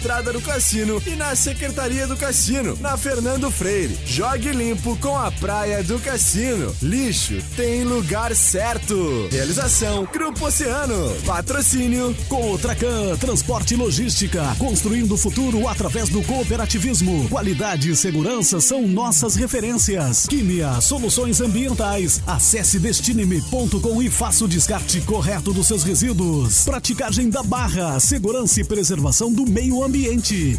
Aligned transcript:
entrada 0.00 0.32
do 0.32 0.40
cassino 0.40 1.02
e 1.06 1.10
na 1.10 1.36
Secretaria 1.36 2.06
do 2.06 2.16
Cassino, 2.16 2.74
na 2.80 2.96
Fernando 2.96 3.50
Freire. 3.50 3.98
Jogue 4.06 4.50
limpo 4.50 4.96
com 4.96 5.14
a 5.14 5.30
Praia 5.30 5.82
do 5.82 5.98
Cassino. 5.98 6.74
Lixo 6.80 7.36
tem 7.54 7.84
lugar 7.84 8.34
certo. 8.34 9.28
Realização 9.30 10.08
Grupo 10.10 10.46
Oceano. 10.46 11.14
Patrocínio 11.26 12.16
com 12.30 12.52
o 12.52 12.58
Tracan 12.58 13.14
Transporte 13.18 13.74
e 13.74 13.76
Logística, 13.76 14.42
construindo 14.58 15.12
o 15.12 15.18
futuro 15.18 15.68
através 15.68 16.08
do 16.08 16.22
cooperativismo. 16.22 17.28
Qualidade 17.28 17.90
e 17.90 17.96
segurança 17.96 18.58
são 18.58 18.88
nossas 18.88 19.34
referências. 19.34 20.24
Químia, 20.26 20.80
soluções 20.80 21.42
ambientais. 21.42 22.22
Acesse 22.26 22.78
destineme.com 22.78 24.00
e 24.00 24.08
faça 24.08 24.46
o 24.46 24.48
descarte 24.48 25.02
correto 25.02 25.52
dos 25.52 25.66
seus 25.66 25.82
resíduos. 25.82 26.64
Praticagem 26.64 27.28
da 27.28 27.42
barra, 27.42 28.00
segurança 28.00 28.62
e 28.62 28.64
preservação 28.64 29.30
do 29.30 29.44
meio 29.44 29.84
ambiente. 29.84 29.89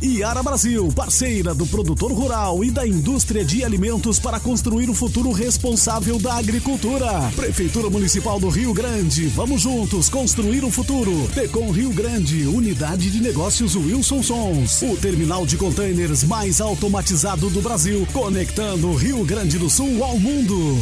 Iara 0.01 0.43
Brasil, 0.43 0.91
parceira 0.93 1.53
do 1.53 1.65
produtor 1.65 2.11
rural 2.11 2.63
e 2.63 2.69
da 2.69 2.85
indústria 2.85 3.45
de 3.45 3.63
alimentos 3.63 4.19
para 4.19 4.39
construir 4.39 4.89
o 4.89 4.93
futuro 4.93 5.31
responsável 5.31 6.19
da 6.19 6.35
agricultura. 6.35 7.31
Prefeitura 7.35 7.89
Municipal 7.89 8.39
do 8.39 8.49
Rio 8.49 8.73
Grande, 8.73 9.27
vamos 9.27 9.61
juntos 9.61 10.09
construir 10.09 10.65
o 10.65 10.69
futuro. 10.69 11.29
Tecom 11.33 11.71
Rio 11.71 11.91
Grande, 11.91 12.45
unidade 12.45 13.09
de 13.09 13.21
negócios 13.21 13.75
Wilson 13.75 14.21
Sons. 14.21 14.81
O 14.81 14.97
terminal 14.97 15.45
de 15.45 15.55
containers 15.55 16.23
mais 16.23 16.59
automatizado 16.59 17.49
do 17.49 17.61
Brasil, 17.61 18.05
conectando 18.11 18.89
o 18.89 18.95
Rio 18.95 19.23
Grande 19.23 19.57
do 19.57 19.69
Sul 19.69 20.03
ao 20.03 20.19
mundo. 20.19 20.77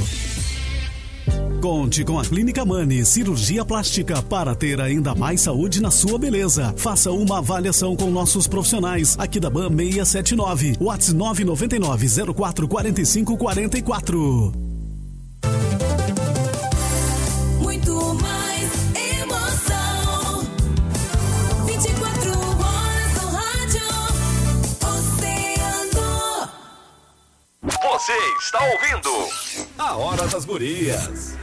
Conte 1.60 2.06
com 2.06 2.18
a 2.18 2.24
Clínica 2.24 2.64
Mani 2.64 3.06
Cirurgia 3.06 3.66
Plástica 3.66 4.22
para 4.24 4.56
ter 4.56 4.80
ainda 4.80 5.14
mais 5.14 5.42
saúde 5.42 5.82
na 5.82 5.92
sua 5.92 6.18
beleza. 6.18 6.74
Faça 6.78 7.12
uma 7.12 7.40
avaliação 7.40 7.96
com 7.96 8.10
nossos 8.10 8.48
profissionais 8.48 9.16
aqui 9.20 9.40
da 9.40 9.50
BAM 9.50 9.76
679, 9.76 10.78
WhatsApp 10.80 11.18
999 11.18 12.34
04 12.34 12.68
45 12.68 13.38
44. 13.38 14.69
Está 28.50 28.66
ouvindo 28.66 29.30
A 29.78 29.96
Hora 29.96 30.28
das 30.28 30.44
Gurias. 30.44 31.36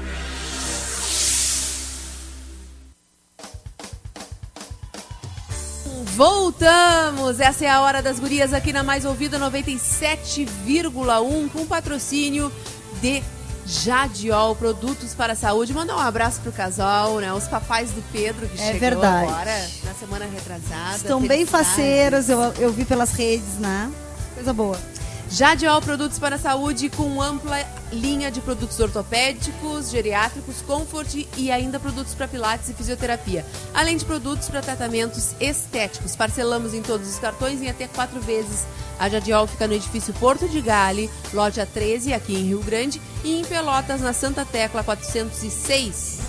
Voltamos! 6.17 7.39
Essa 7.41 7.65
é 7.65 7.71
a 7.71 7.81
Hora 7.81 8.03
das 8.03 8.19
Gurias 8.19 8.53
aqui 8.53 8.73
na 8.73 8.83
Mais 8.83 9.05
Ouvida 9.05 9.39
97,1 9.39 11.51
com 11.53 11.65
patrocínio 11.67 12.51
de 13.01 13.23
Jadiol 13.67 14.55
Produtos 14.57 15.15
para 15.15 15.35
a 15.35 15.37
Saúde. 15.37 15.73
Mandar 15.75 15.97
um 15.97 16.01
abraço 16.01 16.41
pro 16.41 16.51
casal, 16.53 17.19
né? 17.21 17.33
Os 17.33 17.47
papais 17.49 17.91
do 17.91 18.03
Pedro 18.13 18.49
que 18.49 18.61
É 18.61 18.67
chegou 18.67 18.81
verdade. 18.81 19.29
agora, 19.29 19.71
na 19.85 19.95
semana 19.95 20.25
retrasada. 20.27 20.97
Estão 20.97 21.21
bem 21.21 21.45
faceiros, 21.47 22.29
eu, 22.29 22.41
eu 22.59 22.73
vi 22.73 22.85
pelas 22.85 23.13
redes, 23.13 23.59
né? 23.59 23.91
Coisa 24.35 24.53
boa. 24.53 24.77
Jadiol 25.31 25.83
Produtos 25.83 26.19
para 26.19 26.37
a 26.37 26.39
Saúde 26.39 26.89
com 26.89 27.21
ampla 27.21 27.59
linha 27.93 28.31
de 28.31 28.41
produtos 28.41 28.79
ortopédicos, 28.79 29.91
geriátricos, 29.91 30.63
comfort 30.63 31.27
e 31.37 31.51
ainda 31.51 31.81
produtos 31.81 32.15
para 32.15 32.29
pilates 32.29 32.69
e 32.69 32.75
fisioterapia. 32.75 33.45
Além 33.75 33.97
de 33.97 34.05
produtos 34.05 34.49
para 34.49 34.63
tratamentos 34.63 35.35
estéticos. 35.41 36.15
Parcelamos 36.15 36.75
em 36.75 36.83
todos 36.83 37.09
os 37.09 37.19
cartões 37.19 37.61
em 37.61 37.69
até 37.69 37.89
quatro 37.89 38.21
vezes. 38.21 38.65
A 38.99 39.09
Jadiol 39.09 39.47
fica 39.47 39.67
no 39.67 39.75
edifício 39.75 40.15
Porto 40.15 40.49
de 40.49 40.61
Gale, 40.61 41.11
loja 41.35 41.67
13, 41.67 42.15
aqui 42.15 42.35
em 42.35 42.47
Rio 42.47 42.63
Grande, 42.63 43.01
e 43.23 43.39
em 43.39 43.45
Pelotas, 43.45 44.01
na 44.01 44.13
Santa 44.13 44.45
Tecla 44.45 44.83
406. 44.83 46.21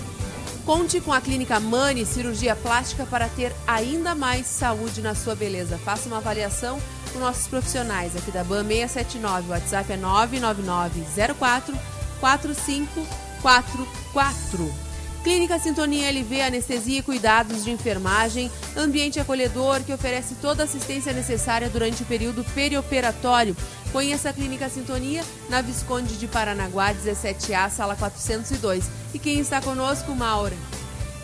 Conte 0.66 1.00
com 1.00 1.14
a 1.14 1.20
Clínica 1.20 1.58
Mani 1.58 2.04
Cirurgia 2.04 2.54
Plástica 2.54 3.06
para 3.06 3.26
ter 3.28 3.54
ainda 3.66 4.14
mais 4.14 4.46
saúde 4.46 5.00
na 5.00 5.14
sua 5.14 5.34
beleza. 5.34 5.78
Faça 5.78 6.08
uma 6.08 6.18
avaliação 6.18 6.78
com 7.08 7.18
nossos 7.18 7.48
profissionais 7.48 8.16
aqui 8.16 8.30
da 8.30 8.44
BAM 8.44 8.68
679. 8.68 9.48
O 9.48 9.50
WhatsApp 9.50 9.92
é 9.92 9.96
99904 9.96 11.76
4544. 12.20 14.88
Clínica 15.24 15.58
Sintonia 15.58 16.10
LV, 16.10 16.40
anestesia 16.40 17.00
e 17.00 17.02
cuidados 17.02 17.64
de 17.64 17.70
enfermagem, 17.70 18.50
ambiente 18.76 19.20
acolhedor 19.20 19.82
que 19.82 19.92
oferece 19.92 20.36
toda 20.36 20.62
a 20.62 20.64
assistência 20.64 21.12
necessária 21.12 21.68
durante 21.68 22.02
o 22.02 22.06
período 22.06 22.44
perioperatório. 22.54 23.54
Conheça 23.92 24.30
a 24.30 24.32
Clínica 24.32 24.68
Sintonia 24.68 25.24
na 25.48 25.60
Visconde 25.60 26.16
de 26.16 26.28
Paranaguá, 26.28 26.94
17A, 26.94 27.68
sala 27.70 27.96
402. 27.96 28.84
E 29.12 29.18
quem 29.18 29.40
está 29.40 29.60
conosco, 29.60 30.14
Maura? 30.14 30.54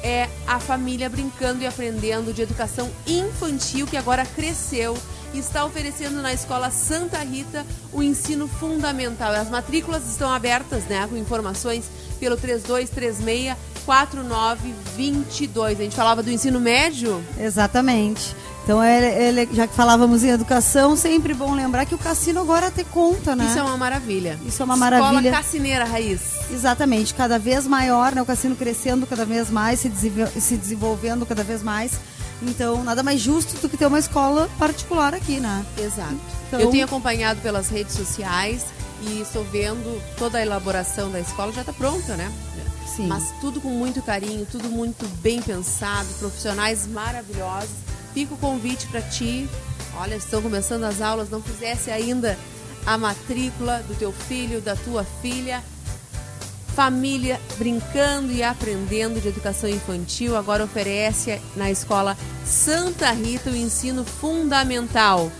É 0.04 0.28
a 0.47 0.60
família 0.60 1.09
brincando 1.09 1.62
e 1.62 1.66
aprendendo 1.66 2.32
de 2.34 2.42
educação 2.42 2.91
infantil 3.06 3.87
que 3.87 3.97
agora 3.97 4.26
cresceu 4.26 4.97
e 5.32 5.38
está 5.38 5.65
oferecendo 5.65 6.20
na 6.20 6.32
escola 6.32 6.70
Santa 6.70 7.19
Rita 7.19 7.65
o 7.91 8.03
ensino 8.03 8.47
fundamental. 8.47 9.32
As 9.32 9.48
matrículas 9.48 10.06
estão 10.06 10.31
abertas, 10.31 10.84
né, 10.84 11.06
com 11.09 11.16
informações 11.16 11.87
pelo 12.20 12.37
3236 12.37 13.56
4922. 13.87 15.81
A 15.81 15.82
gente 15.82 15.97
falava 15.97 16.22
do 16.22 16.31
ensino 16.31 16.60
médio? 16.60 17.25
Exatamente. 17.38 18.36
Então, 18.64 18.82
ele, 18.82 19.06
ele- 19.42 19.48
já 19.54 19.66
que 19.66 19.75
falávamos 19.75 20.25
em 20.25 20.30
educação, 20.30 20.97
sempre 20.97 21.34
bom 21.34 21.54
lembrar 21.54 21.84
que 21.84 21.94
o 21.94 21.98
cassino 21.98 22.41
agora 22.41 22.70
tem 22.70 22.84
conta, 22.86 23.36
né? 23.36 23.44
Isso 23.47 23.58
é 23.58 23.62
uma 23.62 23.76
maravilha. 23.76 24.38
Isso 24.47 24.62
é 24.62 24.64
uma 24.64 24.76
maravilha. 24.76 25.19
Escola 25.28 25.36
Cassineira 25.42 25.84
Raiz. 25.84 26.20
Exatamente, 26.50 27.12
cada 27.12 27.38
vez 27.38 27.66
maior, 27.66 28.12
né? 28.14 28.22
O 28.22 28.26
cassino 28.26 28.56
crescendo 28.56 29.06
cada 29.06 29.26
vez 29.26 29.50
mais, 29.50 29.80
se, 29.80 29.92
se 30.41 30.56
desenvolvendo 30.56 31.26
cada 31.26 31.44
vez 31.44 31.62
mais. 31.62 31.92
Então, 32.42 32.82
nada 32.82 33.03
mais 33.03 33.20
justo 33.20 33.54
do 33.60 33.69
que 33.69 33.76
ter 33.76 33.84
uma 33.86 33.98
escola 33.98 34.48
particular 34.58 35.12
aqui, 35.14 35.41
né? 35.41 35.64
Exato. 35.78 36.16
Então- 36.48 36.60
Eu 36.60 36.70
tenho 36.70 36.84
acompanhado 36.86 37.41
pelas 37.42 37.69
redes 37.69 37.94
sociais 37.94 38.62
e 39.03 39.20
estou 39.20 39.44
vendo 39.44 40.00
toda 40.16 40.38
a 40.38 40.42
elaboração 40.42 41.10
da 41.10 41.20
escola 41.20 41.53
já 41.53 41.60
está 41.60 41.72
pronta, 41.72 42.16
né? 42.16 42.32
Sim. 42.97 43.08
Mas 43.08 43.24
tudo 43.41 43.60
com 43.60 43.69
muito 43.69 44.00
carinho, 44.03 44.47
tudo 44.50 44.69
muito 44.70 45.06
bem 45.20 45.42
pensado, 45.42 46.08
profissionais 46.19 46.86
maravilhosos. 46.86 47.84
Fica 48.14 48.32
o 48.32 48.38
convite 48.38 48.86
para 48.86 49.02
ti. 49.02 49.48
Olha, 49.98 50.14
estão 50.14 50.41
começando 50.41 50.84
as 50.84 51.02
aulas, 51.02 51.28
não 51.28 51.42
fizesse 51.42 51.91
ainda 51.91 52.38
a 52.86 52.97
matrícula 52.97 53.82
do 53.88 53.94
teu 53.94 54.12
filho, 54.12 54.60
da 54.60 54.76
tua 54.76 55.04
filha. 55.20 55.62
Família 56.74 57.41
brincando 57.58 58.32
e 58.32 58.42
aprendendo 58.42 59.20
de 59.20 59.28
educação 59.28 59.69
infantil 59.69 60.36
agora 60.36 60.64
oferece 60.64 61.41
na 61.54 61.70
escola 61.70 62.16
Santa 62.44 63.10
Rita 63.12 63.50
o 63.50 63.56
ensino 63.56 64.04
fundamental. 64.04 65.30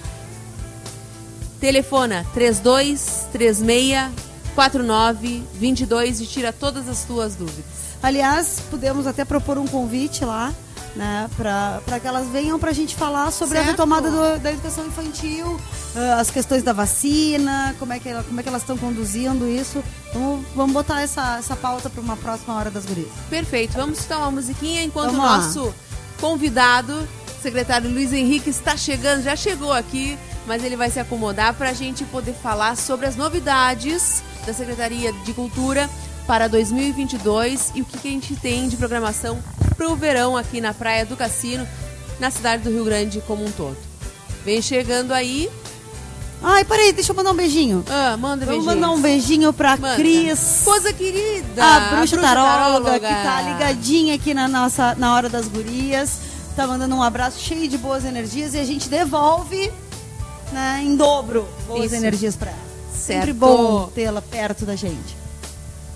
Telefona 1.61 2.27
3236 2.35 4.13
4922 4.55 6.21
e 6.21 6.27
tira 6.27 6.53
todas 6.53 6.89
as 6.89 7.05
tuas 7.05 7.35
dúvidas. 7.35 7.65
Aliás, 8.03 8.61
podemos 8.71 9.07
até 9.07 9.25
propor 9.25 9.59
um 9.59 9.67
convite 9.67 10.25
lá, 10.25 10.55
né? 10.97 11.29
Para 11.37 11.99
que 12.01 12.07
elas 12.07 12.29
venham 12.29 12.59
para 12.59 12.71
a 12.71 12.75
gente 12.75 12.95
falar 12.95 13.31
sobre 13.31 13.59
a 13.59 13.63
Certo. 13.63 13.71
retomada 13.73 14.11
do- 14.11 14.39
da 14.41 14.53
educação 14.53 14.87
infantil, 14.87 15.61
ah, 15.97 16.21
as 16.21 16.31
questões 16.31 16.63
da 16.63 16.73
vacina, 16.73 17.75
como 17.79 17.93
é 17.93 17.99
que, 17.99 18.13
como 18.25 18.39
é 18.39 18.43
que 18.43 18.49
elas 18.49 18.63
estão 18.63 18.77
conduzindo 18.79 19.47
isso. 19.49 19.83
Vamos, 20.13 20.47
vamos 20.55 20.73
botar 20.73 21.03
essa, 21.03 21.37
essa 21.39 21.57
pauta 21.57 21.91
para 21.91 22.01
uma 22.01 22.17
próxima 22.17 22.55
hora 22.55 22.71
das 22.71 22.85
gurias. 22.85 23.09
Perfeito, 23.29 23.73
vamos 23.77 23.99
escutar 23.99 24.19
uma 24.19 24.31
musiquinha 24.31 24.83
enquanto 24.85 25.13
Vamos 25.13 25.25
o 25.25 25.29
lá. 25.29 25.39
nosso 25.39 25.75
convidado, 26.21 27.07
secretário 27.43 27.91
Luiz 27.91 28.13
Henrique, 28.13 28.49
está 28.51 28.77
chegando, 28.77 29.23
já 29.23 29.37
chegou 29.37 29.73
aqui, 29.73 30.17
mas 30.47 30.63
ele 30.65 30.77
vai 30.77 30.91
se 30.91 30.99
acomodar 31.01 31.55
para 31.55 31.71
a 31.71 31.73
gente 31.75 32.05
poder 32.05 32.35
falar 32.35 32.77
sobre 32.77 33.07
as 33.07 33.17
novidades 33.17 34.23
da 34.47 34.53
Secretaria 34.55 35.13
de 35.25 35.33
Cultura 35.35 35.91
para 36.27 36.49
2022 36.49 37.73
e 37.75 37.83
o 37.83 37.85
que, 37.85 37.99
que 37.99 38.09
a 38.09 38.11
gente 38.11 38.37
tem 38.37 38.69
de 38.69 38.77
programação 38.77 39.39
para 39.75 39.89
o 39.89 39.97
verão 39.97 40.37
aqui 40.37 40.61
na 40.61 40.73
Praia 40.73 41.05
do 41.05 41.17
Cassino, 41.17 41.67
na 42.19 42.31
cidade 42.31 42.63
do 42.63 42.71
Rio 42.71 42.85
Grande 42.85 43.21
como 43.27 43.45
um 43.45 43.51
todo. 43.51 43.77
Vem 44.45 44.61
chegando 44.63 45.13
aí. 45.13 45.51
Ai, 46.43 46.63
peraí, 46.65 46.93
deixa 46.93 47.13
eu 47.13 47.17
mandar 47.17 47.31
um 47.31 47.35
beijinho. 47.37 47.83
Ah, 47.89 48.17
manda 48.19 48.45
Vamos 48.45 48.65
beijinhos. 48.65 48.65
mandar 48.67 48.91
um 48.91 49.01
beijinho 49.01 49.53
pra 49.53 49.77
Manda. 49.79 49.97
Cris. 49.97 50.61
Coisa 50.65 50.93
querida. 50.93 51.65
A 51.65 51.81
bruxa, 51.97 52.19
taróloga, 52.19 52.51
taróloga. 52.91 53.09
que 53.09 53.15
tá 53.23 53.43
ligadinha 53.43 54.15
aqui 54.15 54.35
na 54.35 54.47
nossa 54.47 54.95
na 54.97 55.15
hora 55.15 55.29
das 55.31 55.49
gurias. 55.49 56.19
Tá 56.55 56.67
mandando 56.67 56.95
um 56.95 57.03
abraço 57.03 57.41
cheio 57.41 57.67
de 57.67 57.79
boas 57.79 58.05
energias 58.05 58.53
e 58.55 58.59
a 58.59 58.65
gente 58.65 58.89
devolve 58.89 59.73
né, 60.53 60.81
em 60.85 60.95
dobro 60.97 61.49
boas 61.67 61.87
Isso. 61.87 61.95
energias 61.97 62.37
pra 62.37 62.51
ela. 62.51 62.61
Sempre 62.95 63.27
Certo. 63.33 63.35
bom 63.35 63.91
tê-la 63.95 64.21
perto 64.23 64.65
da 64.67 64.77
gente. 64.77 65.17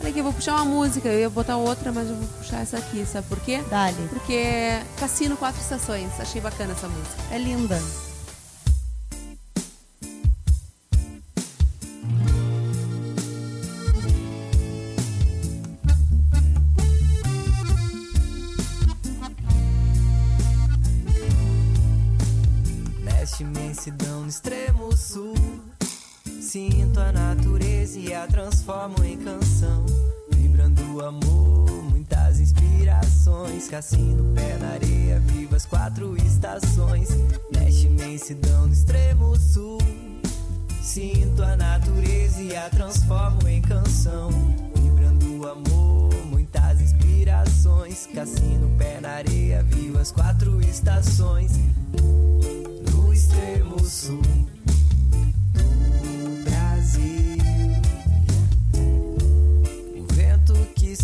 Olha 0.00 0.11
aqui, 0.11 0.21
eu 0.21 0.25
vou 0.25 0.33
puxar 0.33 0.55
uma 0.55 0.65
música, 0.65 1.09
eu 1.09 1.21
ia 1.21 1.29
botar 1.29 1.56
outra, 1.56 1.91
mas 1.91 2.09
eu 2.09 2.15
vou 2.15 2.29
puxar 2.39 2.61
essa 2.61 2.79
aqui, 2.79 3.05
sabe 3.05 3.27
por 3.27 3.41
quê? 3.41 3.61
Dali. 3.69 4.09
Porque 4.09 4.33
é 4.33 4.85
Cassino 4.99 5.37
Quatro 5.37 5.61
Estações, 5.61 6.09
achei 6.21 6.41
bacana 6.41 6.73
essa 6.73 6.89
música. 6.89 7.17
É 7.33 7.39
linda. 7.39 7.79
Neste 23.03 23.43
imensidão 23.43 24.23
no 24.23 24.29
extremo 24.29 24.97
sul, 24.97 25.35
sinto 26.41 27.01
a 27.01 27.11
natureza 27.11 27.99
e 27.99 28.15
a 28.15 28.27
transformo 28.29 29.05
em 29.05 29.19
canção 29.19 29.78
Amor, 31.00 31.71
muitas 31.91 32.41
inspirações. 32.41 33.69
Cassino, 33.69 34.35
pé 34.35 34.56
na 34.59 34.71
areia, 34.71 35.21
viva 35.21 35.56
as 35.56 35.65
quatro 35.65 36.17
estações. 36.17 37.09
Nesta 37.53 37.87
imensidão 37.87 38.67
no 38.67 38.73
extremo 38.73 39.37
sul, 39.37 39.79
sinto 40.83 41.43
a 41.43 41.56
natureza 41.56 42.43
e 42.43 42.56
a 42.56 42.69
transformo 42.69 43.47
em 43.47 43.62
canção. 43.62 44.31
Vibrando 44.75 45.39
o 45.39 45.49
amor, 45.49 46.15
muitas 46.27 46.81
inspirações. 46.81 48.09
Cassino, 48.15 48.75
pé 48.77 49.01
na 49.01 49.11
areia, 49.11 49.62
viva 49.62 50.01
as 50.01 50.11
quatro 50.11 50.61
estações. 50.61 51.53
No 52.93 53.12
extremo 53.12 53.79
sul 53.81 54.48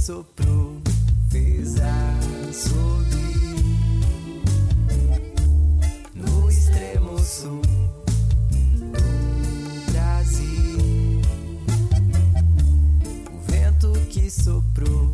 soprou 0.00 0.80
fez 1.30 1.76
a 1.80 2.20
subir 2.52 3.64
no 6.14 6.50
extremo 6.50 7.18
sul 7.18 7.62
do 8.70 9.92
Brasil. 9.92 10.78
O 13.32 13.38
vento 13.50 13.92
que 14.10 14.30
soprou 14.30 15.13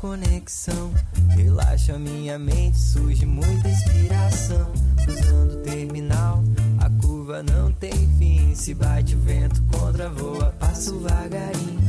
conexão. 0.00 0.92
Relaxa 1.36 1.98
minha 1.98 2.38
mente, 2.38 2.78
surge 2.78 3.26
muita 3.26 3.68
inspiração. 3.68 4.72
Cruzando 5.04 5.54
o 5.54 5.56
terminal, 5.58 6.42
a 6.78 6.88
curva 7.02 7.42
não 7.42 7.70
tem 7.70 7.92
fim. 8.18 8.54
Se 8.54 8.72
bate 8.72 9.14
o 9.14 9.18
vento 9.18 9.62
contra, 9.70 10.08
voa, 10.08 10.54
passo 10.58 10.98
vagarinho. 11.00 11.80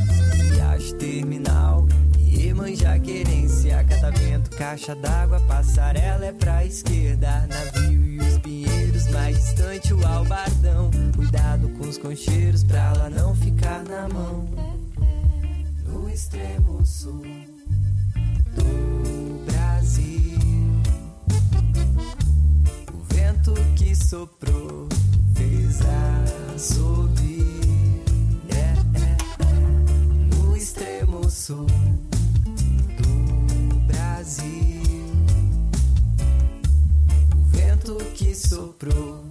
Riacho 0.51 0.93
terminal, 0.95 1.87
Iemanjá 2.19 2.99
querência. 2.99 3.81
Catavento, 3.85 4.49
caixa 4.57 4.93
d'água, 4.93 5.39
passarela 5.47 6.25
é 6.25 6.33
pra 6.33 6.65
esquerda. 6.65 7.47
Navio 7.47 8.05
e 8.05 8.19
os 8.19 8.37
pinheiros, 8.39 9.07
mais 9.07 9.37
distante 9.37 9.93
o 9.93 10.05
albardão. 10.05 10.91
Cuidado 11.15 11.69
com 11.69 11.87
os 11.87 11.97
concheiros 11.97 12.63
pra 12.63 12.91
lá 12.91 13.09
não 13.09 13.33
ficar 13.35 13.83
na 13.83 14.09
mão. 14.09 14.49
No 15.87 16.09
extremo 16.09 16.85
sul 16.85 17.40
vento 23.41 23.53
que 23.75 23.95
soprou 23.95 24.87
fez 25.33 25.81
a 25.81 26.57
subir. 26.59 28.03
É, 28.49 28.75
é, 28.99 29.17
é. 29.39 30.35
No 30.35 30.55
extremo 30.55 31.27
sul 31.29 31.65
do 32.97 33.75
Brasil. 33.87 34.83
O 37.35 37.43
vento 37.45 37.97
que 38.13 38.35
soprou 38.35 39.30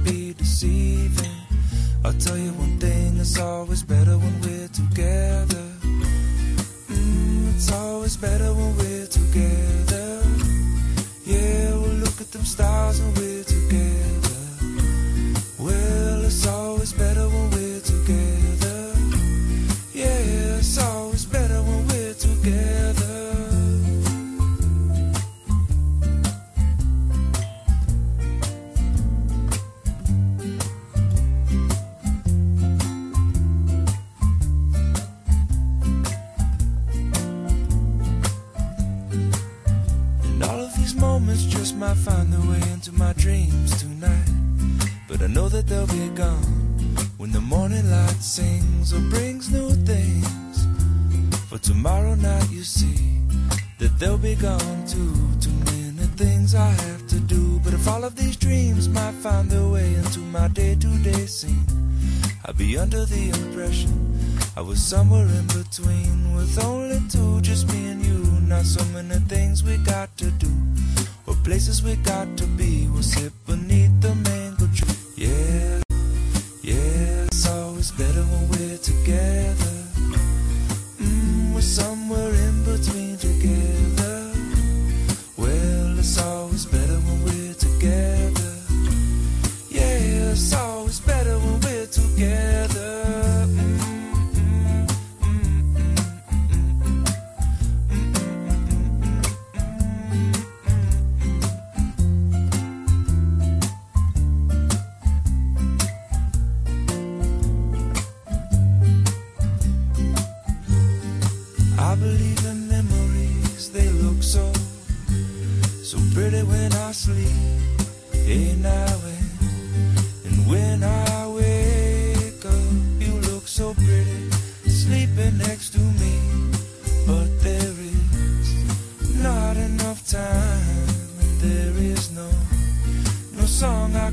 somewhere. 64.91 65.20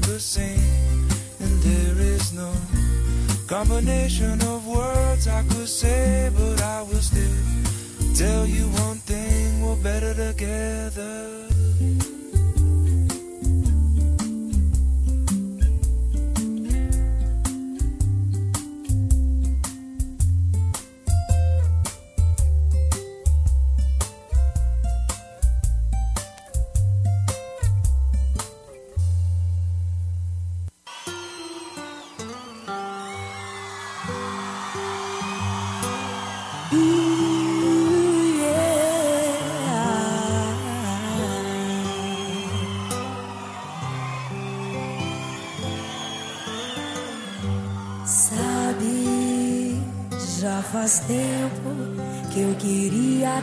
the 0.03 0.21
same, 0.21 1.09
and 1.41 1.63
there 1.63 1.99
is 1.99 2.33
no 2.33 2.53
combination 3.47 4.41
of 4.43 4.67
words 4.67 5.27
I 5.29 5.43
could 5.45 5.69
say, 5.69 6.31
but 6.35 6.61
I 6.63 6.83
will 6.83 7.03
still 7.03 7.43
tell 8.15 8.47
you 8.47 8.65
one 8.87 8.99
thing: 8.99 9.63
we're 9.63 9.77
better 9.77 10.15
together. 10.15 11.58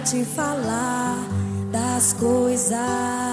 te 0.06 0.24
falar 0.24 1.18
das 1.72 2.14
coisas. 2.14 3.25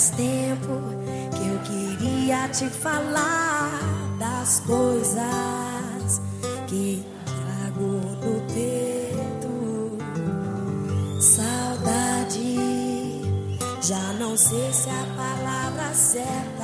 faz 0.00 0.10
tempo 0.10 0.80
que 1.36 1.46
eu 1.46 1.58
queria 1.60 2.48
te 2.48 2.70
falar 2.70 3.68
das 4.18 4.60
coisas 4.60 6.22
que 6.66 7.04
trago 7.26 7.82
no 7.82 8.40
peito. 8.54 9.98
Saudade, 11.20 12.56
já 13.82 14.14
não 14.18 14.34
sei 14.38 14.72
se 14.72 14.88
é 14.88 14.92
a 14.92 15.06
palavra 15.16 15.94
certa 15.94 16.59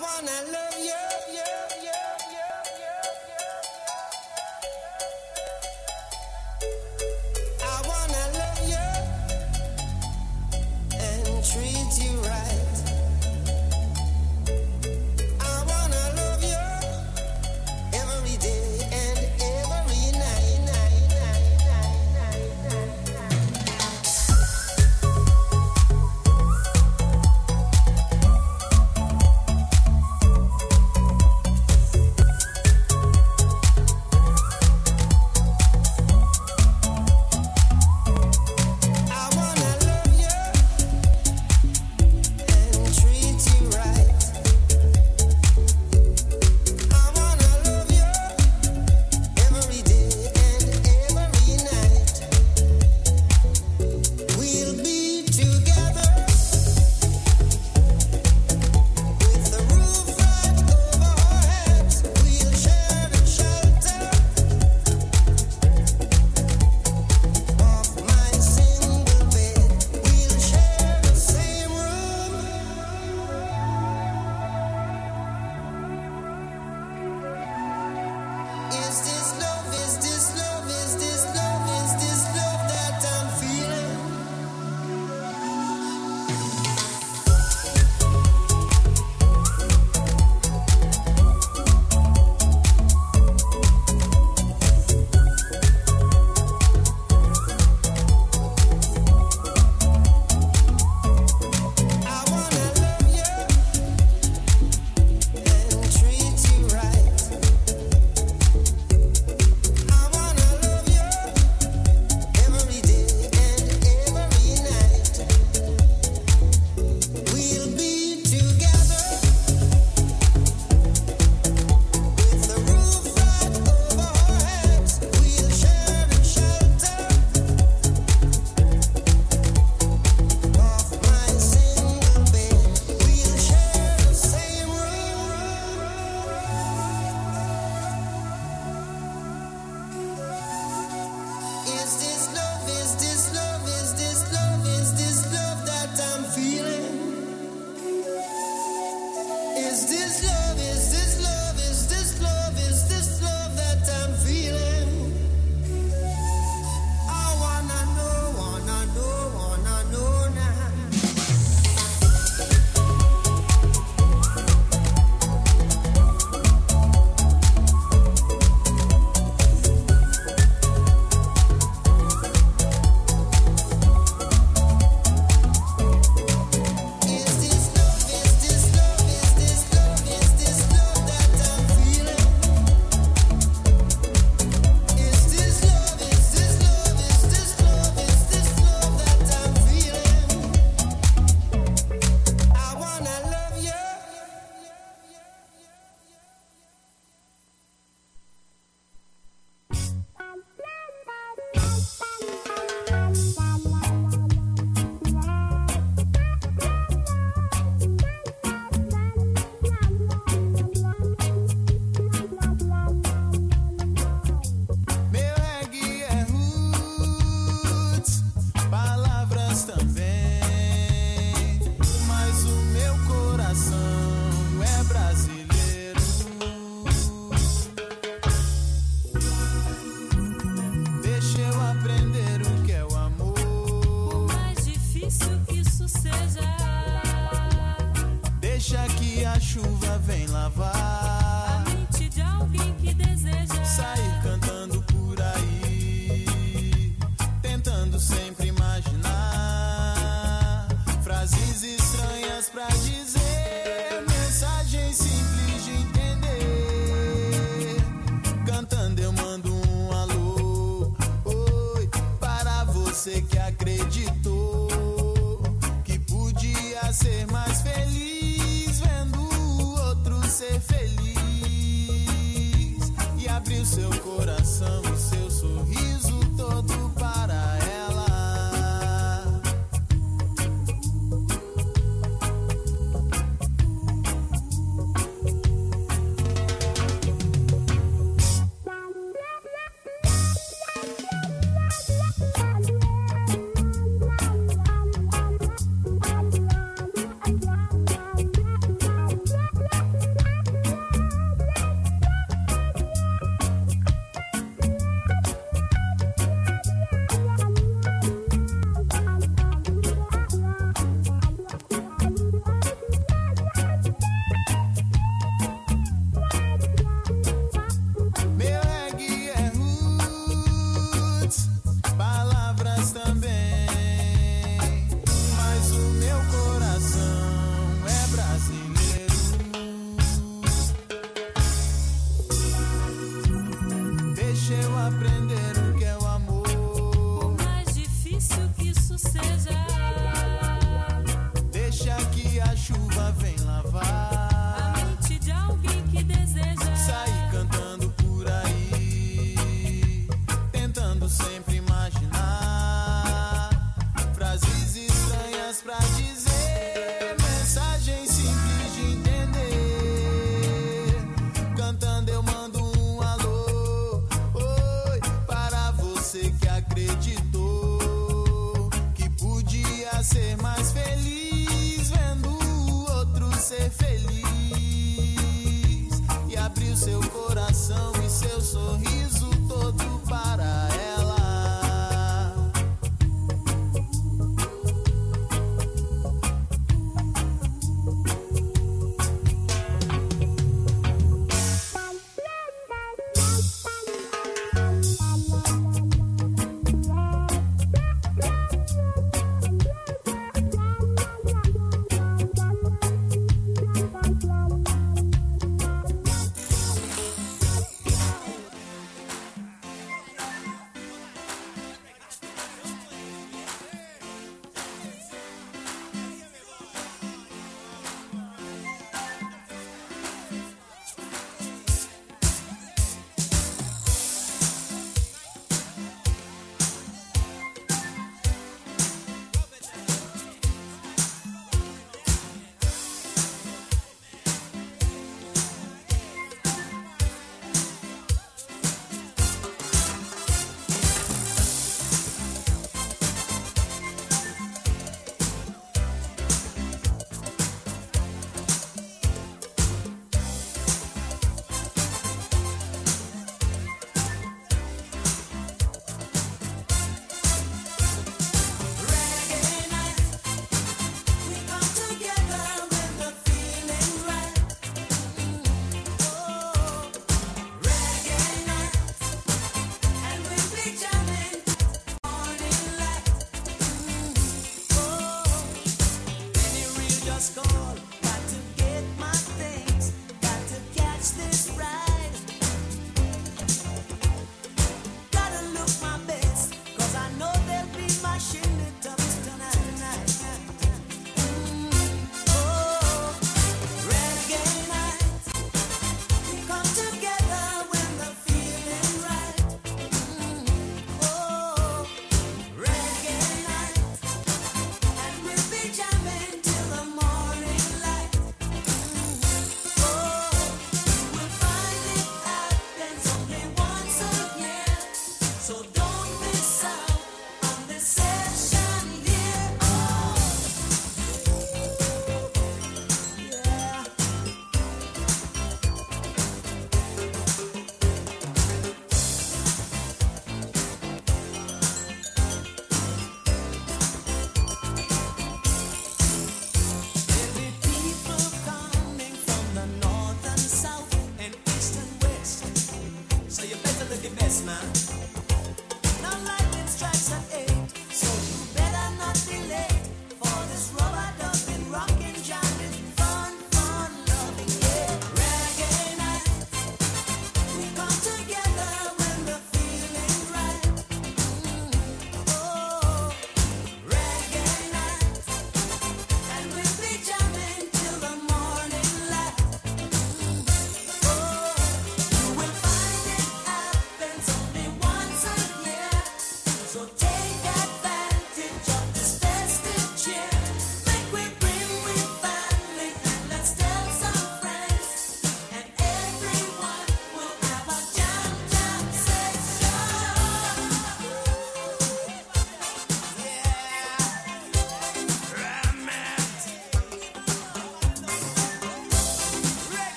wanna 0.00 0.52
love 0.52 0.78
you. 0.78 1.07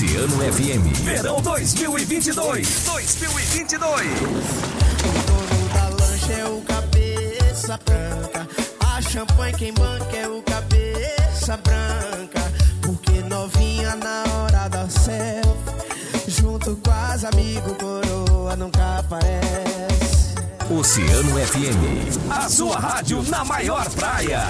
Oceano 0.00 0.38
FM. 0.54 1.04
Verão 1.04 1.42
2022. 1.42 2.84
2022. 2.86 4.00
O 4.00 5.12
dono 5.26 5.68
da 5.74 5.88
lancha 6.02 6.32
é 6.32 6.44
o 6.46 6.62
cabeça 6.62 7.78
branca. 7.84 8.48
A 8.80 9.02
champanhe 9.02 9.54
quem 9.58 9.74
banca 9.74 10.16
é 10.16 10.26
o 10.26 10.40
cabeça 10.40 11.58
branca. 11.58 12.40
Porque 12.80 13.20
novinha 13.28 13.94
na 13.96 14.24
hora 14.32 14.68
da 14.68 14.88
selfie. 14.88 16.30
Junto 16.30 16.76
com 16.76 16.90
as 16.90 17.22
amigos, 17.22 17.76
coroa 17.76 18.56
nunca 18.56 19.00
aparece. 19.00 20.34
Oceano 20.70 21.46
FM. 21.46 22.30
A 22.30 22.48
sua 22.48 22.78
rádio 22.78 23.22
na 23.24 23.44
maior 23.44 23.86
praia. 23.90 24.44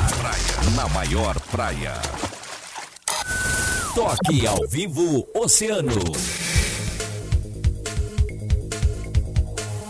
Na 0.76 0.86
maior 0.90 1.40
praia. 1.50 2.19
Toque 3.94 4.46
ao 4.46 4.68
vivo 4.68 5.26
Oceano. 5.34 5.90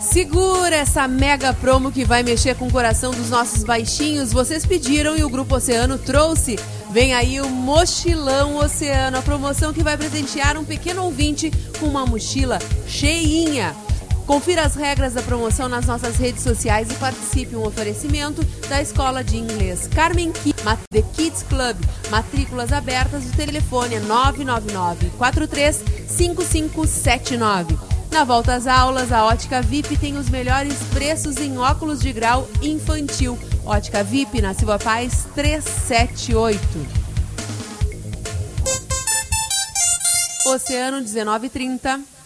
Segura 0.01 0.75
essa 0.75 1.07
mega 1.07 1.53
promo 1.53 1.91
que 1.91 2.03
vai 2.03 2.23
mexer 2.23 2.55
com 2.55 2.67
o 2.67 2.71
coração 2.71 3.11
dos 3.11 3.29
nossos 3.29 3.63
baixinhos. 3.63 4.33
Vocês 4.33 4.65
pediram 4.65 5.15
e 5.15 5.23
o 5.23 5.29
Grupo 5.29 5.55
Oceano 5.55 5.99
trouxe. 5.99 6.57
Vem 6.89 7.13
aí 7.13 7.39
o 7.39 7.47
Mochilão 7.47 8.57
Oceano, 8.57 9.19
a 9.19 9.21
promoção 9.21 9.71
que 9.71 9.83
vai 9.83 9.95
presentear 9.95 10.57
um 10.57 10.65
pequeno 10.65 11.03
ouvinte 11.03 11.51
com 11.79 11.85
uma 11.85 12.05
mochila 12.05 12.57
cheinha. 12.87 13.75
Confira 14.31 14.61
as 14.61 14.75
regras 14.75 15.13
da 15.13 15.21
promoção 15.21 15.67
nas 15.67 15.85
nossas 15.85 16.15
redes 16.15 16.41
sociais 16.41 16.89
e 16.89 16.93
participe 16.93 17.53
um 17.53 17.67
oferecimento 17.67 18.41
da 18.69 18.81
Escola 18.81 19.25
de 19.25 19.35
Inglês 19.35 19.89
Carmen 19.93 20.31
The 20.89 21.01
Kids 21.01 21.43
Club. 21.43 21.75
Matrículas 22.09 22.71
abertas, 22.71 23.25
o 23.25 23.35
telefone 23.35 23.95
é 23.95 23.99
999 23.99 25.09
43 25.17 25.83
5579. 26.07 27.77
Na 28.09 28.23
volta 28.23 28.53
às 28.53 28.67
aulas, 28.67 29.11
a 29.11 29.25
Ótica 29.25 29.61
VIP 29.61 29.97
tem 29.97 30.15
os 30.15 30.29
melhores 30.29 30.77
preços 30.93 31.35
em 31.35 31.57
óculos 31.57 31.99
de 31.99 32.13
grau 32.13 32.47
infantil. 32.61 33.37
Ótica 33.65 34.01
VIP 34.01 34.41
na 34.41 34.53
Silva 34.53 34.79
Paz 34.79 35.27
378. 35.35 36.57
Oceano 40.45 41.01
1930. 41.01 42.20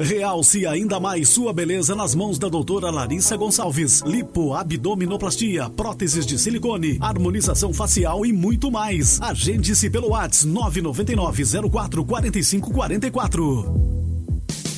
Realce 0.00 0.64
ainda 0.64 1.00
mais 1.00 1.28
sua 1.28 1.52
beleza 1.52 1.94
nas 1.94 2.14
mãos 2.14 2.38
da 2.38 2.48
doutora 2.48 2.90
Larissa 2.90 3.36
Gonçalves. 3.36 4.00
Lipo, 4.02 4.54
abdominoplastia, 4.54 5.68
próteses 5.70 6.24
de 6.24 6.38
silicone, 6.38 6.98
harmonização 7.00 7.72
facial 7.72 8.24
e 8.24 8.32
muito 8.32 8.70
mais. 8.70 9.20
Agende-se 9.20 9.90
pelo 9.90 10.10
WhatsApp 10.10 10.46
999 10.46 11.70
04 11.70 12.04
45 12.04 12.72
44. 12.72 13.98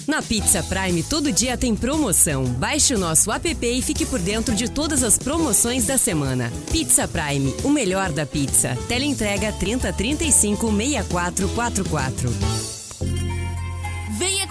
Na 0.07 0.23
Pizza 0.23 0.63
Prime, 0.63 1.03
todo 1.03 1.31
dia 1.31 1.57
tem 1.57 1.77
promoção. 1.77 2.45
Baixe 2.45 2.95
o 2.95 2.99
nosso 2.99 3.31
app 3.31 3.67
e 3.67 3.83
fique 3.83 4.07
por 4.07 4.19
dentro 4.19 4.55
de 4.55 4.69
todas 4.69 5.05
as 5.05 5.19
promoções 5.19 5.87
da 5.87 5.99
semana. 5.99 6.51
Pizza 6.73 7.07
Prime, 7.07 7.55
o 7.63 7.69
melhor 7.69 8.11
da 8.11 8.25
pizza. 8.27 8.77
Teleentrega 8.89 9.53
3035 9.53 10.67
6444. 10.73 12.70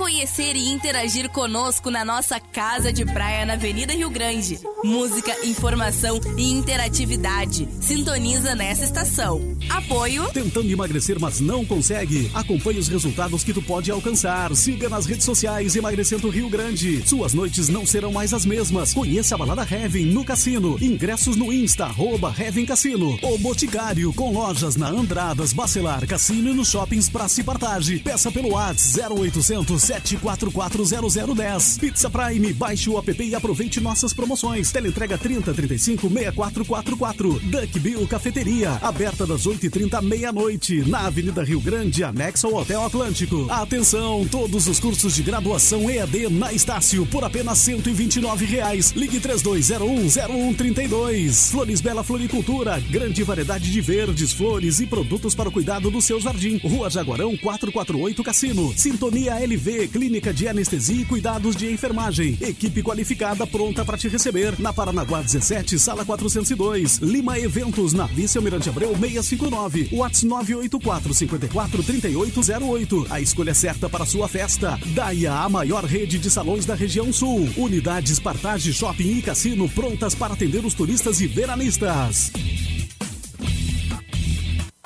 Conhecer 0.09 0.55
e 0.55 0.69
interagir 0.69 1.29
conosco 1.29 1.91
na 1.91 2.03
nossa 2.03 2.39
casa 2.39 2.91
de 2.91 3.05
praia 3.05 3.45
na 3.45 3.53
Avenida 3.53 3.93
Rio 3.93 4.09
Grande. 4.09 4.59
Música, 4.83 5.45
informação 5.45 6.19
e 6.35 6.51
interatividade. 6.51 7.69
Sintoniza 7.79 8.55
nessa 8.55 8.85
estação. 8.85 9.55
Apoio. 9.69 10.27
Tentando 10.33 10.71
emagrecer, 10.71 11.19
mas 11.19 11.39
não 11.39 11.63
consegue? 11.63 12.31
Acompanhe 12.33 12.79
os 12.79 12.87
resultados 12.87 13.43
que 13.43 13.53
tu 13.53 13.61
pode 13.61 13.91
alcançar. 13.91 14.55
Siga 14.55 14.89
nas 14.89 15.05
redes 15.05 15.25
sociais 15.25 15.75
Emagrecendo 15.75 16.27
Rio 16.29 16.49
Grande. 16.49 17.07
Suas 17.07 17.35
noites 17.35 17.69
não 17.69 17.85
serão 17.85 18.11
mais 18.11 18.33
as 18.33 18.47
mesmas. 18.47 18.95
Conheça 18.95 19.35
a 19.35 19.37
balada 19.37 19.61
Heaven 19.61 20.07
no 20.07 20.25
cassino. 20.25 20.75
Ingressos 20.81 21.35
no 21.35 21.53
Insta, 21.53 21.85
arroba 21.85 22.33
Heaven 22.35 22.65
Cassino. 22.65 23.19
O 23.21 23.37
Boticário, 23.37 24.11
com 24.13 24.33
lojas 24.33 24.75
na 24.75 24.89
Andradas, 24.89 25.53
Bacelar, 25.53 26.07
Cassino 26.07 26.49
e 26.49 26.53
nos 26.55 26.71
shoppings 26.71 27.07
Praça 27.09 27.41
e 27.41 27.43
Partage. 27.43 27.99
Peça 27.99 28.31
pelo 28.31 28.53
WhatsApp 28.53 29.13
0800 29.13 29.98
7440010. 29.99 31.79
Pizza 31.79 32.09
Prime, 32.09 32.53
baixe 32.53 32.89
o 32.89 32.97
app 32.97 33.23
e 33.23 33.35
aproveite 33.35 33.79
nossas 33.79 34.13
promoções. 34.13 34.71
Teleentrega 34.71 35.17
3035 35.17 36.09
6444. 36.09 37.39
Duck 37.39 37.79
Bill 37.79 38.07
Cafeteria, 38.07 38.71
aberta 38.81 39.25
das 39.25 39.45
8h30 39.45 39.93
à 39.93 40.01
meia-noite, 40.01 40.83
na 40.89 41.07
Avenida 41.07 41.43
Rio 41.43 41.59
Grande, 41.59 42.03
anexo 42.03 42.47
ao 42.47 42.55
Hotel 42.55 42.83
Atlântico. 42.83 43.47
Atenção, 43.49 44.27
todos 44.29 44.67
os 44.67 44.79
cursos 44.79 45.15
de 45.15 45.23
graduação 45.23 45.89
EAD 45.89 46.29
na 46.29 46.53
Estácio 46.53 47.05
por 47.05 47.23
apenas 47.23 47.57
129 47.59 48.45
reais. 48.45 48.91
Ligue 48.91 49.19
32010132. 49.19 51.51
Flores 51.51 51.81
Bela 51.81 52.03
Floricultura, 52.03 52.79
grande 52.89 53.23
variedade 53.23 53.71
de 53.71 53.81
verdes, 53.81 54.31
flores 54.31 54.79
e 54.79 54.87
produtos 54.87 55.35
para 55.35 55.49
o 55.49 55.51
cuidado 55.51 55.91
do 55.91 56.01
seu 56.01 56.19
jardim. 56.19 56.57
Rua 56.57 56.89
Jaguarão 56.89 57.37
448 57.37 58.23
Cassino. 58.23 58.73
Sintonia 58.75 59.39
LV, 59.39 59.78
Clínica 59.87 60.33
de 60.33 60.47
Anestesia 60.47 61.01
e 61.01 61.05
Cuidados 61.05 61.55
de 61.55 61.71
Enfermagem. 61.71 62.37
Equipe 62.41 62.83
qualificada 62.83 63.47
pronta 63.47 63.83
para 63.83 63.97
te 63.97 64.07
receber. 64.07 64.59
Na 64.59 64.73
Paranaguá 64.73 65.21
17, 65.21 65.79
sala 65.79 66.05
402. 66.05 66.97
Lima 66.97 67.39
Eventos, 67.39 67.93
na 67.93 68.05
Vice 68.05 68.37
Almirante 68.37 68.69
Abreu 68.69 68.95
659. 68.95 69.89
WhatsApp 69.91 70.25
984 70.25 71.13
54 71.13 71.83
3808. 71.83 73.07
A 73.09 73.21
escolha 73.21 73.53
certa 73.53 73.89
para 73.89 74.05
sua 74.05 74.27
festa. 74.27 74.79
Daia, 74.87 75.33
a 75.33 75.49
maior 75.49 75.85
rede 75.85 76.19
de 76.19 76.29
salões 76.29 76.65
da 76.65 76.75
região 76.75 77.11
sul. 77.13 77.49
Unidades 77.57 78.19
Partage 78.19 78.73
Shopping 78.73 79.17
e 79.17 79.21
Cassino 79.21 79.69
prontas 79.69 80.13
para 80.13 80.33
atender 80.33 80.65
os 80.65 80.73
turistas 80.73 81.21
e 81.21 81.27
veranistas. 81.27 82.31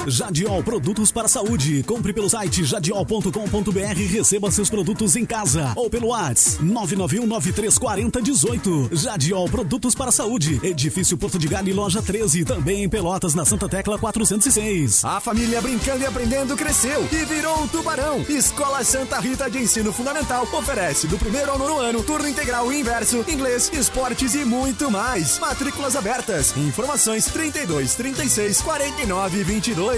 Jadiol 0.07 0.63
Produtos 0.63 1.11
para 1.11 1.27
Saúde. 1.27 1.83
Compre 1.83 2.13
pelo 2.13 2.29
site 2.29 2.63
jadiol.com.br 2.63 3.99
e 3.99 4.05
receba 4.05 4.49
seus 4.51 4.69
produtos 4.69 5.15
em 5.15 5.25
casa. 5.25 5.73
Ou 5.75 5.89
pelo 5.89 6.07
WhatsApp 6.07 6.63
991934018. 6.65 8.95
Jadiol 8.95 9.49
Produtos 9.49 9.95
para 9.95 10.09
a 10.09 10.11
Saúde. 10.11 10.59
Edifício 10.61 11.17
Porto 11.17 11.39
de 11.39 11.47
Galho, 11.47 11.75
loja 11.75 12.01
13. 12.01 12.43
Também 12.45 12.83
em 12.83 12.89
Pelotas, 12.89 13.33
na 13.33 13.45
Santa 13.45 13.69
Tecla 13.69 13.97
406. 13.97 15.05
A 15.05 15.21
família 15.21 15.61
brincando 15.61 16.03
e 16.03 16.05
aprendendo 16.05 16.57
cresceu 16.57 17.07
e 17.11 17.25
virou 17.25 17.61
um 17.61 17.67
tubarão. 17.67 18.25
Escola 18.27 18.83
Santa 18.83 19.19
Rita 19.19 19.47
de 19.49 19.59
Ensino 19.59 19.93
Fundamental 19.93 20.45
oferece 20.53 21.07
do 21.07 21.17
primeiro 21.17 21.51
ao 21.51 21.57
nono 21.57 21.77
ano 21.77 22.03
turno 22.03 22.27
integral 22.27 22.69
e 22.71 22.79
inverso, 22.79 23.23
inglês, 23.27 23.71
esportes 23.73 24.35
e 24.35 24.43
muito 24.43 24.91
mais. 24.91 25.39
Matrículas 25.39 25.95
abertas. 25.95 26.53
Informações 26.57 27.25
32 27.25 27.95
36 27.95 28.61
49 28.61 29.43
22. 29.43 29.92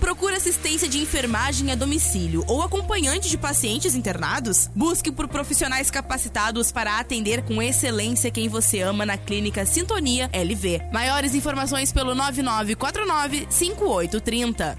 Procura 0.00 0.38
assistência 0.38 0.88
de 0.88 0.98
enfermagem 0.98 1.70
a 1.70 1.74
domicílio 1.74 2.42
ou 2.48 2.62
acompanhante 2.62 3.28
de 3.28 3.36
pacientes 3.36 3.94
internados? 3.94 4.70
Busque 4.74 5.12
por 5.12 5.28
profissionais 5.28 5.90
capacitados 5.90 6.72
para 6.72 6.98
atender 6.98 7.42
com 7.42 7.62
excelência 7.62 8.30
quem 8.30 8.48
você 8.48 8.80
ama 8.80 9.04
na 9.04 9.18
Clínica 9.18 9.66
Sintonia 9.66 10.30
LV. 10.32 10.80
Maiores 10.90 11.34
informações 11.34 11.92
pelo 11.92 12.14
9949 12.14 13.46
5830. 13.50 14.76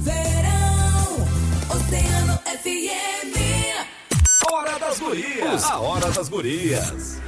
Verão, 0.00 1.28
Oceano 1.70 2.40
FM. 2.44 3.42
Hora 4.50 4.78
das 4.80 4.98
Gurias. 4.98 5.64
A 5.64 5.78
Hora 5.78 6.10
das 6.10 6.28
Gurias. 6.28 7.22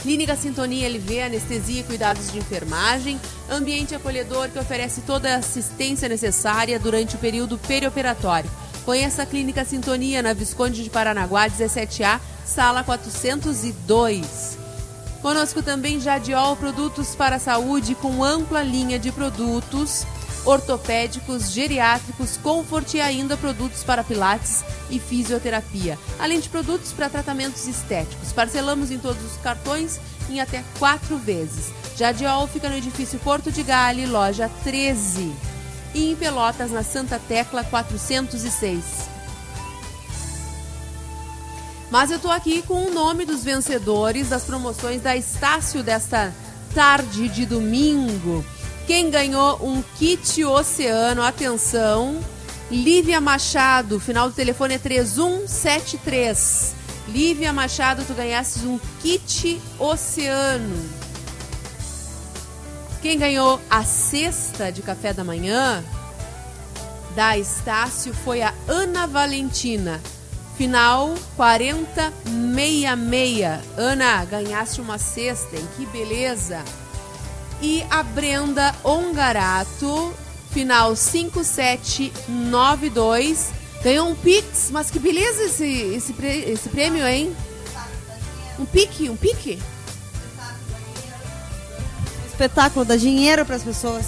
Clínica 0.03 0.35
Sintonia 0.35 0.87
LV, 0.87 1.19
anestesia 1.19 1.81
e 1.81 1.83
cuidados 1.83 2.31
de 2.31 2.37
enfermagem, 2.37 3.19
ambiente 3.49 3.95
acolhedor 3.95 4.49
que 4.49 4.59
oferece 4.59 5.01
toda 5.01 5.33
a 5.33 5.37
assistência 5.37 6.07
necessária 6.07 6.77
durante 6.77 7.15
o 7.15 7.17
período 7.17 7.57
perioperatório. 7.57 8.51
Conheça 8.87 9.23
a 9.23 9.25
Clínica 9.25 9.65
Sintonia 9.65 10.23
na 10.23 10.31
Visconde 10.31 10.81
de 10.81 10.89
Paranaguá, 10.89 11.49
17A, 11.49 12.21
sala 12.45 12.85
402. 12.85 14.57
Conosco 15.21 15.61
também 15.61 15.99
Jadiol 15.99 16.55
Produtos 16.55 17.13
para 17.13 17.35
a 17.35 17.39
Saúde 17.39 17.95
com 17.95 18.23
ampla 18.23 18.63
linha 18.63 18.97
de 18.97 19.11
produtos 19.11 20.05
ortopédicos, 20.45 21.51
geriátricos, 21.51 22.37
comfort 22.37 22.93
e 22.93 23.01
ainda 23.01 23.35
produtos 23.35 23.83
para 23.83 24.05
pilates 24.05 24.63
e 24.89 25.01
fisioterapia, 25.01 25.99
além 26.17 26.39
de 26.39 26.47
produtos 26.47 26.93
para 26.93 27.09
tratamentos 27.09 27.67
estéticos. 27.67 28.31
Parcelamos 28.31 28.89
em 28.89 28.97
todos 28.97 29.21
os 29.21 29.35
cartões 29.41 29.99
em 30.29 30.39
até 30.39 30.63
quatro 30.79 31.17
vezes. 31.17 31.73
Jadiol 31.97 32.47
fica 32.47 32.69
no 32.69 32.77
edifício 32.77 33.19
Porto 33.19 33.51
de 33.51 33.63
Gale, 33.63 34.05
loja 34.05 34.49
13. 34.63 35.56
E 35.93 36.11
em 36.11 36.15
Pelotas, 36.15 36.71
na 36.71 36.83
Santa 36.83 37.19
Tecla 37.19 37.63
406. 37.63 38.83
Mas 41.89 42.11
eu 42.11 42.19
tô 42.19 42.29
aqui 42.29 42.61
com 42.61 42.85
o 42.85 42.93
nome 42.93 43.25
dos 43.25 43.43
vencedores 43.43 44.29
das 44.29 44.43
promoções 44.43 45.01
da 45.01 45.15
Estácio 45.15 45.81
desta 45.81 46.33
tarde 46.73 47.29
de 47.29 47.45
domingo. 47.45 48.43
Quem 48.85 49.09
ganhou 49.09 49.57
um 49.65 49.81
kit 49.97 50.43
oceano, 50.43 51.21
atenção, 51.21 52.19
Lívia 52.69 53.21
Machado, 53.21 53.99
final 53.99 54.29
do 54.29 54.35
telefone 54.35 54.73
é 54.75 54.77
3173. 54.77 56.75
Lívia 57.07 57.53
Machado, 57.53 58.03
tu 58.05 58.13
ganhasses 58.13 58.63
um 58.65 58.77
kit 59.01 59.61
oceano. 59.79 61.06
Quem 63.01 63.17
ganhou 63.19 63.59
a 63.69 63.83
cesta 63.83 64.71
de 64.71 64.81
café 64.81 65.11
da 65.13 65.23
manhã 65.23 65.83
da 67.15 67.37
Estácio 67.37 68.11
foi 68.13 68.41
a 68.41 68.53
Ana 68.67 69.05
Valentina. 69.07 70.01
Final 70.57 71.15
4066. 71.35 73.61
Ana, 73.77 74.25
ganhaste 74.25 74.81
uma 74.81 74.97
cesta, 74.97 75.55
hein? 75.55 75.65
Que 75.75 75.85
beleza! 75.87 76.63
E 77.61 77.83
a 77.89 78.03
Brenda 78.03 78.75
Ongarato, 78.83 80.13
final 80.51 80.95
5792. 80.95 83.51
Ganhou 83.83 84.09
um 84.09 84.15
Pix, 84.15 84.69
mas 84.71 84.89
que 84.89 84.97
beleza 84.99 85.43
esse, 85.43 85.65
esse, 85.65 86.15
esse 86.21 86.69
prêmio, 86.69 87.05
hein? 87.07 87.35
Um 88.59 88.65
pique, 88.65 89.09
um 89.09 89.15
pique? 89.15 89.59
Espetáculo, 92.41 92.85
dá 92.85 92.95
dinheiro 92.95 93.43
para 93.47 93.55
as 93.55 93.63
pessoas. 93.63 94.05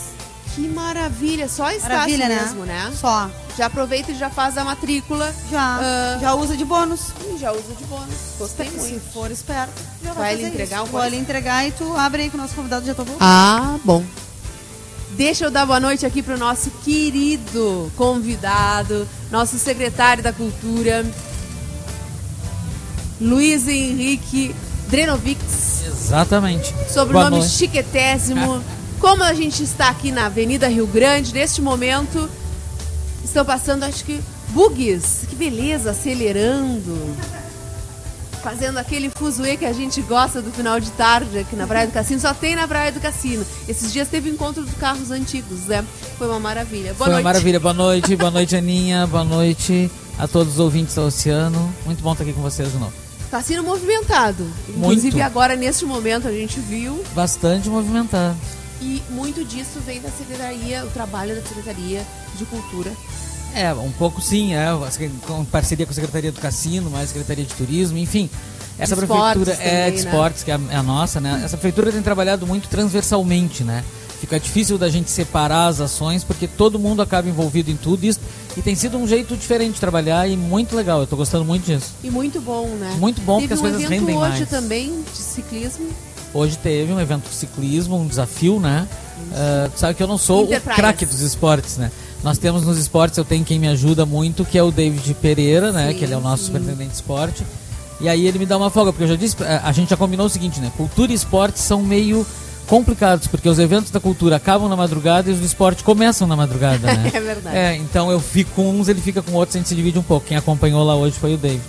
Que 0.53 0.67
maravilha, 0.67 1.49
só 1.49 1.67
Estácio 1.71 1.89
Maravilha, 1.89 2.29
né? 2.29 2.41
mesmo, 2.43 2.63
né? 2.63 2.93
Só. 2.95 3.27
Já 3.57 3.65
aproveita 3.65 4.11
e 4.11 4.15
já 4.15 4.29
faz 4.29 4.55
a 4.55 4.63
matrícula. 4.63 5.33
Já. 5.49 5.79
Ah, 5.81 6.17
já 6.21 6.35
usa 6.35 6.55
de 6.55 6.63
bônus. 6.63 7.07
Já 7.39 7.51
usa 7.51 7.73
de 7.75 7.83
bônus. 7.85 8.13
Gostei 8.37 8.69
Se 8.69 8.77
muito. 8.77 9.11
for 9.13 9.31
esperto, 9.31 9.73
já 10.03 10.13
Vai 10.13 10.35
vai, 10.35 10.35
lhe 10.35 10.45
entregar 10.45 10.75
isso. 10.77 10.83
o 10.83 10.91
Vou 10.91 10.99
coisa? 11.01 11.09
lhe 11.15 11.17
entregar 11.19 11.67
e 11.67 11.71
tu 11.71 11.97
abre 11.97 12.21
aí 12.21 12.29
que 12.29 12.35
o 12.35 12.39
nosso 12.39 12.53
convidado 12.53 12.85
já 12.85 12.93
tá 12.93 13.03
bom. 13.03 13.15
Ah, 13.19 13.77
bom. 13.83 14.03
Deixa 15.11 15.45
eu 15.45 15.49
dar 15.51 15.65
boa 15.65 15.79
noite 15.79 16.05
aqui 16.05 16.21
para 16.21 16.35
o 16.35 16.37
nosso 16.37 16.69
querido 16.85 17.91
convidado, 17.97 19.07
nosso 19.31 19.57
secretário 19.57 20.21
da 20.21 20.31
Cultura, 20.31 21.03
Luiz 23.19 23.67
Henrique 23.67 24.55
Drenovics, 24.89 25.83
Exatamente. 25.85 26.73
sobrenome 26.91 27.29
Boa 27.29 27.29
noite. 27.29 27.49
chiquetésimo. 27.53 28.63
Como 28.99 29.23
a 29.23 29.33
gente 29.33 29.63
está 29.63 29.89
aqui 29.89 30.11
na 30.11 30.25
Avenida 30.25 30.67
Rio 30.67 30.87
Grande, 30.87 31.33
neste 31.33 31.61
momento, 31.61 32.27
estão 33.23 33.45
passando, 33.45 33.83
acho 33.83 34.03
que, 34.03 34.19
bugs. 34.49 35.21
Que 35.29 35.35
beleza, 35.35 35.91
acelerando. 35.91 37.15
Fazendo 38.43 38.77
aquele 38.77 39.09
fuzuê 39.09 39.57
que 39.57 39.65
a 39.65 39.73
gente 39.73 40.01
gosta 40.01 40.41
do 40.41 40.49
final 40.51 40.79
de 40.79 40.89
tarde 40.91 41.37
aqui 41.39 41.55
na 41.55 41.67
Praia 41.67 41.87
do 41.87 41.93
Cassino. 41.93 42.19
Só 42.19 42.33
tem 42.33 42.55
na 42.55 42.67
Praia 42.67 42.91
do 42.91 42.99
Cassino. 42.99 43.45
Esses 43.67 43.91
dias 43.93 44.07
teve 44.07 44.29
encontro 44.29 44.63
dos 44.63 44.73
carros 44.75 45.11
antigos, 45.11 45.65
né? 45.65 45.83
Foi 46.17 46.27
uma 46.27 46.39
maravilha. 46.39 46.93
Boa 46.93 46.95
Foi 46.95 47.07
uma 47.07 47.13
noite. 47.13 47.23
maravilha. 47.25 47.59
Boa 47.59 47.73
noite, 47.73 48.15
boa 48.15 48.31
noite, 48.31 48.55
Aninha. 48.55 49.05
Boa 49.07 49.23
noite 49.25 49.91
a 50.17 50.27
todos 50.27 50.53
os 50.53 50.59
ouvintes 50.59 50.95
do 50.95 51.01
Oceano. 51.01 51.73
Muito 51.85 52.01
bom 52.01 52.13
estar 52.13 52.23
aqui 52.23 52.33
com 52.33 52.41
vocês 52.41 52.71
de 52.71 52.77
novo. 52.77 52.93
Cassino 53.29 53.63
movimentado. 53.63 54.49
Inclusive 54.67 55.11
Muito. 55.11 55.25
agora, 55.25 55.55
neste 55.55 55.85
momento, 55.85 56.27
a 56.27 56.31
gente 56.31 56.59
viu. 56.59 57.03
Bastante 57.13 57.69
movimentado. 57.69 58.35
E 58.81 59.03
muito 59.09 59.43
disso 59.43 59.79
vem 59.85 60.01
da 60.01 60.09
Secretaria, 60.09 60.85
o 60.85 60.89
trabalho 60.89 61.35
da 61.35 61.41
Secretaria 61.41 62.05
de 62.35 62.45
Cultura. 62.45 62.91
É, 63.53 63.73
um 63.73 63.91
pouco 63.91 64.21
sim, 64.21 64.53
é, 64.53 64.67
com 65.25 65.43
parceria 65.45 65.85
com 65.85 65.91
a 65.91 65.95
Secretaria 65.95 66.31
do 66.31 66.39
Cassino, 66.39 66.89
mais 66.89 67.05
a 67.05 67.07
Secretaria 67.07 67.43
de 67.43 67.53
Turismo, 67.53 67.97
enfim. 67.97 68.29
Essa 68.77 68.95
De 68.95 69.05
prefeitura 69.05 69.51
é 69.51 69.55
também, 69.55 69.97
de 69.97 70.03
né? 70.03 70.09
esportes, 70.09 70.43
que 70.43 70.51
é 70.51 70.55
a, 70.55 70.59
é 70.71 70.75
a 70.77 70.83
nossa, 70.83 71.19
né? 71.19 71.41
Essa 71.43 71.57
prefeitura 71.57 71.91
tem 71.91 72.01
trabalhado 72.01 72.47
muito 72.47 72.69
transversalmente, 72.69 73.63
né? 73.63 73.83
Fica 74.19 74.39
difícil 74.39 74.77
da 74.77 74.89
gente 74.89 75.09
separar 75.09 75.67
as 75.67 75.79
ações, 75.79 76.23
porque 76.23 76.47
todo 76.47 76.77
mundo 76.77 77.01
acaba 77.01 77.29
envolvido 77.29 77.71
em 77.71 77.77
tudo 77.77 78.03
isso. 78.05 78.19
E 78.57 78.61
tem 78.61 78.75
sido 78.75 78.97
um 78.97 79.07
jeito 79.07 79.35
diferente 79.37 79.75
de 79.75 79.79
trabalhar 79.79 80.27
e 80.27 80.35
muito 80.35 80.75
legal. 80.75 80.99
Eu 80.99 81.07
tô 81.07 81.15
gostando 81.15 81.45
muito 81.45 81.63
disso. 81.65 81.93
E 82.03 82.11
muito 82.11 82.41
bom, 82.41 82.67
né? 82.67 82.95
Muito 82.99 83.21
bom, 83.21 83.39
Teve 83.39 83.47
porque 83.47 83.53
as 83.53 83.59
um 83.59 83.63
coisas 83.63 83.81
evento 83.81 83.99
rendem 83.99 84.17
hoje 84.17 84.29
mais. 84.29 84.49
também 84.49 85.03
de 85.11 85.17
ciclismo. 85.17 85.87
Hoje 86.33 86.57
teve 86.57 86.91
um 86.91 86.99
evento 86.99 87.29
de 87.29 87.35
ciclismo, 87.35 87.97
um 87.97 88.07
desafio, 88.07 88.59
né? 88.59 88.87
Tu 89.73 89.79
sabe 89.79 89.93
que 89.93 90.03
eu 90.03 90.07
não 90.07 90.17
sou 90.17 90.43
o 90.45 90.61
craque 90.61 91.05
dos 91.05 91.21
esportes, 91.21 91.77
né? 91.77 91.91
Nós 92.23 92.37
temos 92.37 92.65
nos 92.65 92.77
esportes, 92.77 93.17
eu 93.17 93.23
tenho 93.23 93.45
quem 93.45 93.57
me 93.57 93.67
ajuda 93.67 94.05
muito, 94.05 94.43
que 94.43 94.57
é 94.57 94.63
o 94.63 94.71
David 94.71 95.13
Pereira, 95.15 95.71
né? 95.71 95.91
Sim, 95.91 95.97
que 95.97 96.03
ele 96.03 96.13
é 96.13 96.17
o 96.17 96.21
nosso 96.21 96.43
sim. 96.43 96.47
superintendente 96.47 96.89
de 96.89 96.95
esporte. 96.95 97.43
E 98.01 98.09
aí 98.09 98.27
ele 98.27 98.39
me 98.39 98.45
dá 98.45 98.57
uma 98.57 98.69
folga, 98.69 98.91
porque 98.91 99.05
eu 99.05 99.07
já 99.07 99.15
disse, 99.15 99.35
eh, 99.41 99.61
a 99.63 99.71
gente 99.71 99.89
já 99.89 99.97
combinou 99.97 100.25
o 100.25 100.29
seguinte, 100.29 100.59
né? 100.59 100.71
Cultura 100.75 101.11
e 101.11 101.15
esporte 101.15 101.59
são 101.59 101.81
meio 101.81 102.25
complicados, 102.69 103.27
porque 103.27 103.49
os 103.49 103.57
eventos 103.57 103.89
da 103.89 103.99
cultura 103.99 104.35
acabam 104.35 104.69
na 104.69 104.75
madrugada 104.75 105.29
e 105.29 105.33
os 105.33 105.39
do 105.39 105.45
esporte 105.45 105.83
começam 105.83 106.27
na 106.27 106.35
madrugada, 106.35 106.85
né? 106.85 107.09
É 107.13 107.19
verdade. 107.19 107.57
É, 107.57 107.75
então 107.75 108.11
eu 108.11 108.19
fico 108.19 108.51
com 108.51 108.69
uns, 108.69 108.87
ele 108.87 109.01
fica 109.01 109.21
com 109.21 109.33
outros, 109.33 109.55
a 109.55 109.59
gente 109.59 109.67
se 109.67 109.75
divide 109.75 109.97
um 109.97 110.03
pouco. 110.03 110.27
Quem 110.27 110.37
acompanhou 110.37 110.83
lá 110.83 110.95
hoje 110.95 111.17
foi 111.17 111.33
o 111.33 111.37
David. 111.37 111.63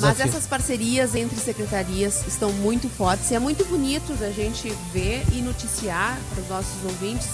Mas 0.00 0.20
essas 0.20 0.46
parcerias 0.46 1.14
entre 1.14 1.38
secretarias 1.38 2.24
estão 2.26 2.52
muito 2.52 2.88
fortes 2.88 3.30
e 3.30 3.34
é 3.34 3.38
muito 3.38 3.64
bonito 3.64 4.14
da 4.14 4.30
gente 4.30 4.72
ver 4.92 5.22
e 5.32 5.40
noticiar 5.40 6.18
para 6.30 6.42
os 6.42 6.48
nossos 6.48 6.84
ouvintes. 6.84 7.28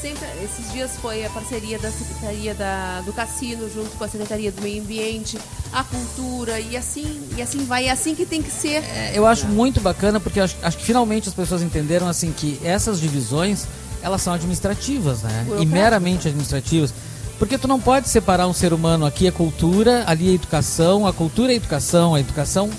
Sempre, 0.00 0.28
esses 0.44 0.70
dias 0.72 0.92
foi 1.02 1.24
a 1.24 1.30
parceria 1.30 1.76
da 1.78 1.90
Secretaria 1.90 2.54
da, 2.54 3.00
do 3.00 3.12
Cassino 3.12 3.68
junto 3.68 3.90
com 3.96 4.04
a 4.04 4.08
Secretaria 4.08 4.52
do 4.52 4.62
Meio 4.62 4.80
Ambiente, 4.80 5.36
a 5.72 5.82
Cultura 5.82 6.60
e 6.60 6.76
assim, 6.76 7.20
e 7.36 7.42
assim 7.42 7.64
vai. 7.64 7.86
É 7.86 7.90
assim 7.90 8.14
que 8.14 8.24
tem 8.24 8.40
que 8.40 8.50
ser. 8.50 8.84
Eu 9.12 9.26
acho 9.26 9.46
muito 9.48 9.80
bacana 9.80 10.20
porque 10.20 10.38
acho, 10.38 10.56
acho 10.62 10.78
que 10.78 10.84
finalmente 10.84 11.28
as 11.28 11.34
pessoas 11.34 11.62
entenderam 11.62 12.06
assim 12.06 12.30
que 12.30 12.60
essas 12.62 13.00
divisões 13.00 13.66
elas 14.00 14.22
são 14.22 14.32
administrativas, 14.32 15.22
né? 15.22 15.46
E 15.60 15.66
meramente 15.66 16.28
administrativas. 16.28 16.94
Porque 17.38 17.58
tu 17.58 17.66
não 17.68 17.80
pode 17.80 18.08
separar 18.08 18.46
um 18.46 18.52
ser 18.52 18.72
humano 18.72 19.06
aqui 19.06 19.26
é 19.26 19.30
cultura, 19.30 20.04
ali 20.06 20.30
é 20.30 20.34
educação, 20.34 21.06
a 21.06 21.12
cultura 21.12 21.52
é 21.52 21.56
educação, 21.56 22.14
a 22.14 22.20
educação 22.20 22.70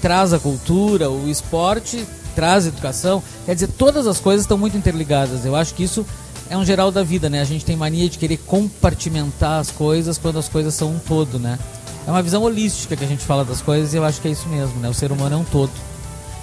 traz 0.00 0.32
a 0.32 0.38
cultura, 0.38 1.10
o 1.10 1.28
esporte 1.28 2.06
traz 2.34 2.66
a 2.66 2.68
educação. 2.68 3.22
Quer 3.44 3.54
dizer, 3.54 3.68
todas 3.68 4.06
as 4.06 4.20
coisas 4.20 4.44
estão 4.44 4.58
muito 4.58 4.76
interligadas. 4.76 5.44
Eu 5.44 5.56
acho 5.56 5.74
que 5.74 5.82
isso 5.82 6.06
é 6.50 6.56
um 6.56 6.64
geral 6.64 6.90
da 6.90 7.02
vida, 7.02 7.28
né? 7.28 7.40
A 7.40 7.44
gente 7.44 7.64
tem 7.64 7.76
mania 7.76 8.08
de 8.08 8.18
querer 8.18 8.38
compartimentar 8.38 9.60
as 9.60 9.70
coisas 9.70 10.18
quando 10.18 10.38
as 10.38 10.48
coisas 10.48 10.74
são 10.74 10.92
um 10.92 10.98
todo, 10.98 11.38
né? 11.38 11.58
É 12.06 12.10
uma 12.10 12.22
visão 12.22 12.42
holística 12.42 12.96
que 12.96 13.04
a 13.04 13.08
gente 13.08 13.24
fala 13.24 13.44
das 13.44 13.60
coisas 13.60 13.92
e 13.92 13.96
eu 13.96 14.04
acho 14.04 14.20
que 14.20 14.28
é 14.28 14.30
isso 14.30 14.48
mesmo, 14.48 14.78
né? 14.80 14.88
O 14.88 14.94
ser 14.94 15.12
humano 15.12 15.34
é 15.34 15.38
um 15.38 15.44
todo. 15.44 15.70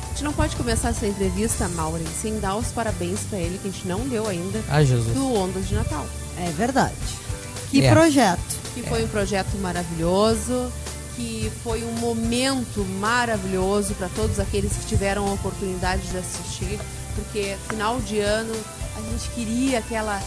A 0.03 0.07
gente 0.09 0.23
não 0.23 0.33
pode 0.33 0.55
começar 0.55 0.89
essa 0.89 1.05
entrevista, 1.07 1.67
Maureen, 1.69 2.05
sem 2.21 2.39
dar 2.39 2.55
os 2.55 2.67
parabéns 2.67 3.19
para 3.29 3.39
ele, 3.39 3.57
que 3.57 3.67
a 3.67 3.71
gente 3.71 3.87
não 3.87 3.99
deu 4.07 4.27
ainda, 4.27 4.63
Ai, 4.69 4.85
Jesus. 4.85 5.13
do 5.13 5.33
Ondas 5.33 5.67
de 5.67 5.75
Natal. 5.75 6.05
É 6.37 6.49
verdade. 6.51 6.95
Que 7.71 7.83
É. 7.83 7.91
projeto. 7.91 8.65
que 8.75 8.81
foi 8.83 9.05
um 9.05 9.07
projeto 9.07 9.57
maravilhoso, 9.61 10.69
que 11.15 11.49
foi 11.63 11.81
um 11.85 11.93
momento 11.93 12.85
maravilhoso 12.99 13.93
para 13.93 14.09
todos 14.09 14.37
aqueles 14.37 14.73
que 14.73 14.85
tiveram 14.85 15.25
a 15.29 15.31
oportunidade 15.33 16.01
de 16.09 16.17
assistir, 16.17 16.77
porque 17.15 17.55
final 17.69 18.01
de 18.01 18.19
ano 18.19 18.53
a 18.97 19.01
gente 19.11 19.29
queria 19.31 19.79
aquela 19.79 20.21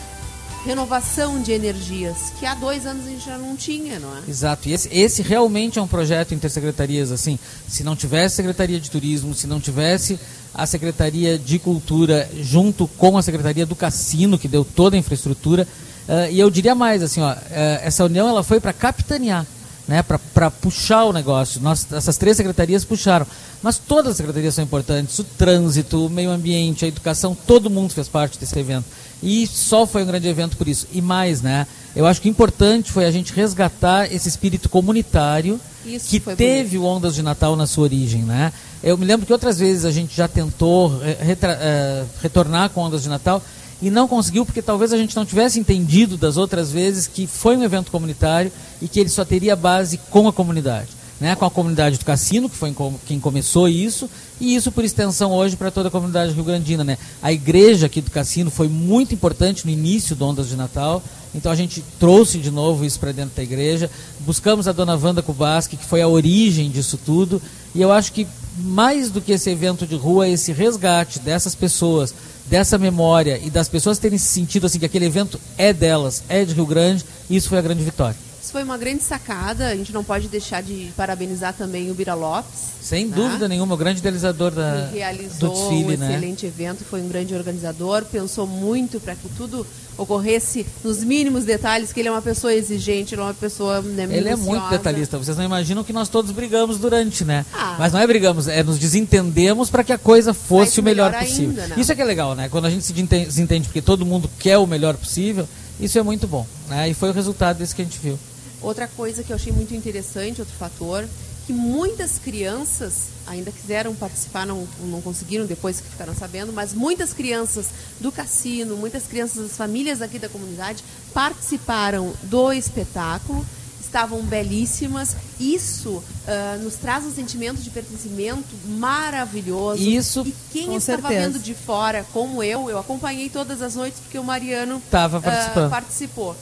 renovação 0.64 1.40
de 1.40 1.52
energias 1.52 2.32
que 2.38 2.44
há 2.44 2.54
dois 2.54 2.84
anos 2.84 3.06
a 3.06 3.10
gente 3.10 3.24
já 3.24 3.38
não 3.38 3.56
tinha, 3.56 3.98
não 3.98 4.16
é? 4.16 4.20
Exato. 4.28 4.68
E 4.68 4.72
esse, 4.72 4.88
esse 4.92 5.22
realmente 5.22 5.78
é 5.78 5.82
um 5.82 5.86
projeto 5.86 6.34
intersecretarias, 6.34 7.10
assim. 7.12 7.38
Se 7.66 7.82
não 7.82 7.96
tivesse 7.96 8.36
Secretaria 8.36 8.80
de 8.80 8.90
Turismo, 8.90 9.34
se 9.34 9.46
não 9.46 9.60
tivesse 9.60 10.18
a 10.52 10.66
Secretaria 10.66 11.38
de 11.38 11.58
Cultura 11.58 12.28
junto 12.40 12.86
com 12.86 13.16
a 13.16 13.22
Secretaria 13.22 13.64
do 13.64 13.76
Cassino, 13.76 14.38
que 14.38 14.48
deu 14.48 14.64
toda 14.64 14.96
a 14.96 14.98
infraestrutura, 14.98 15.66
uh, 16.08 16.30
e 16.30 16.38
eu 16.40 16.50
diria 16.50 16.74
mais, 16.74 17.02
assim, 17.02 17.20
ó, 17.20 17.32
uh, 17.32 17.36
essa 17.82 18.04
união 18.04 18.28
ela 18.28 18.42
foi 18.42 18.58
para 18.58 18.72
capitanear, 18.72 19.46
né, 19.88 20.02
para 20.02 20.50
puxar 20.50 21.04
o 21.04 21.12
negócio. 21.12 21.60
Nós, 21.62 21.90
essas 21.90 22.18
três 22.18 22.36
secretarias 22.36 22.84
puxaram. 22.84 23.26
Mas 23.62 23.78
todas 23.78 24.12
as 24.12 24.16
secretarias 24.18 24.54
são 24.54 24.62
importantes, 24.62 25.18
o 25.18 25.24
trânsito, 25.24 26.06
o 26.06 26.10
meio 26.10 26.30
ambiente, 26.30 26.84
a 26.84 26.88
educação, 26.88 27.36
todo 27.46 27.70
mundo 27.70 27.92
fez 27.92 28.06
parte 28.06 28.38
desse 28.38 28.56
evento. 28.56 28.84
E 29.20 29.46
só 29.46 29.86
foi 29.86 30.04
um 30.04 30.06
grande 30.06 30.28
evento 30.28 30.56
por 30.56 30.68
isso. 30.68 30.86
E 30.92 31.00
mais, 31.00 31.42
né? 31.42 31.66
Eu 31.96 32.06
acho 32.06 32.20
que 32.20 32.28
o 32.28 32.30
importante 32.30 32.92
foi 32.92 33.06
a 33.06 33.10
gente 33.10 33.32
resgatar 33.32 34.12
esse 34.12 34.28
espírito 34.28 34.68
comunitário 34.68 35.58
Isso 35.84 36.10
que 36.10 36.20
teve 36.20 36.78
o 36.78 36.84
Ondas 36.84 37.14
de 37.14 37.22
Natal 37.22 37.56
na 37.56 37.66
sua 37.66 37.84
origem, 37.84 38.22
né? 38.22 38.52
Eu 38.80 38.96
me 38.96 39.04
lembro 39.04 39.26
que 39.26 39.32
outras 39.32 39.58
vezes 39.58 39.84
a 39.84 39.90
gente 39.90 40.14
já 40.14 40.28
tentou 40.28 41.00
eh, 41.02 41.36
eh, 41.42 42.04
retornar 42.22 42.70
com 42.70 42.82
Ondas 42.82 43.02
de 43.02 43.08
Natal 43.08 43.42
e 43.80 43.90
não 43.90 44.08
conseguiu 44.08 44.44
porque 44.44 44.62
talvez 44.62 44.92
a 44.92 44.98
gente 44.98 45.14
não 45.14 45.24
tivesse 45.24 45.58
entendido 45.58 46.16
das 46.16 46.36
outras 46.36 46.70
vezes 46.72 47.06
que 47.06 47.26
foi 47.26 47.56
um 47.56 47.62
evento 47.62 47.90
comunitário 47.90 48.50
e 48.82 48.88
que 48.88 48.98
ele 48.98 49.08
só 49.08 49.24
teria 49.24 49.54
base 49.54 49.98
com 50.10 50.28
a 50.28 50.32
comunidade. 50.32 50.98
Né, 51.20 51.34
com 51.34 51.44
a 51.44 51.50
comunidade 51.50 51.98
do 51.98 52.04
Cassino, 52.04 52.48
que 52.48 52.54
foi 52.54 52.72
quem 53.04 53.18
começou 53.18 53.68
isso, 53.68 54.08
e 54.40 54.54
isso 54.54 54.70
por 54.70 54.84
extensão 54.84 55.32
hoje 55.32 55.56
para 55.56 55.68
toda 55.68 55.88
a 55.88 55.90
comunidade 55.90 56.32
rio-grandina. 56.32 56.84
Né? 56.84 56.96
A 57.20 57.32
igreja 57.32 57.86
aqui 57.86 58.00
do 58.00 58.08
Cassino 58.08 58.52
foi 58.52 58.68
muito 58.68 59.14
importante 59.14 59.64
no 59.64 59.72
início 59.72 60.14
do 60.14 60.24
Ondas 60.24 60.48
de 60.48 60.54
Natal, 60.54 61.02
então 61.34 61.50
a 61.50 61.56
gente 61.56 61.82
trouxe 61.98 62.38
de 62.38 62.52
novo 62.52 62.84
isso 62.84 63.00
para 63.00 63.10
dentro 63.10 63.34
da 63.34 63.42
igreja. 63.42 63.90
Buscamos 64.20 64.68
a 64.68 64.72
dona 64.72 64.94
Wanda 64.94 65.20
Kubasky, 65.20 65.76
que 65.76 65.84
foi 65.84 66.00
a 66.02 66.06
origem 66.06 66.70
disso 66.70 66.96
tudo, 67.04 67.42
e 67.74 67.80
eu 67.82 67.90
acho 67.90 68.12
que 68.12 68.24
mais 68.58 69.10
do 69.10 69.20
que 69.20 69.32
esse 69.32 69.50
evento 69.50 69.86
de 69.86 69.96
rua, 69.96 70.28
esse 70.28 70.52
resgate 70.52 71.18
dessas 71.18 71.54
pessoas, 71.54 72.14
dessa 72.46 72.78
memória 72.78 73.40
e 73.42 73.50
das 73.50 73.68
pessoas 73.68 73.98
terem 73.98 74.18
se 74.18 74.26
sentido 74.26 74.66
assim 74.66 74.78
que 74.78 74.86
aquele 74.86 75.06
evento 75.06 75.40
é 75.56 75.72
delas, 75.72 76.22
é 76.28 76.44
de 76.44 76.54
Rio 76.54 76.66
Grande, 76.66 77.04
isso 77.30 77.48
foi 77.48 77.58
a 77.58 77.62
grande 77.62 77.82
vitória. 77.82 78.27
Isso 78.42 78.52
foi 78.52 78.62
uma 78.62 78.78
grande 78.78 79.02
sacada. 79.02 79.68
A 79.68 79.76
gente 79.76 79.92
não 79.92 80.04
pode 80.04 80.28
deixar 80.28 80.62
de 80.62 80.92
parabenizar 80.96 81.52
também 81.52 81.90
o 81.90 81.94
Bira 81.94 82.14
Lopes. 82.14 82.68
Sem 82.80 83.06
né? 83.06 83.14
dúvida 83.14 83.48
nenhuma, 83.48 83.74
o 83.74 83.76
grande 83.76 83.98
idealizador 83.98 84.50
da, 84.52 84.86
que 84.86 84.92
do 84.92 84.96
realizou 84.96 85.50
desfile, 85.50 85.96
um 85.96 85.98
né? 85.98 86.10
excelente 86.10 86.46
evento, 86.46 86.84
foi 86.84 87.02
um 87.02 87.08
grande 87.08 87.34
organizador, 87.34 88.04
pensou 88.04 88.46
muito 88.46 88.98
para 89.00 89.14
que 89.14 89.28
tudo 89.36 89.66
ocorresse 89.98 90.64
nos 90.84 91.02
mínimos 91.02 91.44
detalhes, 91.44 91.92
que 91.92 92.00
ele 92.00 92.08
é 92.08 92.12
uma 92.12 92.22
pessoa 92.22 92.54
exigente, 92.54 93.14
ele 93.14 93.20
é 93.20 93.24
uma 93.24 93.34
pessoa 93.34 93.82
né, 93.82 94.06
Ele 94.08 94.28
é 94.28 94.36
muito 94.36 94.68
detalhista. 94.70 95.18
Vocês 95.18 95.36
não 95.36 95.44
imaginam 95.44 95.82
que 95.82 95.92
nós 95.92 96.08
todos 96.08 96.30
brigamos 96.30 96.78
durante, 96.78 97.24
né? 97.24 97.44
Ah. 97.52 97.76
Mas 97.78 97.92
não 97.92 98.00
é 98.00 98.06
brigamos, 98.06 98.46
é 98.46 98.62
nos 98.62 98.78
desentendemos 98.78 99.68
para 99.68 99.82
que 99.82 99.92
a 99.92 99.98
coisa 99.98 100.32
fosse 100.32 100.78
o 100.78 100.82
melhor, 100.82 101.10
melhor 101.10 101.24
possível. 101.24 101.48
ainda, 101.48 101.66
né? 101.66 101.74
Isso 101.76 101.90
é 101.90 101.94
que 101.96 102.00
é 102.00 102.04
legal, 102.04 102.34
né? 102.36 102.48
Quando 102.48 102.66
a 102.66 102.70
gente 102.70 102.84
se 102.84 102.92
desentende 102.92 103.66
porque 103.66 103.82
todo 103.82 104.06
mundo 104.06 104.30
quer 104.38 104.56
o 104.56 104.66
melhor 104.66 104.96
possível, 104.96 105.48
isso 105.80 105.98
é 105.98 106.02
muito 106.02 106.26
bom. 106.26 106.46
Né? 106.68 106.90
E 106.90 106.94
foi 106.94 107.10
o 107.10 107.12
resultado 107.12 107.58
desse 107.58 107.74
que 107.74 107.82
a 107.82 107.84
gente 107.84 107.98
viu. 107.98 108.18
Outra 108.60 108.88
coisa 108.88 109.22
que 109.22 109.32
eu 109.32 109.36
achei 109.36 109.52
muito 109.52 109.74
interessante, 109.74 110.40
outro 110.40 110.54
fator, 110.56 111.06
que 111.46 111.52
muitas 111.52 112.18
crianças 112.18 113.06
ainda 113.26 113.50
quiseram 113.50 113.94
participar, 113.94 114.44
não, 114.44 114.68
não 114.80 115.00
conseguiram 115.00 115.46
depois 115.46 115.80
que 115.80 115.88
ficaram 115.88 116.14
sabendo, 116.14 116.52
mas 116.52 116.74
muitas 116.74 117.14
crianças 117.14 117.68
do 118.00 118.12
cassino, 118.12 118.76
muitas 118.76 119.04
crianças 119.04 119.48
das 119.48 119.56
famílias 119.56 120.02
aqui 120.02 120.18
da 120.18 120.28
comunidade 120.28 120.84
participaram 121.14 122.12
do 122.24 122.52
espetáculo, 122.52 123.46
estavam 123.88 124.22
belíssimas. 124.22 125.16
Isso 125.40 126.02
ah, 126.26 126.58
nos 126.62 126.74
traz 126.76 127.04
um 127.04 127.10
sentimento 127.12 127.60
de 127.60 127.70
pertencimento 127.70 128.44
maravilhoso. 128.66 129.82
Isso, 129.82 130.22
e 130.26 130.34
quem 130.52 130.76
estava 130.76 131.02
certeza. 131.08 131.20
vendo 131.28 131.38
de 131.42 131.54
fora, 131.54 132.04
como 132.12 132.42
eu, 132.42 132.70
eu 132.70 132.78
acompanhei 132.78 133.28
todas 133.28 133.60
as 133.62 133.74
noites 133.74 133.98
porque 134.00 134.18
o 134.18 134.24
Mariano 134.24 134.80
Tava 134.90 135.18
ah, 135.18 135.20
participando. 135.20 135.70
participou. 135.70 136.36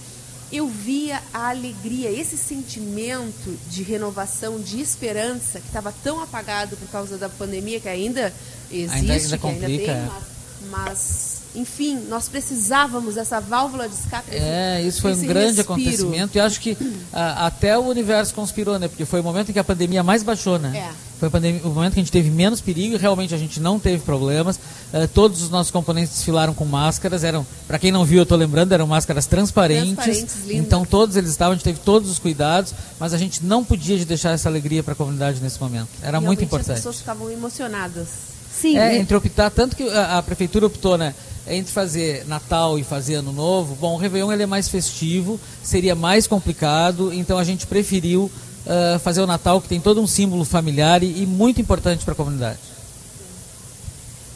Eu 0.53 0.69
via 0.69 1.21
a 1.35 1.49
alegria, 1.49 2.09
esse 2.11 2.37
sentimento 2.37 3.59
de 3.69 3.83
renovação, 3.83 4.61
de 4.61 4.81
esperança, 4.81 5.59
que 5.61 5.67
estava 5.67 5.93
tão 6.05 6.23
apagado 6.23 6.77
por 6.77 6.89
causa 6.89 7.19
da 7.19 7.29
pandemia, 7.29 7.81
que 7.81 7.89
ainda 7.89 8.33
existe, 8.71 8.95
Ainda- 8.97 9.13
ainda 9.15 9.39
que 9.39 9.47
ainda 9.49 9.67
tem, 9.67 9.91
é. 9.91 10.09
mas, 10.09 10.23
mas, 10.71 11.36
enfim, 11.57 11.99
nós 12.09 12.29
precisávamos 12.29 13.15
dessa 13.15 13.41
válvula 13.41 13.89
de 13.89 13.95
escape. 13.95 14.29
É, 14.35 14.83
isso 14.83 15.01
foi 15.03 15.13
um 15.15 15.21
grande 15.27 15.57
respiro. 15.57 15.73
acontecimento 15.73 16.37
e 16.37 16.41
acho 16.41 16.61
que 16.61 16.77
ah, 17.13 17.47
até 17.47 17.77
o 17.79 17.83
universo 17.83 18.35
conspirou, 18.35 18.79
né? 18.79 18.89
Porque 18.89 19.05
foi 19.05 19.21
o 19.21 19.25
momento 19.25 19.49
em 19.49 19.53
que 19.53 19.59
a 19.59 19.65
pandemia 19.65 20.03
mais 20.03 20.23
baixou, 20.23 20.59
né? 20.59 20.77
É. 20.77 21.07
Foi 21.19 21.29
a 21.29 21.31
pandemia- 21.31 21.63
o 21.65 21.71
momento 21.71 21.95
que 21.95 22.01
a 22.01 22.03
gente 22.03 22.13
teve 22.13 22.31
menos 22.31 22.61
perigo 22.61 22.95
e 22.95 22.99
realmente 22.99 23.35
a 23.35 23.39
gente 23.39 23.59
não 23.59 23.79
teve 23.79 24.03
problemas. 24.03 24.61
Ah, 24.93 25.09
todos 25.13 25.43
os 25.43 25.49
nossos 25.51 25.71
componentes 25.71 26.15
desfilaram 26.15 26.53
com 26.53 26.65
máscaras, 26.67 27.25
eram, 27.25 27.47
para 27.67 27.79
quem 27.79 27.91
não 27.91 28.05
viu, 28.05 28.19
eu 28.19 28.23
estou 28.25 28.37
lembrando, 28.37 28.73
eram 28.73 28.87
máscaras 28.87 29.27
transparentes. 29.27 29.95
Transparentes, 29.95 30.37
lindas. 30.47 30.67
então 30.67 30.85
todos 30.85 31.17
eles 31.17 31.31
estavam, 31.31 31.53
a 31.53 31.55
gente 31.57 31.65
teve 31.65 31.81
todos 31.81 32.11
os 32.11 32.19
cuidados, 32.19 32.75
mas 33.01 33.15
a 33.15 33.19
gente 33.19 33.43
não 33.45 33.65
podia 33.65 33.97
de 33.97 34.05
deixar 34.05 34.33
essa 34.33 34.49
alegria 34.49 34.83
para 34.83 34.93
a 34.93 34.97
comunidade 34.97 35.41
nesse 35.41 35.61
momento. 35.61 35.89
Era 36.03 36.21
muito 36.21 36.45
importante. 36.45 36.73
As 36.73 36.79
pessoas 36.79 36.99
ficavam 36.99 37.31
emocionadas. 37.31 38.09
Sim, 38.53 38.79
É, 38.79 38.97
entre 38.97 39.15
optar, 39.15 39.51
tanto 39.51 39.77
que 39.77 39.87
a, 39.91 40.17
a 40.19 40.23
prefeitura 40.23 40.67
optou, 40.67 40.97
né? 40.97 41.15
Entre 41.49 41.73
fazer 41.73 42.27
Natal 42.27 42.79
e 42.79 42.83
fazer 42.85 43.17
Ano 43.17 43.33
Novo, 43.33 43.77
bom, 43.77 43.95
o 43.95 43.97
Réveillon 43.97 44.33
ele 44.33 44.43
é 44.43 44.47
mais 44.47 44.69
festivo, 44.69 45.39
seria 45.63 45.95
mais 45.95 46.27
complicado, 46.27 47.13
então 47.13 47.39
a 47.39 47.45
gente 47.45 47.67
preferiu 47.67 48.31
ah, 48.67 48.99
fazer 48.99 49.21
o 49.21 49.27
Natal, 49.27 49.61
que 49.61 49.69
tem 49.69 49.81
todo 49.81 50.01
um 50.01 50.07
símbolo 50.09 50.45
familiar 50.45 51.03
e, 51.05 51.23
e 51.23 51.27
muito 51.27 51.61
importante 51.61 52.05
para 52.05 52.13
a 52.13 52.17
comunidade. 52.17 52.59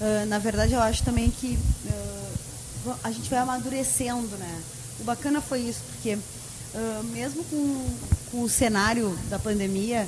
Ah, 0.01 0.25
na 0.27 0.39
verdade, 0.39 0.73
eu 0.73 0.81
acho 0.81 1.03
também 1.03 1.31
que 1.31 1.59
va- 2.85 2.97
a 3.03 3.11
gente 3.11 3.29
vai 3.29 3.39
amadurecendo, 3.41 4.37
né? 4.39 4.61
O 5.01 5.05
bacana 5.05 5.41
foi 5.41 5.61
isso, 5.63 5.81
porque 5.93 6.17
mesmo 7.13 7.43
com, 7.45 7.85
com 8.31 8.43
o 8.43 8.49
cenário 8.49 9.19
da 9.29 9.39
pandemia, 9.39 10.07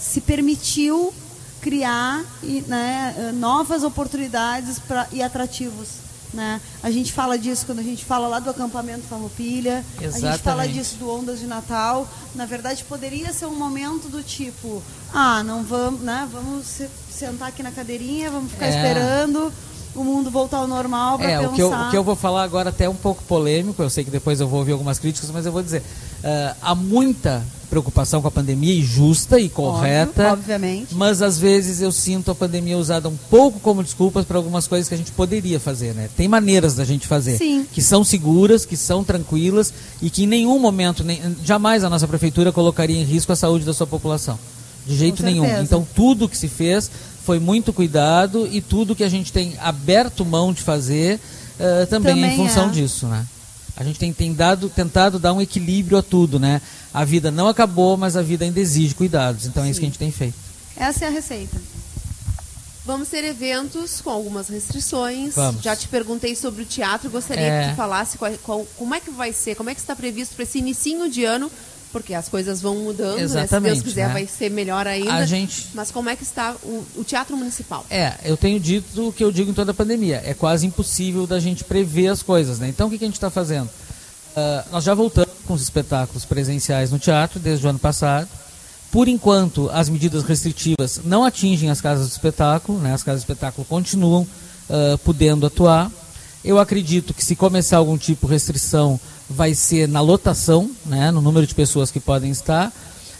se 0.00 0.20
permitiu 0.20 1.14
criar 1.64 2.22
né, 2.68 3.14
ah, 3.16 3.32
novas 3.32 3.82
oportunidades 3.82 4.78
pra, 4.78 5.06
e 5.10 5.22
atrativos. 5.22 6.04
Né? 6.34 6.60
A 6.82 6.90
gente 6.90 7.10
fala 7.12 7.38
disso 7.38 7.64
quando 7.64 7.78
a 7.78 7.82
gente 7.82 8.04
fala 8.04 8.26
lá 8.28 8.38
do 8.40 8.50
acampamento 8.50 9.02
Farroupilha, 9.08 9.84
a 9.98 10.02
gente 10.02 10.12
fala 10.20 10.34
Exatamente. 10.34 10.72
disso 10.74 10.96
do 10.96 11.08
Ondas 11.08 11.38
de 11.38 11.46
Natal. 11.46 12.06
Na 12.34 12.44
verdade, 12.44 12.84
poderia 12.84 13.32
ser 13.32 13.46
um 13.46 13.54
momento 13.54 14.08
do 14.10 14.20
tipo, 14.22 14.82
ah, 15.12 15.42
não 15.44 15.62
vamos, 15.62 16.00
né? 16.00 16.28
Vamos 16.30 16.66
se- 16.66 16.90
sentar 17.10 17.48
aqui 17.48 17.62
na 17.62 17.70
cadeirinha, 17.70 18.30
vamos 18.32 18.50
ficar 18.50 18.66
É. 18.66 18.70
esperando 18.76 19.52
o 19.94 20.02
mundo 20.04 20.30
voltar 20.30 20.58
ao 20.58 20.66
normal 20.68 21.18
para 21.18 21.30
É, 21.30 21.36
pensar. 21.38 21.50
o 21.50 21.52
que, 21.54 21.62
eu, 21.62 21.72
o 21.72 21.90
que 21.90 21.96
eu 21.96 22.04
vou 22.04 22.16
falar 22.16 22.42
agora 22.42 22.70
até 22.70 22.84
é 22.84 22.88
um 22.88 22.94
pouco 22.94 23.22
polêmico, 23.24 23.82
eu 23.82 23.90
sei 23.90 24.04
que 24.04 24.10
depois 24.10 24.40
eu 24.40 24.48
vou 24.48 24.58
ouvir 24.60 24.72
algumas 24.72 24.98
críticas, 24.98 25.30
mas 25.30 25.46
eu 25.46 25.52
vou 25.52 25.62
dizer, 25.62 25.82
ah, 26.22 26.54
há 26.62 26.74
muita 26.74 27.42
preocupação 27.70 28.22
com 28.22 28.28
a 28.28 28.30
pandemia, 28.30 28.72
e 28.72 28.82
justa 28.84 29.38
e 29.40 29.48
correta, 29.48 30.32
obviamente. 30.32 30.94
mas 30.94 31.20
às 31.20 31.38
vezes 31.38 31.80
eu 31.80 31.90
sinto 31.90 32.30
a 32.30 32.34
pandemia 32.34 32.78
usada 32.78 33.08
um 33.08 33.16
pouco 33.28 33.58
como 33.58 33.82
desculpas 33.82 34.24
para 34.24 34.36
algumas 34.36 34.68
coisas 34.68 34.88
que 34.88 34.94
a 34.94 34.98
gente 34.98 35.10
poderia 35.10 35.58
fazer, 35.58 35.92
né? 35.92 36.08
Tem 36.16 36.28
maneiras 36.28 36.74
da 36.74 36.84
gente 36.84 37.06
fazer, 37.08 37.36
Sim. 37.36 37.66
que 37.72 37.82
são 37.82 38.04
seguras, 38.04 38.64
que 38.64 38.76
são 38.76 39.02
tranquilas 39.02 39.72
e 40.00 40.08
que 40.08 40.22
em 40.22 40.26
nenhum 40.26 40.58
momento, 40.60 41.02
nem, 41.02 41.20
jamais 41.42 41.82
a 41.82 41.90
nossa 41.90 42.06
prefeitura 42.06 42.52
colocaria 42.52 42.96
em 43.00 43.04
risco 43.04 43.32
a 43.32 43.36
saúde 43.36 43.64
da 43.64 43.74
sua 43.74 43.86
população. 43.86 44.38
De 44.86 44.94
jeito 44.96 45.22
nenhum. 45.22 45.46
Então 45.62 45.84
tudo 45.96 46.28
que 46.28 46.36
se 46.36 46.46
fez 46.46 46.90
foi 47.24 47.38
muito 47.38 47.72
cuidado 47.72 48.46
e 48.50 48.60
tudo 48.60 48.94
que 48.94 49.02
a 49.04 49.08
gente 49.08 49.32
tem 49.32 49.56
aberto 49.60 50.24
mão 50.24 50.52
de 50.52 50.62
fazer 50.62 51.18
eh, 51.58 51.86
também, 51.86 52.12
é 52.12 52.16
em 52.18 52.20
Também 52.30 52.36
função 52.36 52.66
é. 52.68 52.72
disso, 52.72 53.06
né? 53.06 53.24
A 53.76 53.82
gente 53.82 53.98
tem, 53.98 54.12
tem 54.12 54.32
dado, 54.32 54.68
tentado 54.68 55.18
dar 55.18 55.32
um 55.32 55.40
equilíbrio 55.40 55.98
a 55.98 56.02
tudo, 56.02 56.38
né? 56.38 56.60
A 56.92 57.04
vida 57.04 57.30
não 57.30 57.48
acabou, 57.48 57.96
mas 57.96 58.16
a 58.16 58.22
vida 58.22 58.44
ainda 58.44 58.60
exige 58.60 58.94
cuidados. 58.94 59.46
Então 59.46 59.64
é 59.64 59.70
isso 59.70 59.80
que 59.80 59.86
a 59.86 59.88
gente 59.88 59.98
tem 59.98 60.12
feito. 60.12 60.34
Essa 60.76 61.06
é 61.06 61.08
a 61.08 61.10
receita. 61.10 61.56
Vamos 62.86 63.08
ter 63.08 63.24
eventos 63.24 64.02
com 64.02 64.10
algumas 64.10 64.48
restrições. 64.48 65.34
Vamos. 65.34 65.62
Já 65.62 65.74
te 65.74 65.88
perguntei 65.88 66.36
sobre 66.36 66.62
o 66.62 66.66
teatro, 66.66 67.08
gostaria 67.08 67.42
É. 67.46 67.64
que 67.64 67.70
tu 67.70 67.76
falasse 67.76 68.18
qual- 68.18 68.32
qual- 68.42 68.66
como 68.76 68.94
é 68.94 69.00
que 69.00 69.10
vai 69.10 69.32
ser, 69.32 69.54
como 69.56 69.70
é 69.70 69.74
que 69.74 69.80
está 69.80 69.96
previsto 69.96 70.34
para 70.34 70.42
esse 70.44 70.58
inicinho 70.58 71.10
de 71.10 71.24
ano, 71.24 71.50
porque 71.94 72.12
as 72.12 72.28
coisas 72.28 72.60
vão 72.60 72.74
mudando, 72.74 73.20
né? 73.20 73.46
Se 73.46 73.60
Deus 73.60 73.82
quiser 73.82 74.08
né? 74.08 74.12
vai 74.12 74.26
ser 74.26 74.50
melhor 74.50 74.84
ainda. 74.84 75.14
A 75.14 75.24
gente- 75.24 75.68
Mas 75.72 75.92
como 75.92 76.08
é 76.08 76.16
que 76.16 76.24
está 76.24 76.56
o, 76.64 76.84
o 76.96 77.04
teatro 77.04 77.36
municipal? 77.36 77.86
É, 77.88 78.14
eu 78.24 78.36
tenho 78.36 78.58
dito 78.58 79.08
o 79.08 79.12
que 79.12 79.22
eu 79.22 79.30
digo 79.30 79.52
em 79.52 79.54
toda 79.54 79.70
a 79.70 79.74
pandemia. 79.74 80.20
É 80.26 80.34
quase 80.34 80.66
impossível 80.66 81.24
da 81.24 81.38
gente 81.38 81.62
prever 81.62 82.08
as 82.08 82.20
coisas, 82.20 82.58
né? 82.58 82.68
Então 82.68 82.88
o 82.88 82.90
que, 82.90 82.98
que 82.98 83.04
a 83.04 83.06
gente 83.06 83.14
está 83.14 83.30
fazendo? 83.30 83.70
Ah, 84.34 84.64
nós 84.72 84.82
já 84.82 84.92
voltamos 84.92 85.32
com 85.46 85.54
os 85.54 85.62
espetáculos 85.62 86.24
presenciais 86.24 86.90
no 86.90 86.98
teatro 86.98 87.38
desde 87.38 87.64
o 87.64 87.70
ano 87.70 87.78
passado. 87.78 88.28
Por 88.90 89.06
enquanto, 89.06 89.70
as 89.72 89.88
medidas 89.88 90.24
restritivas 90.24 91.00
não 91.04 91.24
atingem 91.24 91.70
as 91.70 91.80
casas 91.80 92.08
de 92.08 92.12
espetáculo, 92.12 92.80
né? 92.80 92.92
as 92.92 93.04
casas 93.04 93.20
de 93.20 93.30
espetáculo 93.30 93.64
continuam 93.64 94.26
ah, 94.68 94.98
podendo 95.04 95.46
atuar. 95.46 95.92
Eu 96.44 96.58
acredito 96.58 97.14
que 97.14 97.24
se 97.24 97.34
começar 97.34 97.78
algum 97.78 97.96
tipo 97.96 98.26
de 98.26 98.32
restrição, 98.34 99.00
vai 99.28 99.54
ser 99.54 99.88
na 99.88 100.02
lotação, 100.02 100.70
né, 100.84 101.10
no 101.10 101.22
número 101.22 101.46
de 101.46 101.54
pessoas 101.54 101.90
que 101.90 101.98
podem 101.98 102.30
estar. 102.30 102.70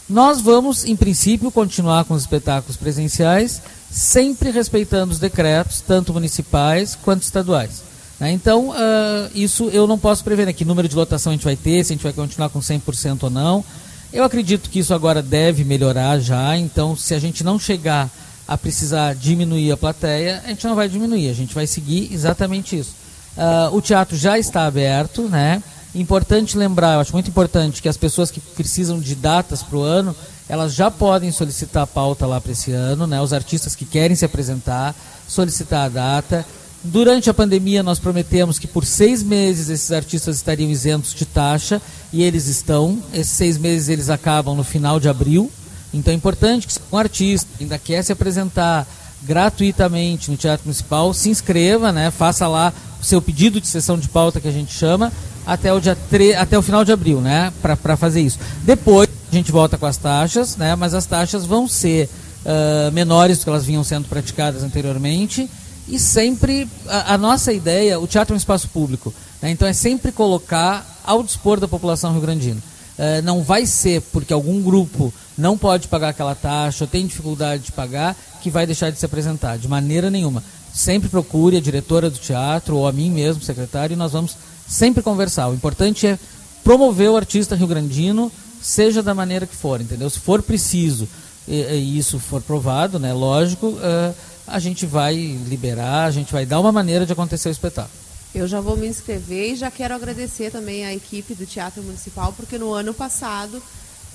Nós 0.07 0.39
vamos, 0.39 0.85
em 0.85 0.95
princípio, 0.95 1.49
continuar 1.49 2.05
com 2.05 2.13
os 2.13 2.21
espetáculos 2.21 2.77
presenciais, 2.77 3.59
sempre 3.89 4.51
respeitando 4.51 5.11
os 5.11 5.19
decretos, 5.19 5.81
tanto 5.81 6.13
municipais 6.13 6.95
quanto 6.95 7.23
estaduais. 7.23 7.81
né? 8.19 8.31
Então, 8.31 8.71
ah, 8.71 9.29
isso 9.33 9.69
eu 9.69 9.87
não 9.87 9.97
posso 9.97 10.23
prever, 10.23 10.45
né, 10.45 10.53
que 10.53 10.63
número 10.63 10.87
de 10.87 10.95
lotação 10.95 11.31
a 11.31 11.35
gente 11.35 11.43
vai 11.43 11.55
ter, 11.55 11.83
se 11.83 11.91
a 11.91 11.95
gente 11.95 12.03
vai 12.03 12.13
continuar 12.13 12.49
com 12.49 12.59
100% 12.59 13.23
ou 13.23 13.29
não. 13.31 13.65
Eu 14.13 14.23
acredito 14.23 14.69
que 14.69 14.79
isso 14.79 14.93
agora 14.93 15.23
deve 15.23 15.63
melhorar 15.63 16.19
já, 16.19 16.55
então 16.55 16.95
se 16.95 17.15
a 17.15 17.19
gente 17.19 17.43
não 17.43 17.57
chegar 17.57 18.09
a 18.47 18.55
precisar 18.55 19.15
diminuir 19.15 19.71
a 19.71 19.77
plateia, 19.77 20.43
a 20.45 20.49
gente 20.49 20.67
não 20.67 20.75
vai 20.75 20.87
diminuir, 20.87 21.29
a 21.29 21.33
gente 21.33 21.55
vai 21.55 21.65
seguir 21.65 22.13
exatamente 22.13 22.77
isso. 22.77 23.04
Ah, 23.37 23.69
o 23.71 23.81
teatro 23.81 24.15
já 24.17 24.37
está 24.39 24.65
aberto, 24.65 25.23
né? 25.23 25.61
Importante 25.93 26.57
lembrar, 26.57 26.95
eu 26.95 26.99
acho 26.99 27.13
muito 27.13 27.29
importante 27.29 27.81
que 27.81 27.87
as 27.87 27.97
pessoas 27.97 28.29
que 28.29 28.39
precisam 28.39 28.99
de 28.99 29.15
datas 29.15 29.63
para 29.63 29.77
o 29.77 29.81
ano, 29.81 30.15
elas 30.47 30.73
já 30.73 30.91
podem 30.91 31.31
solicitar 31.31 31.83
a 31.83 31.87
pauta 31.87 32.25
lá 32.25 32.39
para 32.39 32.51
esse 32.51 32.71
ano, 32.71 33.07
né? 33.07 33.21
Os 33.21 33.33
artistas 33.33 33.75
que 33.75 33.85
querem 33.85 34.15
se 34.15 34.25
apresentar, 34.25 34.93
solicitar 35.27 35.85
a 35.85 35.89
data. 35.89 36.45
Durante 36.83 37.29
a 37.29 37.33
pandemia, 37.33 37.81
nós 37.81 37.97
prometemos 37.97 38.59
que 38.59 38.67
por 38.67 38.85
seis 38.85 39.23
meses 39.23 39.69
esses 39.69 39.91
artistas 39.91 40.35
estariam 40.35 40.69
isentos 40.69 41.13
de 41.13 41.25
taxa 41.25 41.81
e 42.13 42.21
eles 42.21 42.47
estão. 42.47 43.01
Esses 43.13 43.33
seis 43.33 43.57
meses 43.57 43.89
eles 43.89 44.09
acabam 44.09 44.55
no 44.55 44.63
final 44.63 44.99
de 44.99 45.09
abril. 45.09 45.49
Então 45.93 46.13
é 46.13 46.15
importante 46.15 46.67
que 46.67 46.73
se 46.73 46.79
um 46.91 46.97
artista 46.97 47.49
ainda 47.59 47.79
quer 47.79 48.03
se 48.03 48.11
apresentar 48.11 48.85
gratuitamente 49.25 50.29
no 50.29 50.37
Teatro 50.37 50.65
Municipal, 50.65 51.13
se 51.13 51.29
inscreva, 51.29 51.91
né? 51.91 52.11
Faça 52.11 52.47
lá 52.47 52.73
o 53.01 53.03
seu 53.03 53.21
pedido 53.21 53.59
de 53.59 53.67
sessão 53.67 53.97
de 53.97 54.07
pauta 54.07 54.39
que 54.39 54.47
a 54.47 54.51
gente 54.51 54.73
chama 54.73 55.11
até 55.45 55.71
o 55.71 55.79
dia 55.79 55.95
tre... 56.09 56.33
até 56.35 56.57
o 56.57 56.61
final 56.61 56.83
de 56.83 56.91
abril, 56.91 57.21
né? 57.21 57.51
Para 57.61 57.97
fazer 57.97 58.21
isso. 58.21 58.39
Depois 58.63 59.09
a 59.31 59.35
gente 59.35 59.51
volta 59.51 59.77
com 59.77 59.85
as 59.85 59.97
taxas, 59.97 60.55
né? 60.55 60.75
Mas 60.75 60.93
as 60.93 61.05
taxas 61.05 61.45
vão 61.45 61.67
ser 61.67 62.09
ah, 62.45 62.91
menores 62.91 63.39
do 63.39 63.43
que 63.43 63.49
elas 63.49 63.65
vinham 63.65 63.83
sendo 63.83 64.07
praticadas 64.07 64.61
anteriormente 64.61 65.49
e 65.87 65.97
sempre 65.99 66.69
a, 66.87 67.15
a 67.15 67.17
nossa 67.17 67.51
ideia, 67.51 67.99
o 67.99 68.05
teatro 68.05 68.33
é 68.33 68.35
um 68.35 68.37
espaço 68.37 68.69
público, 68.69 69.11
né? 69.41 69.49
então 69.49 69.67
é 69.67 69.73
sempre 69.73 70.11
colocar 70.11 70.85
ao 71.03 71.23
dispor 71.23 71.59
da 71.59 71.67
população 71.67 72.11
rio-grandina. 72.11 72.61
Eh, 72.97 73.21
não 73.23 73.43
vai 73.43 73.65
ser 73.65 74.01
porque 74.01 74.31
algum 74.31 74.61
grupo 74.61 75.13
não 75.37 75.57
pode 75.57 75.87
pagar 75.87 76.09
aquela 76.09 76.35
taxa 76.35 76.83
ou 76.83 76.87
tem 76.87 77.05
dificuldade 77.05 77.63
de 77.63 77.71
pagar 77.71 78.15
que 78.45 78.51
vai 78.51 78.67
deixar 78.67 78.91
de 78.91 78.99
se 78.99 79.05
apresentar, 79.07 79.57
de 79.57 79.67
maneira 79.67 80.11
nenhuma. 80.11 80.43
Sempre 80.71 81.09
procure 81.09 81.57
a 81.57 81.59
diretora 81.59 82.11
do 82.11 82.19
teatro 82.19 82.77
ou 82.77 82.87
a 82.87 82.91
mim 82.91 83.09
mesmo, 83.09 83.41
secretário, 83.41 83.95
e 83.95 83.97
nós 83.97 84.11
vamos 84.11 84.37
sempre 84.67 85.01
conversar. 85.01 85.47
O 85.47 85.55
importante 85.55 86.05
é 86.05 86.19
promover 86.63 87.09
o 87.09 87.17
artista 87.17 87.55
rio-grandino, 87.55 88.31
seja 88.61 89.01
da 89.01 89.15
maneira 89.15 89.47
que 89.47 89.55
for, 89.55 89.81
entendeu? 89.81 90.07
Se 90.11 90.19
for 90.19 90.43
preciso 90.43 91.09
e, 91.47 91.55
e 91.55 91.97
isso 91.97 92.19
for 92.19 92.39
provado, 92.39 92.99
né, 92.99 93.13
lógico, 93.13 93.79
eh, 93.81 94.13
a 94.45 94.59
gente 94.59 94.85
vai 94.85 95.15
liberar, 95.15 96.05
a 96.05 96.11
gente 96.11 96.31
vai 96.31 96.45
dar 96.45 96.59
uma 96.59 96.71
maneira 96.71 97.03
de 97.03 97.13
acontecer 97.13 97.49
o 97.49 97.51
espetáculo. 97.51 97.97
Eu 98.35 98.47
já 98.47 98.61
vou 98.61 98.77
me 98.77 98.87
inscrever 98.87 99.53
e 99.53 99.55
já 99.55 99.71
quero 99.71 99.95
agradecer 99.95 100.51
também 100.51 100.85
à 100.85 100.93
equipe 100.93 101.33
do 101.33 101.47
Teatro 101.47 101.81
Municipal, 101.81 102.31
porque 102.37 102.59
no 102.59 102.73
ano 102.73 102.93
passado 102.93 103.59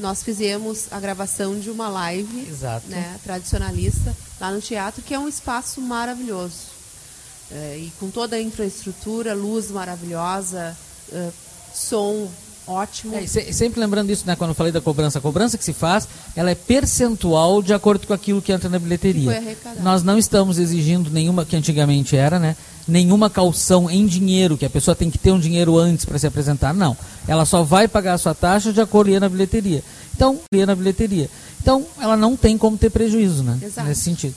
nós 0.01 0.23
fizemos 0.23 0.87
a 0.91 0.99
gravação 0.99 1.59
de 1.59 1.71
uma 1.71 1.89
live 1.89 2.47
né, 2.89 3.21
tradicionalista 3.23 4.17
lá 4.41 4.51
no 4.51 4.61
teatro, 4.61 5.03
que 5.03 5.15
é 5.15 5.19
um 5.19 5.29
espaço 5.29 5.81
maravilhoso. 5.81 6.81
É, 7.51 7.77
e 7.79 7.93
com 7.99 8.11
toda 8.11 8.37
a 8.37 8.41
infraestrutura, 8.41 9.35
luz 9.35 9.71
maravilhosa, 9.71 10.77
é, 11.13 11.31
som 11.75 12.31
ótimo. 12.71 13.15
É, 13.17 13.23
e 13.23 13.29
se- 13.29 13.53
sempre 13.53 13.81
lembrando 13.81 14.11
isso, 14.11 14.25
né, 14.27 14.37
quando 14.37 14.51
eu 14.51 14.55
falei 14.55 14.73
da 14.73 14.81
cobrança, 14.81 15.19
a 15.19 15.23
cobrança 15.23 15.59
que 15.59 15.65
se 15.65 15.73
faz, 15.73 16.07
ela 16.37 16.51
é 16.51 16.55
percentual 16.55 17.63
de 17.63 17.73
acordo 17.75 18.07
com 18.07 18.13
aquilo 18.13 18.41
que 18.43 18.53
entra 18.53 18.69
na 18.69 18.79
bilheteria. 18.79 19.43
Nós 19.83 20.03
não 20.03 20.19
estamos 20.19 20.59
exigindo 20.59 21.11
nenhuma, 21.11 21.45
que 21.45 21.57
antigamente 21.57 22.17
era, 22.17 22.39
né, 22.39 22.57
nenhuma 22.87 23.29
calção 23.31 23.91
em 23.91 24.07
dinheiro, 24.07 24.57
que 24.57 24.65
a 24.65 24.71
pessoa 24.71 24.95
tem 24.95 25.11
que 25.11 25.19
ter 25.19 25.33
um 25.33 25.39
dinheiro 25.41 25.79
antes 25.79 26.05
para 26.05 26.19
se 26.19 26.27
apresentar. 26.27 26.73
Não. 26.75 26.97
Ela 27.27 27.45
só 27.45 27.63
vai 27.63 27.87
pagar 27.89 28.15
a 28.15 28.19
sua 28.19 28.35
taxa 28.35 28.73
de 28.73 28.81
acordo 28.81 29.13
com 29.13 29.21
na 29.21 29.29
bilheteria. 29.29 29.83
Então, 30.15 30.39
ia 30.53 30.67
na 30.67 30.75
bilheteria. 30.75 31.31
Então, 31.63 31.87
ela 32.01 32.17
não 32.17 32.37
tem 32.37 32.57
como 32.59 32.77
ter 32.77 32.91
prejuízo, 32.91 33.43
né, 33.43 33.59
Exato. 33.63 33.89
nesse 33.89 34.03
sentido. 34.03 34.35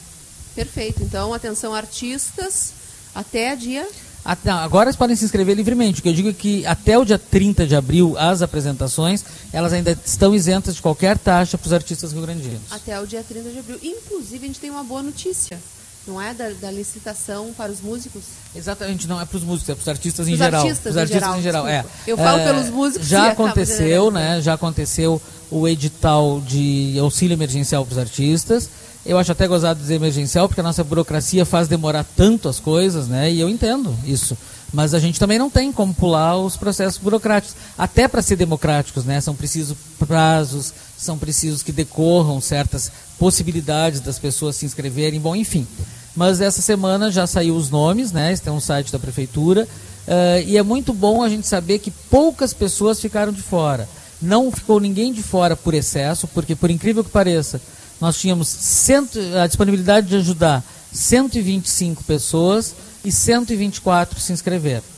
Perfeito. 0.56 1.02
Então, 1.02 1.34
atenção 1.34 1.74
artistas, 1.74 2.74
até 3.16 3.56
dia 3.56 3.88
agora 4.26 4.90
eles 4.90 4.96
podem 4.96 5.16
se 5.16 5.26
inscrever 5.26 5.56
livremente. 5.56 6.00
O 6.00 6.04
que 6.04 6.10
eu 6.10 6.14
digo 6.14 6.30
é 6.30 6.34
que 6.34 6.66
até 6.66 6.98
o 6.98 7.04
dia 7.06 7.20
30 7.20 7.68
de 7.68 7.76
abril, 7.76 8.16
as 8.18 8.42
apresentações, 8.42 9.24
elas 9.52 9.74
ainda 9.74 9.98
estão 10.06 10.34
isentas 10.34 10.76
de 10.76 10.82
qualquer 10.82 11.18
taxa 11.18 11.58
para 11.58 11.68
os 11.68 11.74
artistas 11.74 12.12
rio-grandinos. 12.14 12.62
até 12.72 13.00
o 13.00 13.06
dia 13.06 13.24
30 13.28 13.50
de 13.50 13.60
abril. 13.60 13.80
Inclusive, 13.84 14.44
a 14.46 14.48
gente 14.48 14.60
tem 14.60 14.70
uma 14.70 14.84
boa 14.84 15.04
notícia, 15.04 15.60
não 16.08 16.22
é? 16.22 16.34
Da, 16.34 16.50
da 16.62 16.72
licitação 16.72 17.54
para 17.56 17.72
os 17.72 17.82
músicos. 17.82 18.24
Exatamente, 18.56 19.08
não 19.08 19.20
é 19.20 19.26
para 19.26 19.38
os 19.38 19.44
músicos, 19.44 19.70
é 19.70 19.76
para 19.76 19.82
os 19.82 19.88
artistas 19.88 20.28
em 20.28 20.36
geral. 20.38 20.62
artistas 20.62 20.94
Pros 20.94 20.96
em 20.96 21.00
artistas 21.00 21.22
geral, 21.22 21.40
em 21.40 21.42
geral, 21.44 21.68
é. 21.68 21.86
Eu 22.08 22.18
falo 22.18 22.40
É, 22.40 22.46
pelos 22.46 22.70
músicos 22.70 23.08
Já 23.08 23.32
aconteceu, 23.32 24.10
né? 24.12 24.42
Já 24.42 24.54
aconteceu 24.54 25.22
o 25.52 25.68
edital 25.68 26.42
de 26.42 26.98
auxílio 27.00 27.36
emergencial 27.36 27.86
para 27.86 27.94
os 27.94 27.98
artistas. 28.00 28.70
Eu 29.06 29.18
acho 29.18 29.32
até 29.34 29.48
gozado 29.48 29.80
dizer 29.80 29.96
emergencial, 29.96 30.48
porque 30.48 30.62
a 30.62 30.64
nossa 30.64 30.84
burocracia 30.84 31.46
faz 31.46 31.68
demorar 31.68 32.06
tanto 32.16 32.48
as 32.48 32.60
coisas, 32.60 33.08
né? 33.08 33.30
E 33.30 33.40
eu 33.40 33.50
entendo 33.50 33.94
isso. 34.06 34.38
Mas 34.72 34.94
a 34.94 35.00
gente 35.00 35.20
também 35.20 35.38
não 35.38 35.50
tem 35.50 35.72
como 35.72 35.94
pular 35.94 36.38
os 36.38 36.56
processos 36.56 36.98
burocráticos. 36.98 37.56
Até 37.78 38.08
para 38.08 38.22
ser 38.22 38.38
democráticos, 38.38 39.04
né? 39.04 39.20
São 39.20 39.36
precisos 39.36 39.78
prazos, 40.00 40.74
são 40.98 41.18
precisos 41.18 41.62
que 41.62 41.72
decorram 41.72 42.40
certas 42.40 42.92
possibilidades 43.20 44.00
das 44.00 44.18
pessoas 44.18 44.56
se 44.56 44.66
inscreverem, 44.66 45.20
bom, 45.20 45.36
enfim. 45.36 45.68
Mas 46.16 46.42
essa 46.42 46.62
semana 46.62 47.12
já 47.12 47.28
saiu 47.28 47.56
os 47.56 47.70
nomes, 47.70 48.12
né? 48.12 48.36
Tem 48.38 48.54
um 48.54 48.60
site 48.60 48.92
da 48.92 49.00
prefeitura. 49.00 49.68
eh, 50.06 50.44
e 50.48 50.58
é 50.58 50.64
muito 50.64 50.94
bom 50.94 51.22
a 51.24 51.30
gente 51.30 51.48
saber 51.48 51.80
que 51.80 51.92
poucas 51.92 52.54
pessoas 52.54 53.00
ficaram 53.00 53.32
de 53.32 53.42
fora. 53.42 53.88
Não 54.22 54.52
ficou 54.52 54.80
ninguém 54.80 55.14
de 55.14 55.22
fora 55.24 55.56
por 55.56 55.74
excesso, 55.74 56.28
porque 56.28 56.56
por 56.56 56.70
incrível 56.70 57.04
que 57.04 57.10
pareça, 57.10 57.62
nós 58.00 58.18
tínhamos 58.18 58.48
cento, 58.48 59.20
a 59.42 59.48
disponibilidade 59.48 60.08
de 60.08 60.16
ajudar 60.18 60.64
125 60.92 62.04
pessoas 62.04 62.76
e 63.04 63.12
124 63.12 64.20
se 64.20 64.32
inscreveram. 64.32 64.94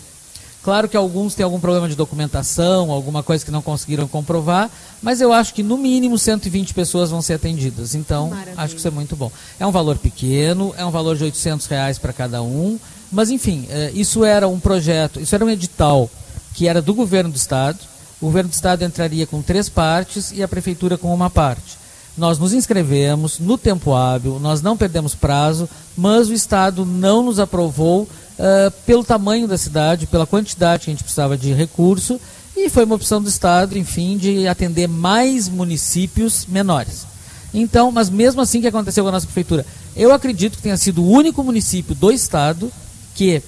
Claro 0.65 0.89
que 0.89 0.97
alguns 0.97 1.35
têm 1.35 1.43
algum 1.43 1.59
problema 1.59 1.87
de 1.87 1.93
documentação, 1.93 2.89
alguma 2.89 3.21
coisa 3.21 3.45
que 3.45 3.51
não 3.51 3.61
conseguiram 3.61 4.07
comprovar, 4.07 4.67
mas 4.99 5.21
eu 5.21 5.31
acho 5.31 5.53
que 5.53 5.61
no 5.61 5.77
mínimo 5.77 6.17
120 6.17 6.73
pessoas 6.73 7.11
vão 7.11 7.21
ser 7.21 7.33
atendidas. 7.35 7.93
Então, 7.93 8.31
Maravilha. 8.31 8.55
acho 8.57 8.73
que 8.73 8.79
isso 8.79 8.87
é 8.87 8.91
muito 8.91 9.15
bom. 9.15 9.31
É 9.59 9.67
um 9.67 9.71
valor 9.71 9.99
pequeno, 9.99 10.73
é 10.75 10.83
um 10.83 10.89
valor 10.89 11.15
de 11.15 11.23
800 11.23 11.67
reais 11.67 11.99
para 11.99 12.11
cada 12.11 12.41
um, 12.41 12.79
mas 13.11 13.29
enfim, 13.29 13.67
eh, 13.69 13.91
isso 13.93 14.25
era 14.25 14.47
um 14.47 14.59
projeto, 14.59 15.19
isso 15.19 15.35
era 15.35 15.45
um 15.45 15.49
edital 15.51 16.09
que 16.55 16.67
era 16.67 16.81
do 16.81 16.95
governo 16.95 17.29
do 17.29 17.37
estado. 17.37 17.77
O 18.19 18.25
governo 18.25 18.49
do 18.49 18.53
estado 18.53 18.83
entraria 18.83 19.27
com 19.27 19.43
três 19.43 19.69
partes 19.69 20.31
e 20.31 20.41
a 20.41 20.47
prefeitura 20.47 20.97
com 20.97 21.13
uma 21.13 21.29
parte. 21.29 21.77
Nós 22.17 22.39
nos 22.39 22.53
inscrevemos 22.53 23.39
no 23.39 23.57
tempo 23.57 23.93
hábil, 23.93 24.39
nós 24.39 24.61
não 24.61 24.77
perdemos 24.77 25.13
prazo, 25.13 25.67
mas 25.97 26.29
o 26.29 26.33
Estado 26.33 26.85
não 26.85 27.23
nos 27.23 27.39
aprovou 27.39 28.07
ah, 28.37 28.71
pelo 28.85 29.03
tamanho 29.03 29.47
da 29.47 29.57
cidade, 29.57 30.07
pela 30.07 30.25
quantidade 30.25 30.85
que 30.85 30.91
a 30.91 30.93
gente 30.93 31.03
precisava 31.03 31.37
de 31.37 31.53
recurso, 31.53 32.19
e 32.55 32.69
foi 32.69 32.85
uma 32.85 32.95
opção 32.95 33.21
do 33.21 33.29
Estado, 33.29 33.77
enfim, 33.77 34.17
de 34.17 34.47
atender 34.47 34.87
mais 34.87 35.49
municípios 35.49 36.45
menores. 36.45 37.05
Então, 37.53 37.91
mas 37.91 38.09
mesmo 38.09 38.41
assim 38.41 38.61
que 38.61 38.67
aconteceu 38.67 39.03
com 39.03 39.09
a 39.09 39.13
nossa 39.13 39.25
prefeitura, 39.25 39.65
eu 39.95 40.13
acredito 40.13 40.57
que 40.57 40.63
tenha 40.63 40.77
sido 40.77 41.01
o 41.01 41.09
único 41.09 41.43
município 41.43 41.95
do 41.95 42.11
Estado 42.11 42.71
que, 43.13 43.41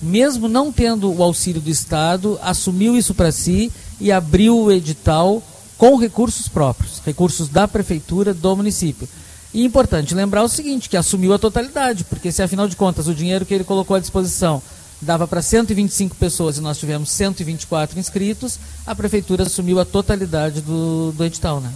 mesmo 0.00 0.48
não 0.48 0.70
tendo 0.70 1.10
o 1.12 1.22
auxílio 1.22 1.60
do 1.60 1.70
Estado, 1.70 2.38
assumiu 2.42 2.96
isso 2.96 3.14
para 3.14 3.32
si 3.32 3.72
e 3.98 4.12
abriu 4.12 4.58
o 4.58 4.72
edital 4.72 5.42
com 5.76 5.96
recursos 5.96 6.48
próprios, 6.48 7.00
recursos 7.04 7.48
da 7.48 7.68
prefeitura 7.68 8.32
do 8.32 8.56
município. 8.56 9.08
E 9.52 9.64
importante 9.64 10.14
lembrar 10.14 10.42
o 10.42 10.48
seguinte, 10.48 10.88
que 10.88 10.96
assumiu 10.96 11.32
a 11.32 11.38
totalidade, 11.38 12.04
porque 12.04 12.32
se 12.32 12.42
afinal 12.42 12.68
de 12.68 12.76
contas 12.76 13.06
o 13.08 13.14
dinheiro 13.14 13.46
que 13.46 13.54
ele 13.54 13.64
colocou 13.64 13.96
à 13.96 14.00
disposição 14.00 14.62
dava 15.00 15.26
para 15.28 15.42
125 15.42 16.16
pessoas 16.16 16.56
e 16.56 16.60
nós 16.60 16.78
tivemos 16.78 17.10
124 17.10 17.98
inscritos, 17.98 18.58
a 18.86 18.94
prefeitura 18.94 19.42
assumiu 19.42 19.78
a 19.78 19.84
totalidade 19.84 20.60
do, 20.60 21.12
do 21.12 21.24
edital, 21.24 21.60
né? 21.60 21.72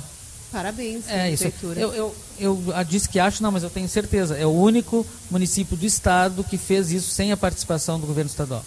Parabéns, 0.50 1.04
É 1.08 1.30
isso. 1.30 1.44
prefeitura. 1.44 1.80
Eu, 1.80 1.92
eu, 1.92 2.14
eu 2.38 2.64
ah, 2.74 2.82
disse 2.82 3.08
que 3.08 3.20
acho, 3.20 3.42
não, 3.42 3.52
mas 3.52 3.62
eu 3.62 3.70
tenho 3.70 3.88
certeza. 3.88 4.36
É 4.36 4.44
o 4.44 4.50
único 4.50 5.06
município 5.30 5.76
do 5.76 5.86
estado 5.86 6.42
que 6.42 6.58
fez 6.58 6.90
isso 6.90 7.10
sem 7.10 7.30
a 7.30 7.36
participação 7.36 8.00
do 8.00 8.06
governo 8.06 8.30
estadual. 8.30 8.64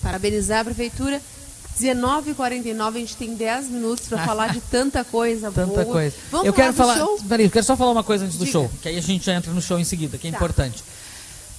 Parabenizar 0.00 0.60
a 0.60 0.64
prefeitura. 0.64 1.20
19h49, 1.80 2.88
a 2.88 2.98
gente 2.98 3.16
tem 3.16 3.34
10 3.34 3.68
minutos 3.68 4.08
para 4.08 4.24
falar 4.24 4.48
de 4.52 4.60
tanta 4.60 5.02
coisa 5.04 5.50
Tanta 5.50 5.66
boa. 5.82 5.84
coisa. 5.84 6.14
Vamos 6.30 6.46
eu 6.46 6.52
quero 6.52 6.72
falar 6.72 6.96
show? 6.98 7.18
Peraí, 7.28 7.46
eu 7.46 7.50
quero 7.50 7.64
só 7.64 7.76
falar 7.76 7.90
uma 7.92 8.04
coisa 8.04 8.24
antes 8.24 8.36
do 8.38 8.44
Diga. 8.44 8.52
show, 8.52 8.70
que 8.82 8.88
aí 8.88 8.96
a 8.98 9.02
gente 9.02 9.24
já 9.26 9.34
entra 9.34 9.52
no 9.52 9.60
show 9.62 9.78
em 9.78 9.84
seguida, 9.84 10.16
que 10.18 10.28
é 10.28 10.30
Tá. 10.30 10.36
importante. 10.36 10.82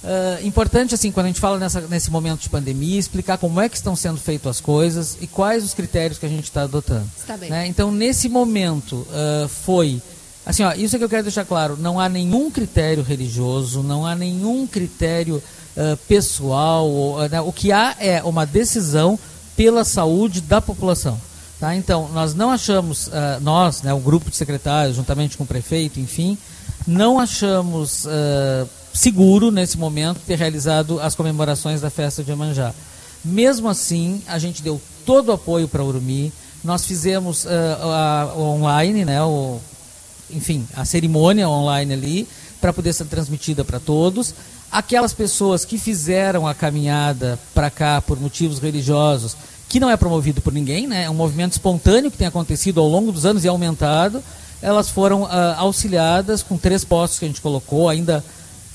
ah, 0.04 0.38
importante, 0.42 0.94
assim, 0.94 1.10
quando 1.10 1.26
a 1.26 1.28
gente 1.28 1.40
fala 1.40 1.58
nessa, 1.58 1.80
nesse 1.82 2.10
momento 2.10 2.40
de 2.40 2.48
pandemia, 2.48 2.98
explicar 2.98 3.38
como 3.38 3.60
é 3.60 3.68
que 3.68 3.76
estão 3.76 3.96
sendo 3.96 4.18
feitas 4.18 4.50
as 4.56 4.60
coisas 4.60 5.16
e 5.20 5.26
quais 5.26 5.64
os 5.64 5.74
critérios 5.74 6.18
que 6.18 6.26
a 6.26 6.28
gente 6.28 6.44
está 6.44 6.62
adotando. 6.62 7.08
Está 7.18 7.36
bem. 7.36 7.50
né? 7.50 7.66
Então, 7.66 7.90
nesse 7.90 8.28
momento, 8.28 9.06
ah, 9.12 9.48
foi. 9.48 10.00
Assim, 10.44 10.62
ó, 10.62 10.72
isso 10.74 10.94
é 10.94 10.98
que 10.98 11.04
eu 11.04 11.08
quero 11.08 11.24
deixar 11.24 11.44
claro: 11.44 11.76
não 11.76 11.98
há 11.98 12.08
nenhum 12.08 12.50
critério 12.50 13.02
religioso, 13.02 13.82
não 13.82 14.06
há 14.06 14.14
nenhum 14.14 14.64
critério 14.66 15.42
ah, 15.76 15.98
pessoal. 16.08 16.88
né? 17.30 17.40
O 17.40 17.52
que 17.52 17.72
há 17.72 17.96
é 17.98 18.22
uma 18.22 18.46
decisão 18.46 19.18
pela 19.56 19.84
saúde 19.84 20.40
da 20.40 20.60
população. 20.60 21.18
Tá? 21.58 21.74
Então, 21.74 22.08
nós 22.12 22.34
não 22.34 22.50
achamos, 22.50 23.08
ah, 23.12 23.38
nós, 23.40 23.80
né, 23.82 23.92
um 23.94 24.00
grupo 24.00 24.30
de 24.30 24.36
secretários, 24.36 24.96
juntamente 24.96 25.36
com 25.38 25.44
o 25.44 25.46
prefeito, 25.46 25.98
enfim, 25.98 26.36
não 26.86 27.18
achamos 27.18 28.06
ah, 28.06 28.66
seguro, 28.92 29.50
nesse 29.50 29.78
momento, 29.78 30.20
ter 30.26 30.36
realizado 30.38 31.00
as 31.00 31.14
comemorações 31.14 31.80
da 31.80 31.88
festa 31.90 32.22
de 32.22 32.30
Iemanjá. 32.30 32.74
Mesmo 33.24 33.68
assim, 33.68 34.22
a 34.26 34.38
gente 34.38 34.62
deu 34.62 34.80
todo 35.06 35.30
o 35.30 35.32
apoio 35.32 35.66
para 35.66 35.82
a 35.82 35.84
Urumi, 35.84 36.30
nós 36.62 36.84
fizemos 36.84 37.46
ah, 37.46 38.30
a- 38.32 38.34
o 38.36 38.42
online, 38.42 39.04
né, 39.06 39.22
o, 39.22 39.58
enfim, 40.30 40.66
a 40.76 40.84
cerimônia 40.84 41.48
online 41.48 41.92
ali, 41.94 42.28
para 42.60 42.72
poder 42.72 42.92
ser 42.92 43.04
transmitida 43.06 43.64
para 43.64 43.78
todos. 43.80 44.34
Aquelas 44.70 45.12
pessoas 45.14 45.64
que 45.64 45.78
fizeram 45.78 46.46
a 46.46 46.54
caminhada 46.54 47.38
para 47.54 47.70
cá 47.70 48.02
por 48.02 48.20
motivos 48.20 48.58
religiosos, 48.58 49.36
que 49.68 49.80
não 49.80 49.90
é 49.90 49.96
promovido 49.96 50.40
por 50.40 50.52
ninguém, 50.52 50.86
né? 50.86 51.04
é 51.04 51.10
um 51.10 51.14
movimento 51.14 51.52
espontâneo 51.52 52.10
que 52.10 52.16
tem 52.16 52.26
acontecido 52.26 52.80
ao 52.80 52.88
longo 52.88 53.10
dos 53.10 53.24
anos 53.24 53.44
e 53.44 53.48
aumentado, 53.48 54.22
elas 54.62 54.88
foram 54.88 55.26
ah, 55.26 55.56
auxiliadas 55.58 56.42
com 56.42 56.56
três 56.56 56.84
postos 56.84 57.18
que 57.18 57.24
a 57.24 57.28
gente 57.28 57.40
colocou, 57.40 57.88
ainda 57.88 58.24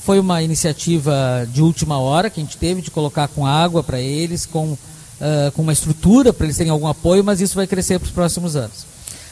foi 0.03 0.19
uma 0.19 0.41
iniciativa 0.41 1.47
de 1.51 1.61
última 1.61 1.99
hora 1.99 2.29
que 2.29 2.39
a 2.39 2.43
gente 2.43 2.57
teve 2.57 2.81
de 2.81 2.89
colocar 2.91 3.27
com 3.27 3.45
água 3.45 3.83
para 3.83 3.99
eles, 3.99 4.45
com, 4.45 4.77
ah, 5.19 5.51
com 5.55 5.61
uma 5.61 5.73
estrutura 5.73 6.33
para 6.33 6.45
eles 6.45 6.57
terem 6.57 6.71
algum 6.71 6.87
apoio, 6.87 7.23
mas 7.23 7.41
isso 7.41 7.55
vai 7.55 7.67
crescer 7.67 7.99
para 7.99 8.07
os 8.07 8.11
próximos 8.11 8.55
anos. 8.55 8.91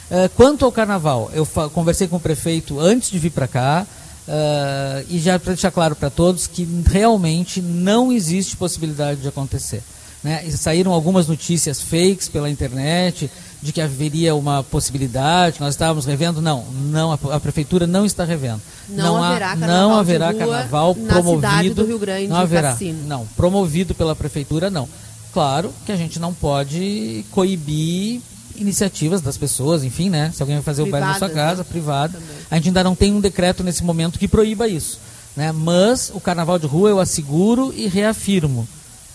Uh, 0.09 0.27
quanto 0.35 0.65
ao 0.65 0.71
carnaval, 0.71 1.29
eu 1.35 1.45
conversei 1.71 2.07
com 2.07 2.15
o 2.15 2.19
prefeito 2.19 2.79
antes 2.79 3.11
de 3.11 3.19
vir 3.19 3.29
para 3.29 3.47
cá 3.47 3.85
uh, 4.29 5.05
e 5.09 5.19
já 5.19 5.39
para 5.39 5.53
deixar 5.53 5.71
claro 5.71 5.95
para 5.95 6.09
todos 6.09 6.45
que 6.45 6.67
realmente 6.85 7.61
não 7.61 8.11
existe 8.11 8.55
possibilidade 8.55 9.21
de 9.21 9.27
acontecer. 9.27 9.81
Né? 10.23 10.49
Saíram 10.51 10.91
algumas 10.91 11.27
notícias 11.27 11.81
fakes 11.81 12.27
pela 12.29 12.49
internet 12.49 13.31
de 13.61 13.73
que 13.73 13.81
haveria 13.81 14.35
uma 14.35 14.63
possibilidade, 14.63 15.59
nós 15.59 15.73
estávamos 15.73 16.05
revendo. 16.05 16.41
Não, 16.41 16.63
não 16.65 17.11
a, 17.11 17.39
prefeitura 17.39 17.87
não 17.87 18.05
está 18.05 18.23
revendo. 18.23 18.61
Não 18.87 19.21
há- 19.21 19.29
haverá 19.29 19.47
carnaval 19.49 19.77
não 19.77 19.95
haverá 19.95 20.33
carnaval 20.33 20.95
na 20.97 21.13
promovido. 21.13 21.85
Rio 21.85 21.99
Grande 21.99 22.27
não 22.27 22.37
haverá. 22.37 22.71
Cassino. 22.71 23.07
Não, 23.07 23.25
promovido 23.35 23.93
pela 23.95 24.15
prefeitura 24.15 24.69
não. 24.69 24.87
Claro 25.33 25.73
que 25.85 25.91
a 25.91 25.95
gente 25.95 26.19
não 26.19 26.33
pode 26.33 27.25
coibir 27.31 28.21
iniciativas 28.59 29.21
das 29.21 29.37
pessoas, 29.37 29.83
enfim, 29.83 30.09
né? 30.09 30.31
Se 30.33 30.41
alguém 30.41 30.57
vai 30.57 30.63
fazer 30.63 30.81
o 30.81 30.89
baile 30.89 31.07
na 31.07 31.17
sua 31.17 31.27
Privadas, 31.27 31.57
casa, 31.57 31.63
privada. 31.63 32.19
A 32.49 32.55
gente 32.55 32.67
ainda 32.69 32.83
não 32.83 32.95
tem 32.95 33.13
um 33.13 33.19
decreto 33.19 33.63
nesse 33.63 33.83
momento 33.83 34.19
que 34.19 34.27
proíba 34.27 34.67
isso, 34.67 34.99
né? 35.35 35.51
Mas 35.51 36.11
o 36.13 36.19
carnaval 36.19 36.59
de 36.59 36.67
rua 36.67 36.89
eu 36.89 36.99
asseguro 36.99 37.73
e 37.75 37.87
reafirmo, 37.87 38.67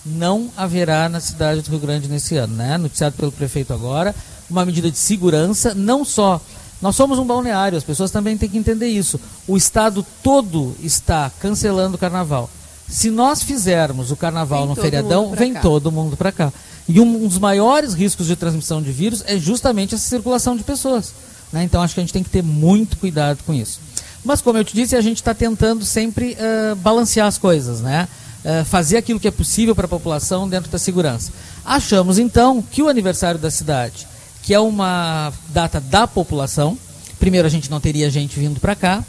não 0.05 0.49
haverá 0.55 1.09
na 1.09 1.19
cidade 1.19 1.61
do 1.61 1.69
Rio 1.69 1.79
Grande 1.79 2.07
nesse 2.07 2.35
ano, 2.37 2.55
né? 2.55 2.77
Noticiado 2.77 3.15
pelo 3.15 3.31
prefeito 3.31 3.73
agora, 3.73 4.13
uma 4.49 4.65
medida 4.65 4.91
de 4.91 4.97
segurança, 4.97 5.73
não 5.73 6.05
só 6.05 6.39
nós 6.81 6.95
somos 6.95 7.17
um 7.17 7.25
balneário, 7.25 7.77
as 7.77 7.83
pessoas 7.83 8.11
também 8.11 8.37
têm 8.37 8.49
que 8.49 8.57
entender 8.57 8.87
isso. 8.87 9.19
O 9.47 9.55
estado 9.55 10.05
todo 10.21 10.75
está 10.83 11.31
cancelando 11.39 11.95
o 11.95 11.99
carnaval. 11.99 12.49
Se 12.87 13.09
nós 13.09 13.41
fizermos 13.41 14.11
o 14.11 14.15
carnaval 14.15 14.61
Vem 14.61 14.69
no 14.69 14.75
feriadão, 14.75 15.31
vem 15.31 15.53
cá. 15.53 15.61
todo 15.61 15.91
mundo 15.91 16.15
para 16.15 16.31
cá. 16.31 16.53
E 16.87 16.99
um, 16.99 17.25
um 17.25 17.27
dos 17.27 17.39
maiores 17.39 17.93
riscos 17.93 18.27
de 18.27 18.35
transmissão 18.35 18.81
de 18.81 18.91
vírus 18.91 19.23
é 19.25 19.37
justamente 19.37 19.95
essa 19.95 20.07
circulação 20.07 20.55
de 20.55 20.63
pessoas. 20.63 21.13
né? 21.51 21.63
Então 21.63 21.81
acho 21.81 21.93
que 21.93 21.99
a 21.99 22.03
gente 22.03 22.13
tem 22.13 22.23
que 22.23 22.29
ter 22.29 22.43
muito 22.43 22.97
cuidado 22.97 23.39
com 23.45 23.53
isso. 23.53 23.79
Mas 24.23 24.41
como 24.41 24.57
eu 24.57 24.63
te 24.65 24.75
disse, 24.75 24.95
a 24.95 25.01
gente 25.01 25.17
está 25.17 25.33
tentando 25.33 25.85
sempre 25.85 26.37
ah, 26.39 26.75
balancear 26.75 27.27
as 27.27 27.37
coisas, 27.37 27.81
né? 27.81 28.07
Ah, 28.43 28.63
fazer 28.65 28.97
aquilo 28.97 29.19
que 29.19 29.27
é 29.27 29.31
possível 29.31 29.75
para 29.75 29.85
a 29.85 29.89
população 29.89 30.47
dentro 30.47 30.69
da 30.69 30.77
segurança. 30.77 31.31
Achamos 31.63 32.19
então 32.19 32.61
que 32.61 32.81
o 32.81 32.89
aniversário 32.89 33.39
da 33.39 33.49
cidade, 33.49 34.07
que 34.43 34.53
é 34.53 34.59
uma 34.59 35.31
data 35.49 35.79
da 35.79 36.07
população, 36.07 36.77
primeiro 37.19 37.47
a 37.47 37.51
gente 37.51 37.69
não 37.69 37.79
teria 37.79 38.09
gente 38.09 38.39
vindo 38.39 38.59
para 38.59 38.75
cá, 38.75 39.03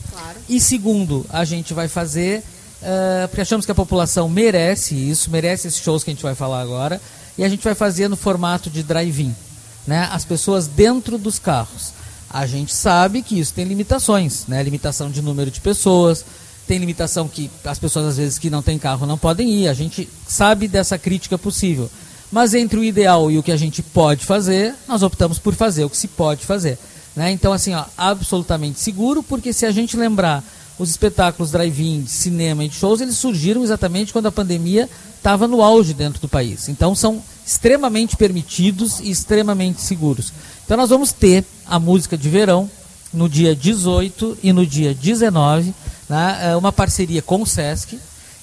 e 0.48 0.60
segundo 0.60 1.26
a 1.28 1.44
gente 1.44 1.74
vai 1.74 1.88
fazer 1.88 2.42
ah, 2.82 3.26
porque 3.28 3.40
achamos 3.40 3.64
que 3.64 3.72
a 3.72 3.74
população 3.74 4.28
merece 4.28 4.94
isso, 4.94 5.30
merece 5.30 5.68
esses 5.68 5.80
shows 5.80 6.04
que 6.04 6.10
a 6.10 6.14
gente 6.14 6.22
vai 6.22 6.34
falar 6.34 6.60
agora, 6.60 7.00
e 7.38 7.44
a 7.44 7.48
gente 7.48 7.62
vai 7.62 7.74
fazer 7.74 8.08
no 8.08 8.16
formato 8.16 8.70
de 8.70 8.82
drive-in, 8.82 9.34
né? 9.86 10.08
As 10.12 10.24
pessoas 10.24 10.66
dentro 10.66 11.18
dos 11.18 11.38
carros. 11.38 11.92
A 12.28 12.46
gente 12.46 12.74
sabe 12.74 13.22
que 13.22 13.38
isso 13.38 13.54
tem 13.54 13.64
limitações, 13.64 14.46
né? 14.46 14.62
Limitação 14.62 15.10
de 15.10 15.22
número 15.22 15.50
de 15.50 15.60
pessoas, 15.60 16.24
tem 16.66 16.78
limitação 16.78 17.28
que 17.28 17.50
as 17.64 17.78
pessoas 17.78 18.06
às 18.06 18.16
vezes 18.16 18.38
que 18.38 18.50
não 18.50 18.62
têm 18.62 18.78
carro 18.78 19.06
não 19.06 19.16
podem 19.16 19.50
ir. 19.50 19.68
A 19.68 19.74
gente 19.74 20.08
sabe 20.26 20.66
dessa 20.66 20.98
crítica 20.98 21.38
possível. 21.38 21.90
Mas 22.30 22.54
entre 22.54 22.78
o 22.78 22.84
ideal 22.84 23.30
e 23.30 23.38
o 23.38 23.42
que 23.42 23.52
a 23.52 23.56
gente 23.56 23.82
pode 23.82 24.24
fazer, 24.24 24.74
nós 24.88 25.02
optamos 25.02 25.38
por 25.38 25.54
fazer 25.54 25.84
o 25.84 25.90
que 25.90 25.96
se 25.96 26.08
pode 26.08 26.44
fazer. 26.44 26.76
Né? 27.14 27.30
Então, 27.30 27.52
assim, 27.52 27.72
ó, 27.74 27.84
absolutamente 27.96 28.80
seguro, 28.80 29.22
porque 29.22 29.52
se 29.52 29.64
a 29.64 29.70
gente 29.70 29.96
lembrar 29.96 30.42
os 30.78 30.90
espetáculos 30.90 31.50
drive-in, 31.50 32.06
cinema 32.06 32.64
e 32.64 32.70
shows, 32.70 33.00
eles 33.00 33.16
surgiram 33.16 33.62
exatamente 33.62 34.12
quando 34.12 34.26
a 34.26 34.32
pandemia 34.32 34.88
estava 35.16 35.48
no 35.48 35.62
auge 35.62 35.94
dentro 35.94 36.20
do 36.20 36.28
país. 36.28 36.68
Então, 36.68 36.94
são 36.94 37.22
extremamente 37.46 38.16
permitidos 38.16 39.00
e 39.00 39.10
extremamente 39.10 39.80
seguros. 39.80 40.32
Então, 40.64 40.76
nós 40.76 40.90
vamos 40.90 41.12
ter 41.12 41.44
a 41.66 41.78
música 41.78 42.16
de 42.16 42.28
verão 42.28 42.70
no 43.12 43.28
dia 43.28 43.54
18 43.54 44.38
e 44.42 44.52
no 44.52 44.66
dia 44.66 44.94
19, 44.94 45.74
né? 46.08 46.50
É 46.50 46.56
uma 46.56 46.72
parceria 46.72 47.22
com 47.22 47.42
o 47.42 47.46
Sesc. 47.46 47.98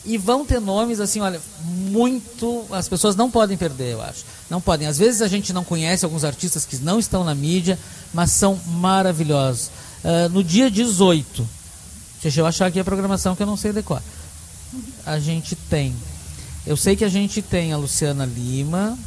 E 0.06 0.18
vão 0.18 0.46
ter 0.46 0.60
nomes 0.60 1.00
assim, 1.00 1.22
olha, 1.22 1.40
muito. 1.64 2.66
As 2.72 2.90
pessoas 2.90 3.16
não 3.16 3.32
podem 3.32 3.56
perder, 3.56 3.94
eu 3.94 4.02
acho. 4.02 4.26
Não 4.50 4.60
podem. 4.60 4.86
Às 4.86 4.98
vezes 4.98 5.22
a 5.22 5.28
gente 5.30 5.54
não 5.54 5.64
conhece 5.64 6.04
alguns 6.04 6.26
artistas 6.26 6.66
que 6.66 6.76
não 6.78 7.00
estão 7.00 7.24
na 7.24 7.34
mídia, 7.34 7.80
mas 8.14 8.32
são 8.32 8.60
maravilhosos. 8.68 9.72
Ah, 10.04 10.28
no 10.28 10.44
dia 10.44 10.70
18, 10.70 11.48
deixa 12.24 12.41
eu 12.41 12.45
achar 12.47 12.65
aqui 12.67 12.80
a 12.80 12.84
programação 12.84 13.36
que 13.36 13.43
eu 13.43 13.47
não 13.47 13.57
sei 13.57 13.71
decorar. 13.71 14.03
A 15.05 15.19
gente 15.19 15.55
tem. 15.55 15.93
Eu 16.65 16.76
sei 16.78 16.95
que 16.95 17.03
a 17.05 17.09
gente 17.09 17.41
tem 17.41 17.74
a 17.74 17.78
Luciana 17.78 18.26
Lima. 18.26 18.97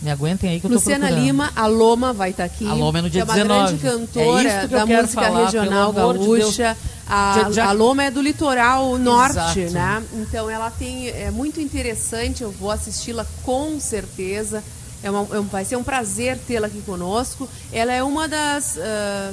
Me 0.00 0.10
aguentem 0.10 0.50
aí 0.50 0.60
que 0.60 0.66
eu 0.66 0.70
tô 0.70 0.76
Luciana 0.76 1.06
procurando. 1.06 1.24
Lima, 1.26 1.50
a 1.56 1.66
Loma 1.66 2.12
vai 2.12 2.30
estar 2.30 2.44
aqui. 2.44 2.66
A 2.68 2.74
Loma 2.74 2.98
é 2.98 3.02
no 3.02 3.10
dia 3.10 3.24
que 3.24 3.30
é 3.30 3.34
uma 3.34 3.42
19. 3.42 3.76
grande 3.78 3.86
É 3.86 3.90
cantora 3.90 4.62
eu 4.62 4.68
da 4.68 4.86
música 4.86 5.22
falar, 5.22 5.44
regional 5.46 5.90
amor 5.90 6.18
de 6.18 6.26
gaúcha. 6.40 6.76
a, 7.06 7.48
Já- 7.52 7.66
a 7.68 7.72
Loma 7.72 8.04
é 8.04 8.10
do 8.10 8.20
litoral 8.20 8.98
norte, 8.98 9.60
Exato. 9.60 9.72
né? 9.72 10.02
Então 10.14 10.50
ela 10.50 10.70
tem 10.70 11.08
é 11.08 11.30
muito 11.30 11.60
interessante. 11.60 12.42
Eu 12.42 12.50
vou 12.52 12.70
assisti-la 12.70 13.26
com 13.42 13.80
certeza. 13.80 14.62
É 15.02 15.10
uma- 15.10 15.36
é 15.36 15.40
um- 15.40 15.44
vai 15.44 15.64
ser 15.64 15.76
um 15.76 15.84
prazer 15.84 16.38
tê-la 16.46 16.66
aqui 16.66 16.82
conosco. 16.82 17.48
Ela 17.72 17.92
é 17.92 18.02
uma 18.02 18.28
das 18.28 18.76
ah, 18.78 19.32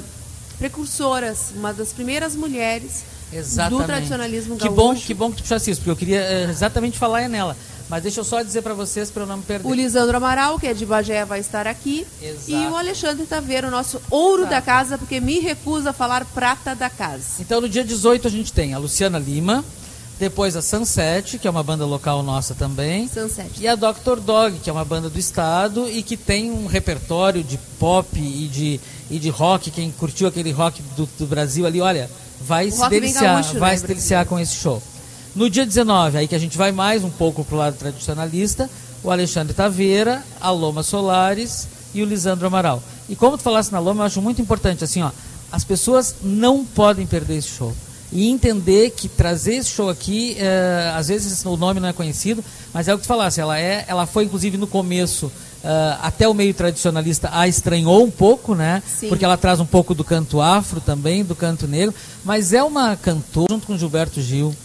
precursoras, 0.62 1.51
uma 1.55 1.74
das 1.74 1.91
primeiras 1.91 2.36
mulheres 2.36 3.03
Exatamente. 3.34 3.82
do 3.82 3.88
tradicionalismo 3.88 4.57
que 4.57 4.66
gaúcho. 4.66 4.76
bom, 4.76 4.95
que 4.95 5.14
bom 5.16 5.32
que 5.32 5.38
tu 5.38 5.41
puxasse 5.41 5.72
isso, 5.72 5.82
porque 5.82 5.89
eu 5.89 5.95
queria 5.95 6.22
eh, 6.22 6.47
exatamente 6.51 6.99
falar 6.99 7.28
nela. 7.28 7.57
Mas 7.89 8.03
deixa 8.03 8.20
eu 8.20 8.24
só 8.24 8.43
dizer 8.43 8.62
para 8.62 8.76
vocês 8.76 9.09
para 9.09 9.24
eu 9.24 9.28
não 9.28 9.38
me 9.38 9.43
perder. 9.43 9.68
O 9.68 9.74
Lisandro 9.74 10.16
Amaral, 10.16 10.59
que 10.59 10.68
é 10.68 10.74
de 10.74 10.86
Bagé, 10.86 11.26
vai 11.26 11.39
estar 11.39 11.66
aqui. 11.66 12.05
Exato. 12.22 12.51
E 12.51 12.68
o 12.68 12.76
Alexandre 12.76 13.26
Taveira, 13.26 13.68
o 13.68 13.72
nosso 13.72 13.99
ouro 14.09 14.45
da 14.45 14.62
casa, 14.62 14.99
porque 14.99 15.20
me 15.20 15.39
recusa 15.39 15.89
a 15.89 15.93
falar 15.93 16.24
prata 16.26 16.76
da 16.76 16.89
casa. 16.89 17.41
Então 17.41 17.59
no 17.59 17.68
dia 17.68 17.84
18 17.84 18.28
a 18.28 18.32
gente 18.32 18.53
tem 18.53 18.74
a 18.76 18.78
Luciana 18.78 19.18
Lima, 19.18 19.66
depois 20.20 20.55
a 20.55 20.62
Sunset, 20.62 21.39
que 21.39 21.47
é 21.47 21.51
uma 21.51 21.64
banda 21.64 21.84
local 21.84 22.22
nossa 22.22 22.53
também. 22.53 23.09
Sunset. 23.09 23.49
E 23.59 23.68
a 23.68 23.76
Dr. 23.76 24.20
Dog, 24.24 24.59
que 24.59 24.70
é 24.70 24.74
uma 24.74 24.86
banda 24.86 25.09
do 25.09 25.18
estado 25.18 25.89
e 25.89 26.03
que 26.03 26.16
tem 26.16 26.51
um 26.51 26.68
repertório 26.68 27.43
de 27.43 27.57
pop 27.80 28.07
e 28.18 28.47
de, 28.47 28.80
e 29.12 29.20
de 29.20 29.30
rock. 29.30 29.70
Quem 29.70 29.91
curtiu 29.91 30.28
aquele 30.28 30.51
rock 30.51 30.82
do, 30.95 31.07
do 31.20 31.28
Brasil 31.28 31.68
ali, 31.68 31.82
olha, 31.82 32.09
vai 32.39 32.70
O 32.70 32.72
se 32.72 32.89
deliciar, 32.89 33.36
gaúcho, 33.36 33.59
vai 33.59 33.72
né, 33.72 33.78
se 33.78 33.86
deliciar 33.86 34.26
com 34.26 34.39
esse 34.39 34.55
show. 34.55 34.82
No 35.36 35.49
dia 35.49 35.66
19, 35.66 36.18
aí 36.18 36.28
que 36.28 36.36
a 36.36 36.39
gente 36.39 36.57
vai 36.57 36.72
mais 36.72 37.03
um 37.03 37.09
pouco 37.09 37.45
pro 37.45 37.57
lado 37.57 37.78
tradicionalista, 37.78 38.70
o 39.03 39.12
Alexandre 39.12 39.53
Taveira, 39.53 40.24
a 40.39 40.49
Loma 40.49 40.84
Solares 40.84 41.68
e 41.93 42.01
o 42.01 42.05
Lisandro 42.05 42.47
Amaral. 42.47 42.82
E 43.07 43.16
como 43.16 43.38
tu 43.38 43.43
falasse 43.43 43.72
na 43.72 43.80
Loma, 43.80 44.01
eu 44.01 44.07
acho 44.07 44.22
muito 44.22 44.41
importante, 44.41 44.84
assim, 44.84 45.01
ó, 45.01 45.12
as 45.51 45.64
pessoas 45.64 46.16
não 46.22 46.66
podem 46.66 47.05
perder 47.05 47.38
esse 47.38 47.49
show. 47.49 47.76
E 48.14 48.30
entender 48.30 48.91
que 48.91 49.07
trazer 49.07 49.55
esse 49.55 49.70
show 49.70 49.89
aqui, 49.89 50.36
eh, 50.38 50.91
às 50.93 51.07
vezes 51.07 51.45
o 51.45 51.55
nome 51.55 51.80
não 51.80 51.88
é 51.88 51.93
conhecido, 51.93 52.43
mas 52.74 52.89
é 52.89 52.93
o 52.93 52.97
que 52.97 53.03
tu 53.03 53.07
falasse, 53.07 53.39
ela, 53.39 53.57
é, 53.57 53.86
ela 53.88 54.05
foi 54.05 54.26
inclusive 54.26 54.57
no 54.57 54.68
começo, 54.68 55.32
eh, 55.64 55.97
até 56.01 56.28
o 56.28 56.34
meio 56.34 56.53
tradicionalista 56.53 57.30
a 57.32 57.47
estranhou 57.47 58.03
um 58.03 58.12
pouco, 58.12 58.55
né? 58.55 58.82
Sim. 58.99 59.09
Porque 59.09 59.24
ela 59.26 59.38
traz 59.38 59.59
um 59.59 59.66
pouco 59.66 59.93
do 59.93 60.03
canto 60.03 60.41
afro 60.41 60.80
também, 60.82 61.24
do 61.24 61.36
canto 61.36 61.68
negro, 61.68 61.93
mas 62.26 62.53
é 62.53 62.64
uma 62.64 62.95
cantora, 62.95 63.47
junto 63.51 63.68
com 63.68 63.78
Gilberto 63.78 64.22
Gil, 64.22 64.55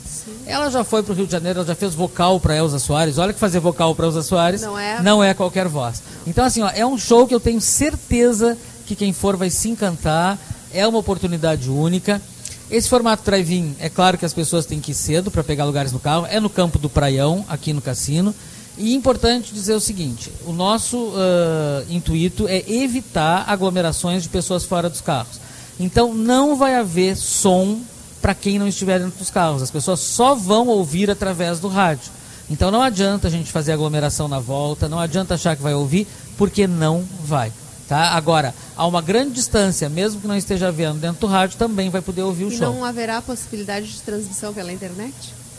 Ela 0.45 0.71
já 0.71 0.83
foi 0.83 1.03
para 1.05 1.13
o 1.13 1.15
Rio 1.15 1.27
de 1.27 1.31
Janeiro, 1.33 1.61
ela 1.61 1.67
já 1.69 1.75
fez 1.75 1.95
vocal 1.95 2.41
para 2.41 2.57
Elza 2.57 2.79
Soares. 2.81 3.17
Olha 3.19 3.33
que 3.33 3.39
fazer 3.39 3.61
vocal 3.61 3.95
para 3.95 4.07
Elza 4.07 4.23
Soares 4.23 4.63
Não 4.63 4.77
é- 4.79 5.01
não 5.03 5.23
é 5.23 5.33
qualquer 5.35 5.69
voz. 5.69 6.03
Então, 6.27 6.45
assim, 6.45 6.63
ó, 6.63 6.71
é 6.75 6.85
um 6.85 6.99
show 6.99 7.27
que 7.29 7.35
eu 7.35 7.39
tenho 7.39 7.61
certeza 7.61 8.57
que 8.87 8.97
quem 8.97 9.13
for 9.13 9.37
vai 9.37 9.51
se 9.51 9.69
encantar. 9.69 10.37
É 10.73 10.87
uma 10.87 10.99
oportunidade 10.99 11.71
única. 11.71 12.21
Esse 12.69 12.89
formato 12.89 13.23
drive-in, 13.25 13.77
é 13.79 13.89
claro 13.89 14.19
que 14.19 14.25
as 14.25 14.35
pessoas 14.35 14.67
têm 14.67 14.81
que 14.81 14.91
ir 14.91 14.95
cedo 14.95 15.31
para 15.31 15.45
pegar 15.45 15.65
lugares 15.65 15.93
no 15.93 16.01
carro. 16.01 16.27
É 16.29 16.41
no 16.41 16.51
campo 16.51 16.79
do 16.79 16.89
Praião, 16.91 17.45
aqui 17.49 17.73
no 17.73 17.81
cassino. 17.81 18.35
E 18.79 18.95
importante 18.95 19.53
dizer 19.55 19.75
o 19.75 19.81
seguinte: 19.81 20.31
o 20.47 20.53
nosso 20.53 21.13
ah, 21.17 21.83
intuito 21.89 22.47
é 22.49 22.63
evitar 22.71 23.45
aglomerações 23.49 24.23
de 24.23 24.29
pessoas 24.29 24.65
fora 24.65 24.89
dos 24.91 25.01
carros. 25.01 25.41
Então 25.79 26.15
não 26.15 26.57
vai 26.57 26.75
haver 26.75 27.17
som 27.17 27.81
para 28.21 28.35
quem 28.35 28.59
não 28.59 28.67
estiver 28.67 28.99
dentro 28.99 29.19
dos 29.19 29.31
carros. 29.31 29.63
As 29.63 29.71
pessoas 29.71 30.01
só 30.01 30.35
vão 30.35 30.69
ouvir 30.69 31.11
através 31.11 31.61
do 31.61 31.69
rádio. 31.69 32.11
Então 32.49 32.71
não 32.71 32.83
adianta 32.83 33.29
a 33.29 33.31
gente 33.31 33.51
fazer 33.51 33.73
aglomeração 33.73 34.29
na 34.29 34.39
volta, 34.39 34.89
não 34.89 34.99
adianta 34.99 35.35
achar 35.35 35.57
que 35.57 35.63
vai 35.63 35.75
ouvir, 35.75 36.07
porque 36.37 36.67
não 36.67 37.05
vai. 37.25 37.53
Tá? 37.89 38.11
Agora, 38.11 38.55
a 38.77 38.87
uma 38.87 39.01
grande 39.01 39.33
distância, 39.33 39.89
mesmo 39.89 40.21
que 40.21 40.27
não 40.27 40.37
esteja 40.37 40.73
vendo 40.73 40.99
dentro 40.99 41.21
do 41.21 41.27
rádio, 41.27 41.57
também 41.57 41.89
vai 41.89 42.03
poder 42.03 42.23
ouvir 42.23 42.45
o 42.45 42.49
E 42.53 42.57
show. 42.59 42.73
não 42.73 42.85
haverá 42.85 43.23
possibilidade 43.23 43.87
de 43.93 44.01
transmissão 44.03 44.53
pela 44.53 44.73
internet? 44.73 45.15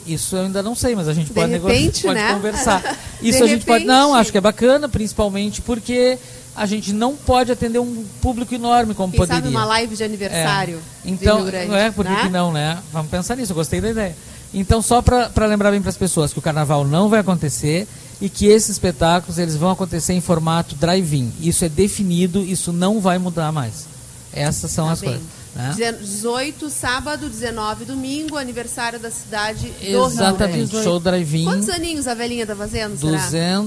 Isso 0.07 0.35
eu 0.35 0.43
ainda 0.43 0.63
não 0.63 0.75
sei, 0.75 0.95
mas 0.95 1.07
a 1.07 1.13
gente 1.13 1.27
De 1.27 1.33
pode, 1.33 1.51
repente, 1.51 2.01
pode 2.03 2.15
né? 2.15 2.33
conversar. 2.33 2.81
De 3.21 3.29
Isso 3.29 3.43
a 3.43 3.47
gente 3.47 3.65
pode. 3.65 3.83
repente. 3.83 3.87
Não, 3.87 4.13
acho 4.15 4.31
que 4.31 4.37
é 4.37 4.41
bacana, 4.41 4.87
principalmente 4.89 5.61
porque 5.61 6.17
a 6.55 6.65
gente 6.65 6.91
não 6.93 7.15
pode 7.15 7.51
atender 7.51 7.79
um 7.79 8.03
público 8.21 8.53
enorme 8.55 8.93
como 8.95 9.11
Quem 9.11 9.19
poderia. 9.19 9.41
sabe 9.41 9.47
uma 9.53 9.65
live 9.65 9.95
de 9.95 10.03
aniversário 10.03 10.77
É. 11.05 11.09
Então, 11.09 11.43
de 11.45 11.51
Grande, 11.51 11.67
não 11.67 11.75
é? 11.75 11.91
Por 11.91 12.05
né? 12.05 12.19
que 12.23 12.29
não, 12.29 12.51
né? 12.51 12.79
Vamos 12.91 13.11
pensar 13.11 13.35
nisso, 13.35 13.51
eu 13.51 13.55
gostei 13.55 13.79
da 13.79 13.89
ideia. 13.89 14.15
Então, 14.53 14.81
só 14.81 15.01
para 15.01 15.45
lembrar 15.45 15.71
bem 15.71 15.81
para 15.81 15.89
as 15.89 15.97
pessoas 15.97 16.31
que 16.33 16.39
o 16.39 16.41
carnaval 16.41 16.83
não 16.85 17.09
vai 17.09 17.19
acontecer 17.19 17.87
e 18.19 18.27
que 18.29 18.47
esses 18.47 18.69
espetáculos 18.69 19.37
eles 19.37 19.55
vão 19.55 19.69
acontecer 19.69 20.13
em 20.13 20.21
formato 20.21 20.73
drive-in. 20.75 21.31
Isso 21.41 21.63
é 21.65 21.69
definido, 21.69 22.41
isso 22.43 22.71
não 22.73 22.99
vai 22.99 23.17
mudar 23.19 23.51
mais. 23.51 23.85
Essas 24.33 24.71
são 24.71 24.87
Tá 24.87 24.93
as 24.93 25.01
bem. 25.01 25.09
coisas. 25.09 25.27
Né? 25.57 25.91
18, 25.99 26.69
sábado, 26.69 27.27
19, 27.27 27.85
domingo, 27.85 28.37
aniversário 28.37 28.99
da 28.99 29.09
cidade 29.09 29.67
do 29.69 29.79
Rio 29.85 30.05
Exatamente, 30.05 30.71
Grande. 30.71 30.83
show 30.83 30.99
drive-in. 30.99 31.45
Quantos 31.45 31.69
aninhos 31.69 32.07
a 32.07 32.13
velhinha 32.13 32.45
tá 32.45 32.55
fazendo, 32.55 32.95
será? 32.97 33.17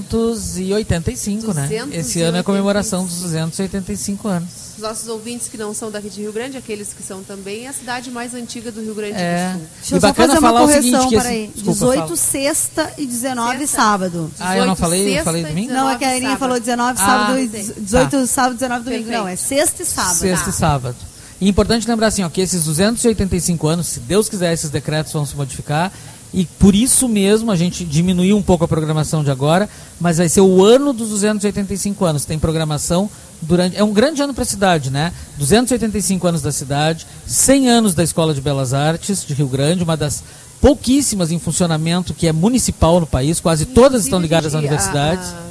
285, 0.09 1.53
né? 1.53 1.69
Esse 1.91 2.21
ano 2.21 2.37
é 2.37 2.39
a 2.39 2.43
comemoração 2.43 3.05
dos 3.05 3.19
285 3.21 4.27
anos. 4.27 4.49
Os 4.77 4.81
nossos 4.81 5.07
ouvintes 5.09 5.47
que 5.47 5.57
não 5.57 5.73
são 5.75 5.91
daqui 5.91 6.09
de 6.09 6.21
Rio 6.21 6.31
Grande, 6.33 6.57
aqueles 6.57 6.91
que 6.93 7.03
são 7.03 7.21
também, 7.23 7.65
é 7.65 7.67
a 7.67 7.73
cidade 7.73 8.09
mais 8.09 8.33
antiga 8.33 8.71
do 8.71 8.81
Rio 8.81 8.95
Grande 8.95 9.13
É. 9.15 9.49
do 9.53 9.59
Sul. 9.59 9.67
Deixa 9.77 9.93
eu 9.93 9.97
E 9.97 10.01
só 10.01 10.07
bacana 10.07 10.27
fazer 10.33 10.39
uma 10.39 10.49
falar 10.49 10.61
o 10.63 10.65
correção, 10.67 11.01
seguinte, 11.09 11.09
que 11.09 11.15
esse-. 11.27 11.47
Desculpa, 11.53 11.73
18 11.73 12.01
fala. 12.01 12.15
sexta 12.17 12.93
e 12.97 13.05
19 13.05 13.67
sábado. 13.67 14.31
Ah, 14.39 14.57
eu 14.57 14.65
não 14.65 14.75
falei? 14.75 15.19
Eu 15.19 15.23
falei 15.23 15.43
domingo? 15.43 15.71
Não, 15.73 15.89
é 15.89 15.97
que 15.97 16.05
a 16.05 16.19
sábado. 16.19 16.39
falou 16.39 16.59
19 16.59 16.99
Ah, 16.99 17.05
sábado 17.05 17.39
e 17.39 17.49
sei. 17.49 17.73
18 17.77 18.09
Tá. 18.11 18.25
sábado, 18.27 18.53
19 18.55 18.83
domingo. 18.85 19.03
Perfeito. 19.03 19.21
Não, 19.21 19.27
é 19.27 19.35
sexta 19.35 19.83
e 19.83 19.85
sábado. 19.85 20.15
Sexta 20.17 20.49
e 20.49 20.53
sábado. 20.53 20.95
E 21.41 21.49
importante 21.49 21.87
lembrar 21.87 22.07
assim, 22.07 22.23
ó, 22.23 22.29
que 22.29 22.39
esses 22.39 22.63
285 22.65 23.67
anos, 23.67 23.87
se 23.87 23.99
Deus 23.99 24.29
quiser, 24.29 24.53
esses 24.53 24.69
decretos 24.69 25.11
vão 25.11 25.25
se 25.25 25.35
modificar. 25.35 25.91
E 26.33 26.45
por 26.45 26.73
isso 26.73 27.09
mesmo 27.09 27.51
a 27.51 27.55
gente 27.57 27.83
diminuiu 27.83 28.37
um 28.37 28.41
pouco 28.41 28.63
a 28.63 28.67
programação 28.67 29.21
de 29.23 29.29
agora, 29.31 29.67
mas 29.99 30.17
vai 30.17 30.29
ser 30.29 30.39
o 30.39 30.63
ano 30.63 30.93
dos 30.93 31.09
285 31.09 32.05
anos. 32.05 32.23
Tem 32.23 32.39
programação 32.39 33.09
durante. 33.41 33.75
É 33.75 33.83
um 33.83 33.91
grande 33.91 34.21
ano 34.21 34.33
para 34.33 34.43
a 34.43 34.45
cidade, 34.45 34.89
né? 34.89 35.11
285 35.37 36.25
anos 36.27 36.41
da 36.41 36.51
cidade, 36.51 37.05
100 37.27 37.69
anos 37.69 37.93
da 37.95 38.03
Escola 38.03 38.33
de 38.33 38.39
Belas 38.39 38.73
Artes 38.73 39.25
de 39.25 39.33
Rio 39.33 39.47
Grande, 39.47 39.83
uma 39.83 39.97
das 39.97 40.23
pouquíssimas 40.61 41.31
em 41.31 41.39
funcionamento 41.39 42.13
que 42.13 42.27
é 42.27 42.31
municipal 42.31 42.99
no 43.01 43.07
país, 43.07 43.39
quase 43.41 43.65
todas 43.65 44.03
estão 44.05 44.19
ligadas 44.21 44.53
às 44.53 44.55
a- 44.55 44.59
universidades. 44.59 45.27
a- 45.33 45.50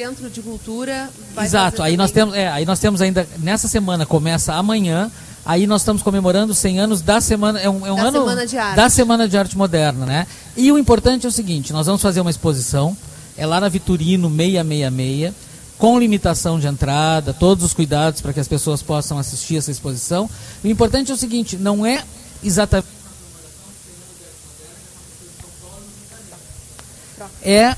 Centro 0.00 0.30
de 0.30 0.40
Cultura 0.40 1.10
vai 1.34 1.44
Exato, 1.44 1.82
aí 1.82 1.94
nós, 1.94 2.10
temos, 2.10 2.34
é, 2.34 2.48
aí 2.48 2.64
nós 2.64 2.78
temos 2.78 3.02
ainda, 3.02 3.28
nessa 3.36 3.68
semana, 3.68 4.06
começa 4.06 4.54
amanhã, 4.54 5.10
aí 5.44 5.66
nós 5.66 5.82
estamos 5.82 6.00
comemorando 6.00 6.52
os 6.52 6.58
100 6.58 6.80
anos 6.80 7.02
da 7.02 7.20
semana, 7.20 7.60
é 7.60 7.68
um, 7.68 7.86
é 7.86 7.92
um 7.92 7.96
Da 7.96 8.02
ano 8.04 8.18
Semana 8.20 8.46
de 8.46 8.56
Arte. 8.56 8.76
da 8.76 8.88
Semana 8.88 9.28
de 9.28 9.36
Arte 9.36 9.58
Moderna, 9.58 10.06
né? 10.06 10.26
E 10.56 10.72
o 10.72 10.78
importante 10.78 11.26
é 11.26 11.28
o 11.28 11.32
seguinte, 11.32 11.70
nós 11.70 11.84
vamos 11.84 12.00
fazer 12.00 12.22
uma 12.22 12.30
exposição, 12.30 12.96
é 13.36 13.44
lá 13.44 13.60
na 13.60 13.68
Vitorino 13.68 14.30
666, 14.30 15.34
com 15.76 15.98
limitação 15.98 16.58
de 16.58 16.66
entrada, 16.66 17.34
todos 17.34 17.62
os 17.62 17.74
cuidados 17.74 18.22
para 18.22 18.32
que 18.32 18.40
as 18.40 18.48
pessoas 18.48 18.82
possam 18.82 19.18
assistir 19.18 19.58
essa 19.58 19.70
exposição. 19.70 20.30
O 20.64 20.66
importante 20.66 21.10
é 21.10 21.14
o 21.14 21.18
seguinte, 21.18 21.58
não 21.58 21.84
é 21.84 22.02
exatamente 22.42 23.00
é 27.42 27.74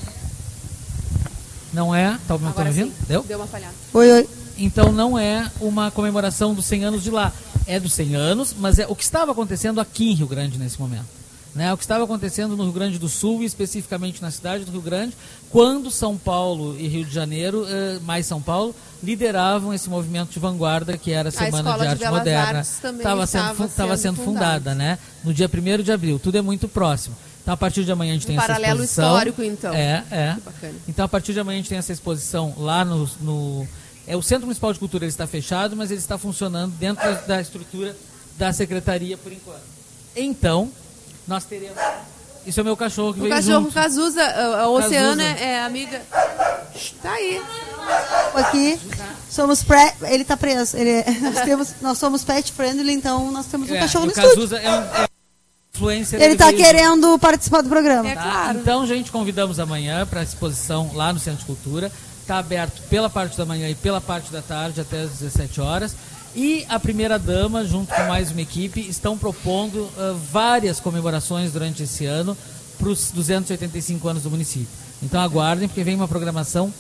não 1.73 1.95
é, 1.95 2.19
tá 2.27 2.37
me 2.37 2.47
Agora 2.47 2.69
ouvindo? 2.69 2.89
sim, 2.89 2.95
Deu? 3.09 3.23
deu 3.23 3.39
uma 3.39 3.47
falhada. 3.47 3.75
Oi, 3.93 4.13
oi. 4.13 4.29
Então 4.59 4.93
não 4.93 5.19
é 5.19 5.51
uma 5.61 5.91
comemoração 5.91 6.55
dos 6.55 6.65
100 6.67 6.85
anos 6.85 7.03
de 7.03 7.11
lá. 7.11 7.33
É 7.67 7.81
dos 7.81 7.93
100 7.93 8.15
anos, 8.15 8.55
mas 8.59 8.79
é 8.79 8.87
o 8.89 8.95
que 8.95 9.03
estava 9.03 9.33
acontecendo 9.33 9.81
aqui 9.81 10.11
em 10.11 10.15
Rio 10.15 10.27
Grande 10.27 10.59
nesse 10.59 10.81
momento. 10.81 11.23
Né? 11.55 11.73
O 11.73 11.77
que 11.77 11.85
estava 11.85 12.05
acontecendo 12.05 12.57
no 12.57 12.65
Rio 12.65 12.73
Grande 12.73 12.99
do 12.99 13.09
Sul, 13.09 13.43
e 13.43 13.45
especificamente 13.45 14.23
na 14.23 14.31
cidade 14.31 14.65
do 14.65 14.73
Rio 14.73 14.81
Grande, 14.81 15.15
quando 15.51 15.91
São 15.91 16.17
Paulo 16.17 16.77
e 16.79 16.89
Rio 16.89 17.05
de 17.05 17.13
Janeiro, 17.13 17.67
eh, 17.69 17.99
mais 18.05 18.25
São 18.25 18.41
Paulo, 18.41 18.75
lideravam 19.03 19.75
esse 19.75 19.91
movimento 19.91 20.31
de 20.31 20.39
vanguarda 20.39 20.97
que 20.97 21.13
era 21.13 21.29
a 21.29 21.33
Semana 21.33 21.59
Escola 21.59 21.77
de 21.77 21.83
de 21.83 21.89
Arte 21.89 21.99
Belas 21.99 22.19
Moderna. 22.19 22.59
Artes 22.59 22.79
também 22.81 22.99
Estava 22.99 23.27
sendo, 23.27 23.69
sendo 23.69 23.97
sendo 23.99 24.25
fundada, 24.25 24.75
né? 24.75 24.99
No 25.23 25.35
dia 25.35 25.49
1 25.49 25.83
de 25.83 25.93
abril. 25.93 26.19
Tudo 26.19 26.39
é 26.39 26.43
muito 26.43 26.69
próximo. 26.69 27.15
Então, 27.43 27.55
a 27.55 27.57
partir 27.57 27.85
de 27.85 27.91
amanhã 27.93 28.13
a 28.13 28.15
gente 28.15 28.25
Um 28.25 28.29
tem 28.29 28.37
paralelo 28.37 28.83
essa 28.83 29.03
exposição. 29.03 29.05
histórico, 29.09 29.43
então. 29.43 29.75
É, 29.75 30.05
é. 30.11 30.35
Que 30.35 30.41
bacana. 30.43 30.75
Então, 30.89 31.05
a 31.05 31.09
partir 31.09 31.33
de 31.33 31.41
amanhã 31.41 31.57
a 31.57 31.61
gente 31.61 31.69
tem 31.69 31.79
essa 31.79 31.93
exposição 31.93 32.55
lá 32.57 32.85
no. 32.85 33.09
no- 33.21 33.67
é, 34.07 34.17
o 34.17 34.23
Centro 34.23 34.47
Municipal 34.47 34.73
de 34.73 34.79
Cultura 34.79 35.05
ele 35.05 35.11
está 35.11 35.27
fechado, 35.27 35.77
mas 35.77 35.91
ele 35.91 36.01
está 36.01 36.17
funcionando 36.19 36.73
dentro 36.73 37.05
da, 37.05 37.13
da 37.21 37.41
estrutura 37.41 37.97
da 38.37 38.53
secretaria 38.53 39.17
por 39.17 39.33
enquanto. 39.33 39.61
Então, 40.17 40.71
nós 41.27 41.45
teremos. 41.45 41.77
Isso 42.45 42.59
é 42.59 42.63
o 42.63 42.65
meu 42.65 42.77
cachorro 42.77 43.13
que 43.15 43.21
O 43.21 43.23
veio 43.23 43.35
cachorro 43.35 43.63
junto. 43.65 43.73
Cazuza, 43.75 44.23
a, 44.25 44.69
Oceana 44.69 45.23
Cazuza. 45.25 45.45
é 45.45 45.61
amiga. 45.65 46.03
Tá 47.01 47.13
aí. 47.13 47.41
Aqui, 48.35 48.81
somos 49.31 49.63
pré... 49.63 49.95
Ele 50.03 50.25
tá 50.25 50.37
preso. 50.37 50.77
Ele 50.77 50.91
é- 50.91 51.11
nós, 51.21 51.41
temos, 51.45 51.75
nós 51.81 51.99
somos 51.99 52.25
pet 52.25 52.51
friendly, 52.53 52.93
então 52.93 53.31
nós 53.31 53.47
temos 53.47 53.71
um 53.71 53.75
É, 53.75 53.81
cachorro 53.81 54.07
no 54.07 54.11
o 54.11 54.15
estúdio. 54.15 54.35
Cazuza 54.35 54.59
é 54.59 54.71
um 54.71 54.75
é 54.75 55.05
um 55.05 55.12
influencer. 55.91 56.21
Ele 56.21 56.37
tá 56.37 56.47
veio 56.47 56.59
junto. 56.59 56.67
querendo 56.67 57.19
participar 57.19 57.63
do 57.63 57.69
programa. 57.69 58.15
Tá? 58.15 58.55
Então, 58.55 58.87
gente, 58.87 59.11
convidamos 59.11 59.59
amanhã 59.59 60.07
para 60.07 60.21
a 60.21 60.23
exposição 60.23 60.91
lá 60.95 61.13
no 61.13 61.19
Centro 61.19 61.41
de 61.41 61.47
Cultura. 61.47 61.91
Está 62.21 62.39
aberto 62.39 62.83
pela 62.89 63.11
parte 63.11 63.37
da 63.37 63.45
manhã 63.45 63.69
e 63.69 63.75
pela 63.75 64.01
parte 64.01 64.33
da 64.33 64.41
tarde 64.41 64.81
até 64.81 65.03
às 65.03 65.11
17 65.11 65.61
horas. 65.61 65.97
E 66.35 66.65
a 66.69 66.79
primeira 66.79 67.19
dama, 67.19 67.65
junto 67.65 67.93
com 67.95 68.03
mais 68.05 68.31
uma 68.31 68.41
equipe, 68.41 68.81
estão 68.81 69.19
propondo 69.19 69.91
ah, 69.99 70.15
várias 70.31 70.81
comemorações 70.81 71.53
durante 71.53 71.83
esse 71.83 72.07
ano 72.07 72.37
para 72.79 72.89
os 72.89 73.11
285 73.11 74.09
anos 74.09 74.23
do 74.23 74.31
município. 74.31 74.69
Então 75.03 75.21
aguardem, 75.21 75.69
porque 75.69 75.85
vem 75.85 75.95
uma 75.95 76.09
programação 76.09 76.73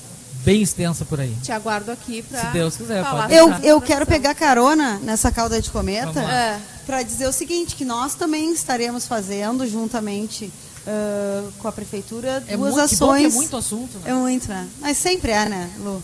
bem 0.44 0.62
extensa 0.62 1.04
por 1.04 1.20
aí. 1.20 1.36
Te 1.42 1.52
aguardo 1.52 1.90
aqui 1.90 2.22
pra. 2.22 2.40
Se 2.40 2.46
Deus 2.48 2.76
quiser, 2.76 3.02
falar 3.04 3.28
pode 3.28 3.34
Eu, 3.34 3.50
eu 3.62 3.80
quero 3.80 4.06
pegar 4.06 4.34
carona 4.34 4.98
nessa 5.02 5.30
cauda 5.30 5.60
de 5.60 5.70
cometa 5.70 6.12
Vamos 6.12 6.28
lá. 6.28 6.34
É. 6.34 6.60
para 6.86 7.02
dizer 7.02 7.26
o 7.28 7.32
seguinte, 7.32 7.76
que 7.76 7.84
nós 7.84 8.14
também 8.14 8.52
estaremos 8.52 9.06
fazendo, 9.06 9.66
juntamente 9.66 10.52
ah, 10.86 11.48
com 11.58 11.68
a 11.68 11.72
prefeitura, 11.72 12.42
É 12.48 12.56
duas 12.56 12.74
muito, 12.74 12.88
que 12.88 12.94
ações. 12.94 13.32
é 13.34 13.36
muito 13.36 13.56
assunto. 13.56 13.98
Né? 13.98 14.10
É 14.10 14.14
muito, 14.14 14.48
né? 14.48 14.68
Mas 14.80 14.98
sempre 14.98 15.30
é, 15.30 15.48
né, 15.48 15.70
Lu? 15.78 16.02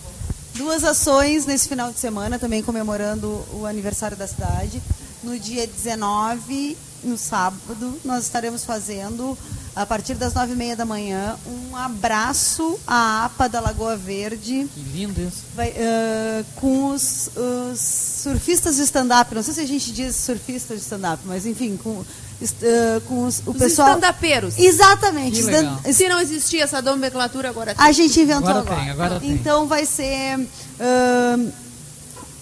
Duas 0.55 0.83
ações 0.83 1.45
nesse 1.45 1.67
final 1.69 1.91
de 1.91 1.99
semana, 1.99 2.37
também 2.37 2.61
comemorando 2.61 3.27
o 3.53 3.65
aniversário 3.65 4.17
da 4.17 4.27
cidade. 4.27 4.81
No 5.23 5.37
dia 5.37 5.65
19, 5.67 6.77
no 7.03 7.17
sábado, 7.17 7.99
nós 8.03 8.25
estaremos 8.25 8.65
fazendo, 8.65 9.37
a 9.75 9.85
partir 9.85 10.15
das 10.15 10.33
nove 10.33 10.53
e 10.53 10.55
meia 10.55 10.75
da 10.75 10.85
manhã, 10.85 11.35
um 11.45 11.75
abraço 11.75 12.77
à 12.85 13.25
APA 13.25 13.47
da 13.47 13.59
Lagoa 13.61 13.95
Verde. 13.95 14.67
Que 14.73 14.79
lindo 14.81 15.21
isso. 15.21 15.43
Vai, 15.55 15.73
ah, 15.77 16.43
com 16.55 16.87
os, 16.87 17.29
os 17.35 17.79
surfistas 17.79 18.75
de 18.75 18.81
stand-up. 18.83 19.33
Não 19.33 19.41
sei 19.43 19.53
se 19.53 19.61
a 19.61 19.65
gente 19.67 19.91
diz 19.91 20.15
surfistas 20.15 20.77
de 20.77 20.83
stand-up, 20.83 21.21
mas 21.25 21.45
enfim, 21.45 21.77
com, 21.81 22.03
ah, 22.03 23.01
com 23.07 23.25
os, 23.25 23.41
o 23.45 23.51
Os 23.51 23.57
pessoal. 23.57 23.89
stand-upeiros. 23.97 24.57
Exatamente. 24.57 25.33
Que 25.35 25.39
stand- 25.39 25.77
legal. 25.77 25.93
Se 25.93 26.07
não 26.09 26.19
existia 26.19 26.63
essa 26.63 26.81
nomenclatura, 26.81 27.49
agora 27.49 27.73
tem. 27.75 27.85
a 27.85 27.91
gente 27.91 28.19
inventou 28.19 28.49
Agora 28.49 28.59
agora. 28.61 28.79
tem, 28.81 28.89
agora 28.89 29.19
tem. 29.19 29.31
Então 29.31 29.65
vai 29.67 29.85
ser 29.85 30.47
ahn, 30.79 31.49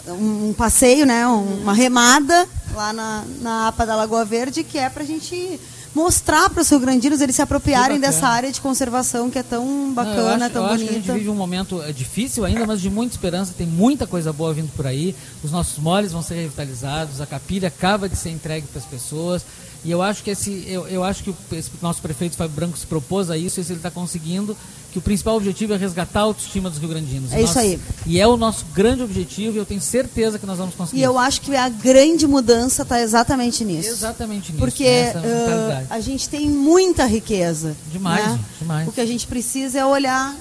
um 0.10 0.54
passeio, 0.54 1.06
né? 1.06 1.28
um- 1.28 1.62
Uma 1.62 1.74
remada 1.74 2.48
lá 2.74 2.94
na, 2.94 3.24
na 3.42 3.68
APA 3.68 3.86
da 3.86 3.96
Lagoa 3.96 4.24
Verde, 4.26 4.64
que 4.64 4.78
é 4.78 4.90
pra 4.90 5.04
gente 5.04 5.60
mostrar 5.98 6.48
para 6.52 6.62
os 6.62 6.70
rio-grandinos 6.70 7.22
eles 7.22 7.36
se 7.36 7.42
apropriarem 7.42 8.00
dessa 8.00 8.28
área 8.28 8.52
de 8.52 8.62
conservação 8.62 9.32
que 9.32 9.40
é 9.40 9.44
tão 9.44 9.66
Não, 9.66 9.94
bacana, 9.94 10.46
acho, 10.46 10.54
tão 10.54 10.64
eu 10.66 10.70
acho 10.72 10.84
que 10.84 10.90
a 10.90 10.94
gente 10.94 11.02
bonita. 11.08 11.14
vive 11.14 11.30
um 11.30 11.36
momento 11.36 11.82
é, 11.82 11.92
difícil 11.92 12.46
ainda, 12.46 12.68
mas 12.68 12.80
de 12.80 12.90
muita 12.90 13.16
esperança. 13.16 13.52
Tem 13.58 13.66
muita 13.66 14.06
coisa 14.06 14.32
boa 14.32 14.54
vindo 14.54 14.72
por 14.76 14.86
aí. 14.86 15.16
Os 15.44 15.52
nossos 15.52 15.80
moles 15.80 16.12
vão 16.12 16.22
ser 16.22 16.36
revitalizados. 16.36 17.20
A 17.20 17.26
capilha 17.26 17.70
acaba 17.70 18.08
de 18.08 18.16
ser 18.16 18.30
entregue 18.30 18.68
para 18.68 18.80
as 18.80 18.86
pessoas. 18.86 19.44
E 19.86 19.92
eu 19.92 20.02
acho 20.02 20.24
que 20.24 20.30
esse, 20.30 20.66
eu, 20.68 20.88
eu 20.88 21.04
acho 21.04 21.24
que 21.24 21.30
o, 21.30 21.38
esse 21.52 21.72
nosso 21.82 22.02
prefeito 22.02 22.36
Fábio 22.36 22.56
Branco 22.56 22.78
se 22.78 22.86
propôs 22.86 23.30
a 23.30 23.38
isso, 23.38 23.60
e 23.60 23.64
ele 23.64 23.76
está 23.76 23.92
conseguindo, 23.92 24.56
que 24.92 24.98
o 24.98 25.02
principal 25.02 25.36
objetivo 25.36 25.74
é 25.74 25.78
resgatar 25.78 26.22
a 26.22 26.24
autoestima 26.24 26.70
dos 26.70 26.80
rio-grandinos. 26.80 27.32
É 27.32 27.42
isso 27.42 27.58
aí. 27.60 27.80
E 28.06 28.20
é 28.20 28.28
o 28.28 28.36
nosso 28.36 28.66
grande 28.74 29.04
objetivo, 29.04 29.56
e 29.56 29.60
eu 29.60 29.66
tenho 29.66 29.82
certeza 29.82 30.40
que 30.40 30.46
nós 30.46 30.58
vamos 30.58 30.76
conseguir. 30.76 31.00
E 31.00 31.04
eu 31.04 31.18
acho 31.18 31.42
que 31.42 31.56
a 31.56 31.70
grande 31.70 32.26
mudança 32.28 32.82
está 32.82 33.00
exatamente 33.00 33.64
nisso. 33.64 33.90
Exatamente 33.90 34.52
nisso. 34.52 34.60
Porque 34.60 34.84
mentalidade. 34.84 35.88
a 35.90 36.00
gente 36.00 36.28
tem 36.30 36.50
muita 36.50 37.06
riqueza. 37.06 37.76
Demais, 37.92 38.28
né? 38.28 38.40
demais. 38.60 38.88
O 38.88 38.92
que 38.92 39.02
a 39.02 39.06
gente 39.06 39.28
precisa 39.28 39.80
é 39.80 39.86
olhar 39.86 40.36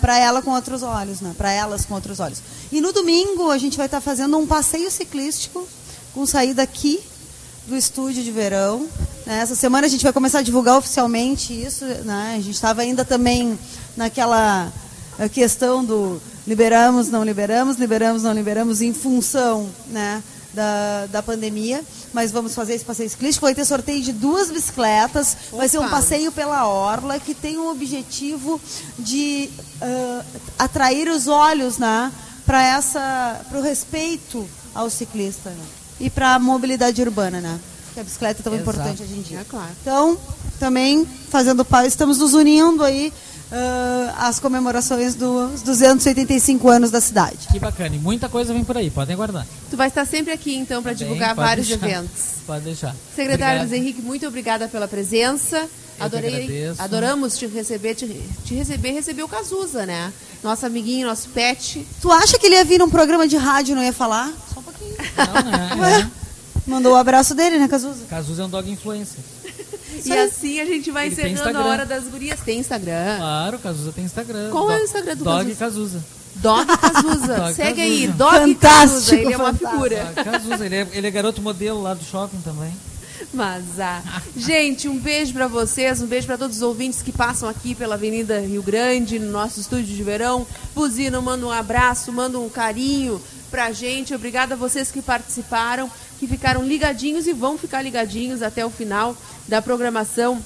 para 0.00 0.18
ela 0.18 0.42
com 0.42 0.50
outros 0.50 0.82
olhos, 0.82 1.20
né? 1.20 1.34
para 1.36 1.52
elas 1.52 1.84
com 1.84 1.94
outros 1.94 2.18
olhos. 2.20 2.42
E 2.72 2.80
no 2.80 2.92
domingo 2.92 3.50
a 3.50 3.58
gente 3.58 3.76
vai 3.76 3.86
estar 3.86 4.00
fazendo 4.00 4.36
um 4.38 4.46
passeio 4.46 4.90
ciclístico 4.90 5.66
com 6.12 6.26
saída 6.26 6.62
aqui 6.62 7.00
do 7.66 7.76
estúdio 7.76 8.22
de 8.22 8.30
verão. 8.30 8.88
né? 9.26 9.40
Essa 9.40 9.54
semana 9.54 9.86
a 9.86 9.90
gente 9.90 10.02
vai 10.02 10.12
começar 10.12 10.38
a 10.38 10.42
divulgar 10.42 10.78
oficialmente 10.78 11.52
isso. 11.52 11.84
Né? 11.84 12.34
A 12.36 12.40
gente 12.40 12.54
estava 12.54 12.82
ainda 12.82 13.04
também 13.04 13.58
naquela 13.96 14.72
eh, 15.18 15.28
questão 15.28 15.84
do 15.84 16.20
liberamos, 16.46 17.08
não 17.08 17.24
liberamos, 17.24 17.76
liberamos, 17.76 18.22
não 18.22 18.32
liberamos, 18.32 18.80
em 18.80 18.94
função 18.94 19.68
né, 19.88 20.22
da, 20.54 21.06
da 21.06 21.22
pandemia. 21.22 21.82
Mas 22.12 22.30
vamos 22.30 22.54
fazer 22.54 22.74
esse 22.74 22.84
passeio 22.84 23.10
ciclístico. 23.10 23.46
Vai 23.46 23.54
ter 23.54 23.64
sorteio 23.64 24.00
de 24.00 24.12
duas 24.12 24.50
bicicletas. 24.50 25.36
Vai 25.52 25.68
ser 25.68 25.78
um 25.78 25.82
Opa. 25.82 25.90
passeio 25.90 26.30
pela 26.30 26.66
Orla 26.66 27.18
que 27.18 27.34
tem 27.34 27.58
o 27.58 27.70
objetivo 27.70 28.60
de 28.98 29.50
ah, 29.82 30.24
atrair 30.58 31.08
os 31.08 31.26
olhos 31.26 31.78
né, 31.78 32.12
para 32.46 33.44
o 33.54 33.60
respeito 33.60 34.48
ao 34.74 34.88
ciclista 34.88 35.50
né? 35.50 35.75
E 36.00 36.10
para 36.10 36.34
a 36.34 36.38
mobilidade 36.38 37.00
urbana, 37.02 37.40
né? 37.40 37.58
Que 37.94 38.00
a 38.00 38.04
bicicleta 38.04 38.40
é 38.40 38.42
tão 38.42 38.54
Exato. 38.54 38.70
importante 38.70 39.02
hoje 39.02 39.14
em 39.14 39.22
dia. 39.22 39.40
É 39.40 39.44
claro. 39.44 39.70
Então, 39.80 40.18
também 40.60 41.06
fazendo 41.30 41.64
paz, 41.64 41.88
estamos 41.88 42.18
nos 42.18 42.34
unindo 42.34 42.84
aí 42.84 43.10
ah, 43.50 44.14
às 44.28 44.38
comemorações 44.38 45.14
dos 45.14 45.62
285 45.62 46.68
anos 46.68 46.90
da 46.90 47.00
cidade. 47.00 47.48
Que 47.50 47.58
bacana. 47.58 47.94
E 47.94 47.98
muita 47.98 48.28
coisa 48.28 48.52
vem 48.52 48.64
por 48.64 48.76
aí, 48.76 48.90
podem 48.90 49.14
aguardar. 49.14 49.46
Tu 49.70 49.76
vai 49.76 49.88
estar 49.88 50.04
sempre 50.04 50.32
aqui, 50.32 50.54
então, 50.54 50.82
para 50.82 50.92
Tá 50.92 50.98
divulgar 50.98 51.34
vários 51.34 51.66
deixar. 51.68 51.86
eventos. 51.88 52.22
Pode 52.46 52.64
deixar. 52.64 52.94
Secretário. 53.14 53.60
Luiz 53.62 53.72
Henrique, 53.72 54.02
muito 54.02 54.26
obrigada 54.26 54.68
pela 54.68 54.86
presença. 54.86 55.66
que 55.96 56.02
Adorei, 56.02 56.34
agradeço. 56.34 56.82
adoramos 56.82 57.38
te 57.38 57.46
receber, 57.46 57.94
te, 57.94 58.06
te 58.44 58.54
receber, 58.54 58.90
receber 58.92 59.22
o 59.22 59.28
Cazuza, 59.28 59.86
né? 59.86 60.12
Nosso 60.44 60.66
amiguinho, 60.66 61.06
nosso 61.06 61.30
pet. 61.30 61.86
Tu 62.02 62.12
acha 62.12 62.38
que 62.38 62.46
ele 62.46 62.56
ia 62.56 62.64
vir 62.64 62.78
num 62.78 62.90
programa 62.90 63.26
de 63.26 63.36
rádio 63.38 63.72
e 63.72 63.74
não 63.74 63.82
ia 63.82 63.92
falar? 63.94 64.30
Não? 65.16 65.80
Ué, 65.80 66.10
Mandou 66.66 66.92
o 66.94 66.96
abraço 66.96 67.34
dele, 67.34 67.58
né, 67.58 67.68
Cazuza? 67.68 68.04
Cazuza 68.10 68.42
é 68.42 68.46
um 68.46 68.48
dog 68.48 68.68
influencer. 68.70 69.20
E 70.04 70.12
assim 70.12 70.60
a 70.60 70.64
gente 70.64 70.90
vai 70.90 71.06
Ele 71.06 71.14
encerrando 71.14 71.58
a 71.58 71.64
hora 71.64 71.86
das 71.86 72.04
gurias. 72.04 72.40
Tem 72.40 72.58
Instagram. 72.58 73.16
Claro, 73.18 73.58
Cazuza 73.58 73.92
tem 73.92 74.04
Instagram. 74.04 74.50
Qual 74.50 74.70
é 74.70 74.74
o 74.74 74.78
Do- 74.78 74.84
Instagram 74.84 75.16
do 75.16 75.24
Dog 75.24 75.54
Cazuza? 75.54 76.02
Cazuza. 76.02 76.04
Dog 76.36 76.66
Cazuza. 76.78 77.36
Dog 77.36 77.54
Segue 77.54 77.80
aí, 77.80 78.06
Cazuza. 78.08 78.18
Dog 78.18 78.54
Fantástico, 78.54 78.60
Cazuza. 78.60 79.14
Ele 79.16 79.32
é 79.32 79.36
uma 79.36 79.44
fantástico. 79.54 79.70
figura. 79.70 80.12
Cazuza, 80.24 80.66
ele 80.66 80.74
é, 80.76 80.88
ele 80.92 81.06
é 81.06 81.10
garoto 81.10 81.40
modelo 81.40 81.82
lá 81.82 81.94
do 81.94 82.04
shopping 82.04 82.40
também. 82.42 82.72
Mas, 83.32 83.64
ah, 83.78 84.02
gente, 84.36 84.88
um 84.88 84.98
beijo 84.98 85.32
pra 85.32 85.46
vocês, 85.46 86.00
um 86.00 86.06
beijo 86.06 86.26
pra 86.26 86.38
todos 86.38 86.56
os 86.56 86.62
ouvintes 86.62 87.02
que 87.02 87.12
passam 87.12 87.48
aqui 87.48 87.74
pela 87.74 87.94
Avenida 87.94 88.40
Rio 88.40 88.62
Grande, 88.62 89.18
no 89.18 89.30
nosso 89.30 89.60
estúdio 89.60 89.94
de 89.94 90.02
verão. 90.02 90.46
Buzino, 90.74 91.20
manda 91.22 91.46
um 91.46 91.50
abraço, 91.50 92.12
manda 92.12 92.38
um 92.38 92.48
carinho 92.48 93.20
pra 93.50 93.72
gente. 93.72 94.14
Obrigada 94.14 94.54
a 94.54 94.56
vocês 94.56 94.90
que 94.90 95.00
participaram, 95.02 95.90
que 96.18 96.26
ficaram 96.26 96.62
ligadinhos 96.64 97.26
e 97.26 97.32
vão 97.32 97.56
ficar 97.58 97.82
ligadinhos 97.82 98.42
até 98.42 98.64
o 98.64 98.70
final 98.70 99.16
da 99.48 99.60
programação 99.62 100.42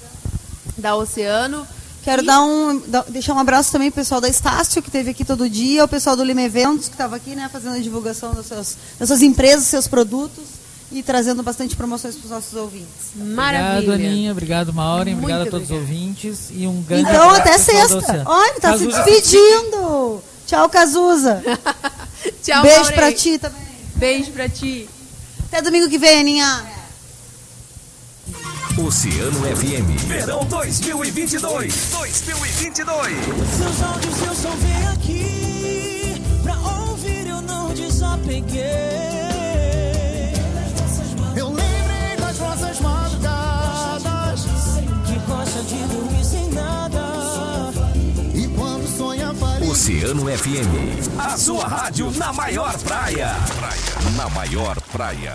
da 0.77 0.97
Oceano. 0.97 1.66
Quero 2.03 2.23
E- 2.23 2.27
dar 2.27 2.43
um, 2.43 2.83
deixar 3.09 3.35
um 3.35 3.39
abraço 3.39 3.71
também 3.71 3.91
pro 3.91 4.01
pessoal 4.01 4.21
da 4.21 4.29
Estácio, 4.29 4.81
que 4.81 4.89
esteve 4.89 5.11
aqui 5.11 5.25
todo 5.25 5.49
dia, 5.51 5.85
o 5.85 5.89
pessoal 5.89 6.16
do 6.16 6.25
Lima 6.25 6.41
Eventos, 6.43 6.89
que 6.89 6.95
estava 6.95 7.16
aqui, 7.16 7.35
né, 7.35 7.49
fazendo 7.53 7.77
a 7.77 7.79
divulgação 7.81 8.33
das 8.33 8.47
suas, 8.47 8.77
das 8.99 9.09
suas 9.09 9.21
empresas, 9.23 9.66
seus 9.66 9.87
produtos 9.87 10.60
e 10.93 11.03
trazendo 11.03 11.43
bastante 11.43 11.76
promoções 11.76 12.14
para 12.16 12.24
os 12.24 12.30
nossos 12.30 12.55
ouvintes. 12.55 12.88
Maravilha. 13.14 13.78
Obrigado, 13.78 13.95
Aninha. 13.95 14.32
Obrigado, 14.32 14.72
Maureen. 14.72 15.14
Muito 15.14 15.24
Obrigado 15.26 15.49
a 15.49 15.51
todos 15.51 15.70
os 15.70 15.76
ouvintes. 15.76 16.49
E 16.51 16.66
um 16.66 16.82
grande 16.82 17.09
Então, 17.09 17.30
abraço 17.30 17.41
até 17.41 17.59
sexta. 17.59 18.22
Olha, 18.26 18.51
ele 18.51 18.61
tá 18.61 18.70
Cazuza- 18.72 19.05
se 19.05 19.11
despedindo. 19.11 20.22
Tchau, 20.47 20.68
Cazuza. 20.68 21.43
Tchau, 22.43 22.62
Beijo 22.62 22.93
pra 22.93 23.12
ti 23.12 23.38
também. 23.38 23.62
Beijo 23.95 24.30
pra 24.32 24.49
ti. 24.49 24.88
Até 25.47 25.62
domingo 25.62 25.88
que 25.88 25.99
vem, 25.99 26.20
Aninha. 26.20 26.64
Oceano 28.78 29.41
FM. 29.57 30.07
Verão 30.07 30.45
2022. 30.47 31.74
2022. 31.93 33.16
Seus 33.57 33.82
áudios 33.82 34.22
eu 34.26 34.34
só 34.34 34.51
vim 34.57 34.86
aqui 34.95 36.22
pra 36.43 36.55
ouvir, 36.86 37.26
eu 37.28 37.43
não 37.43 37.74
desapeguei. 37.74 39.20
De 45.59 45.85
dormir 45.87 46.25
sem 46.25 46.49
nada. 46.51 47.01
E 48.35 48.47
quando 48.57 48.87
sonha. 48.87 49.31
Oceano 49.69 50.27
FM. 50.27 51.19
A 51.19 51.37
sua 51.37 51.67
rádio 51.67 52.11
na 52.13 52.33
maior 52.33 52.77
praia. 52.79 53.33
Na 54.17 54.29
maior 54.31 54.81
praia. 54.93 55.35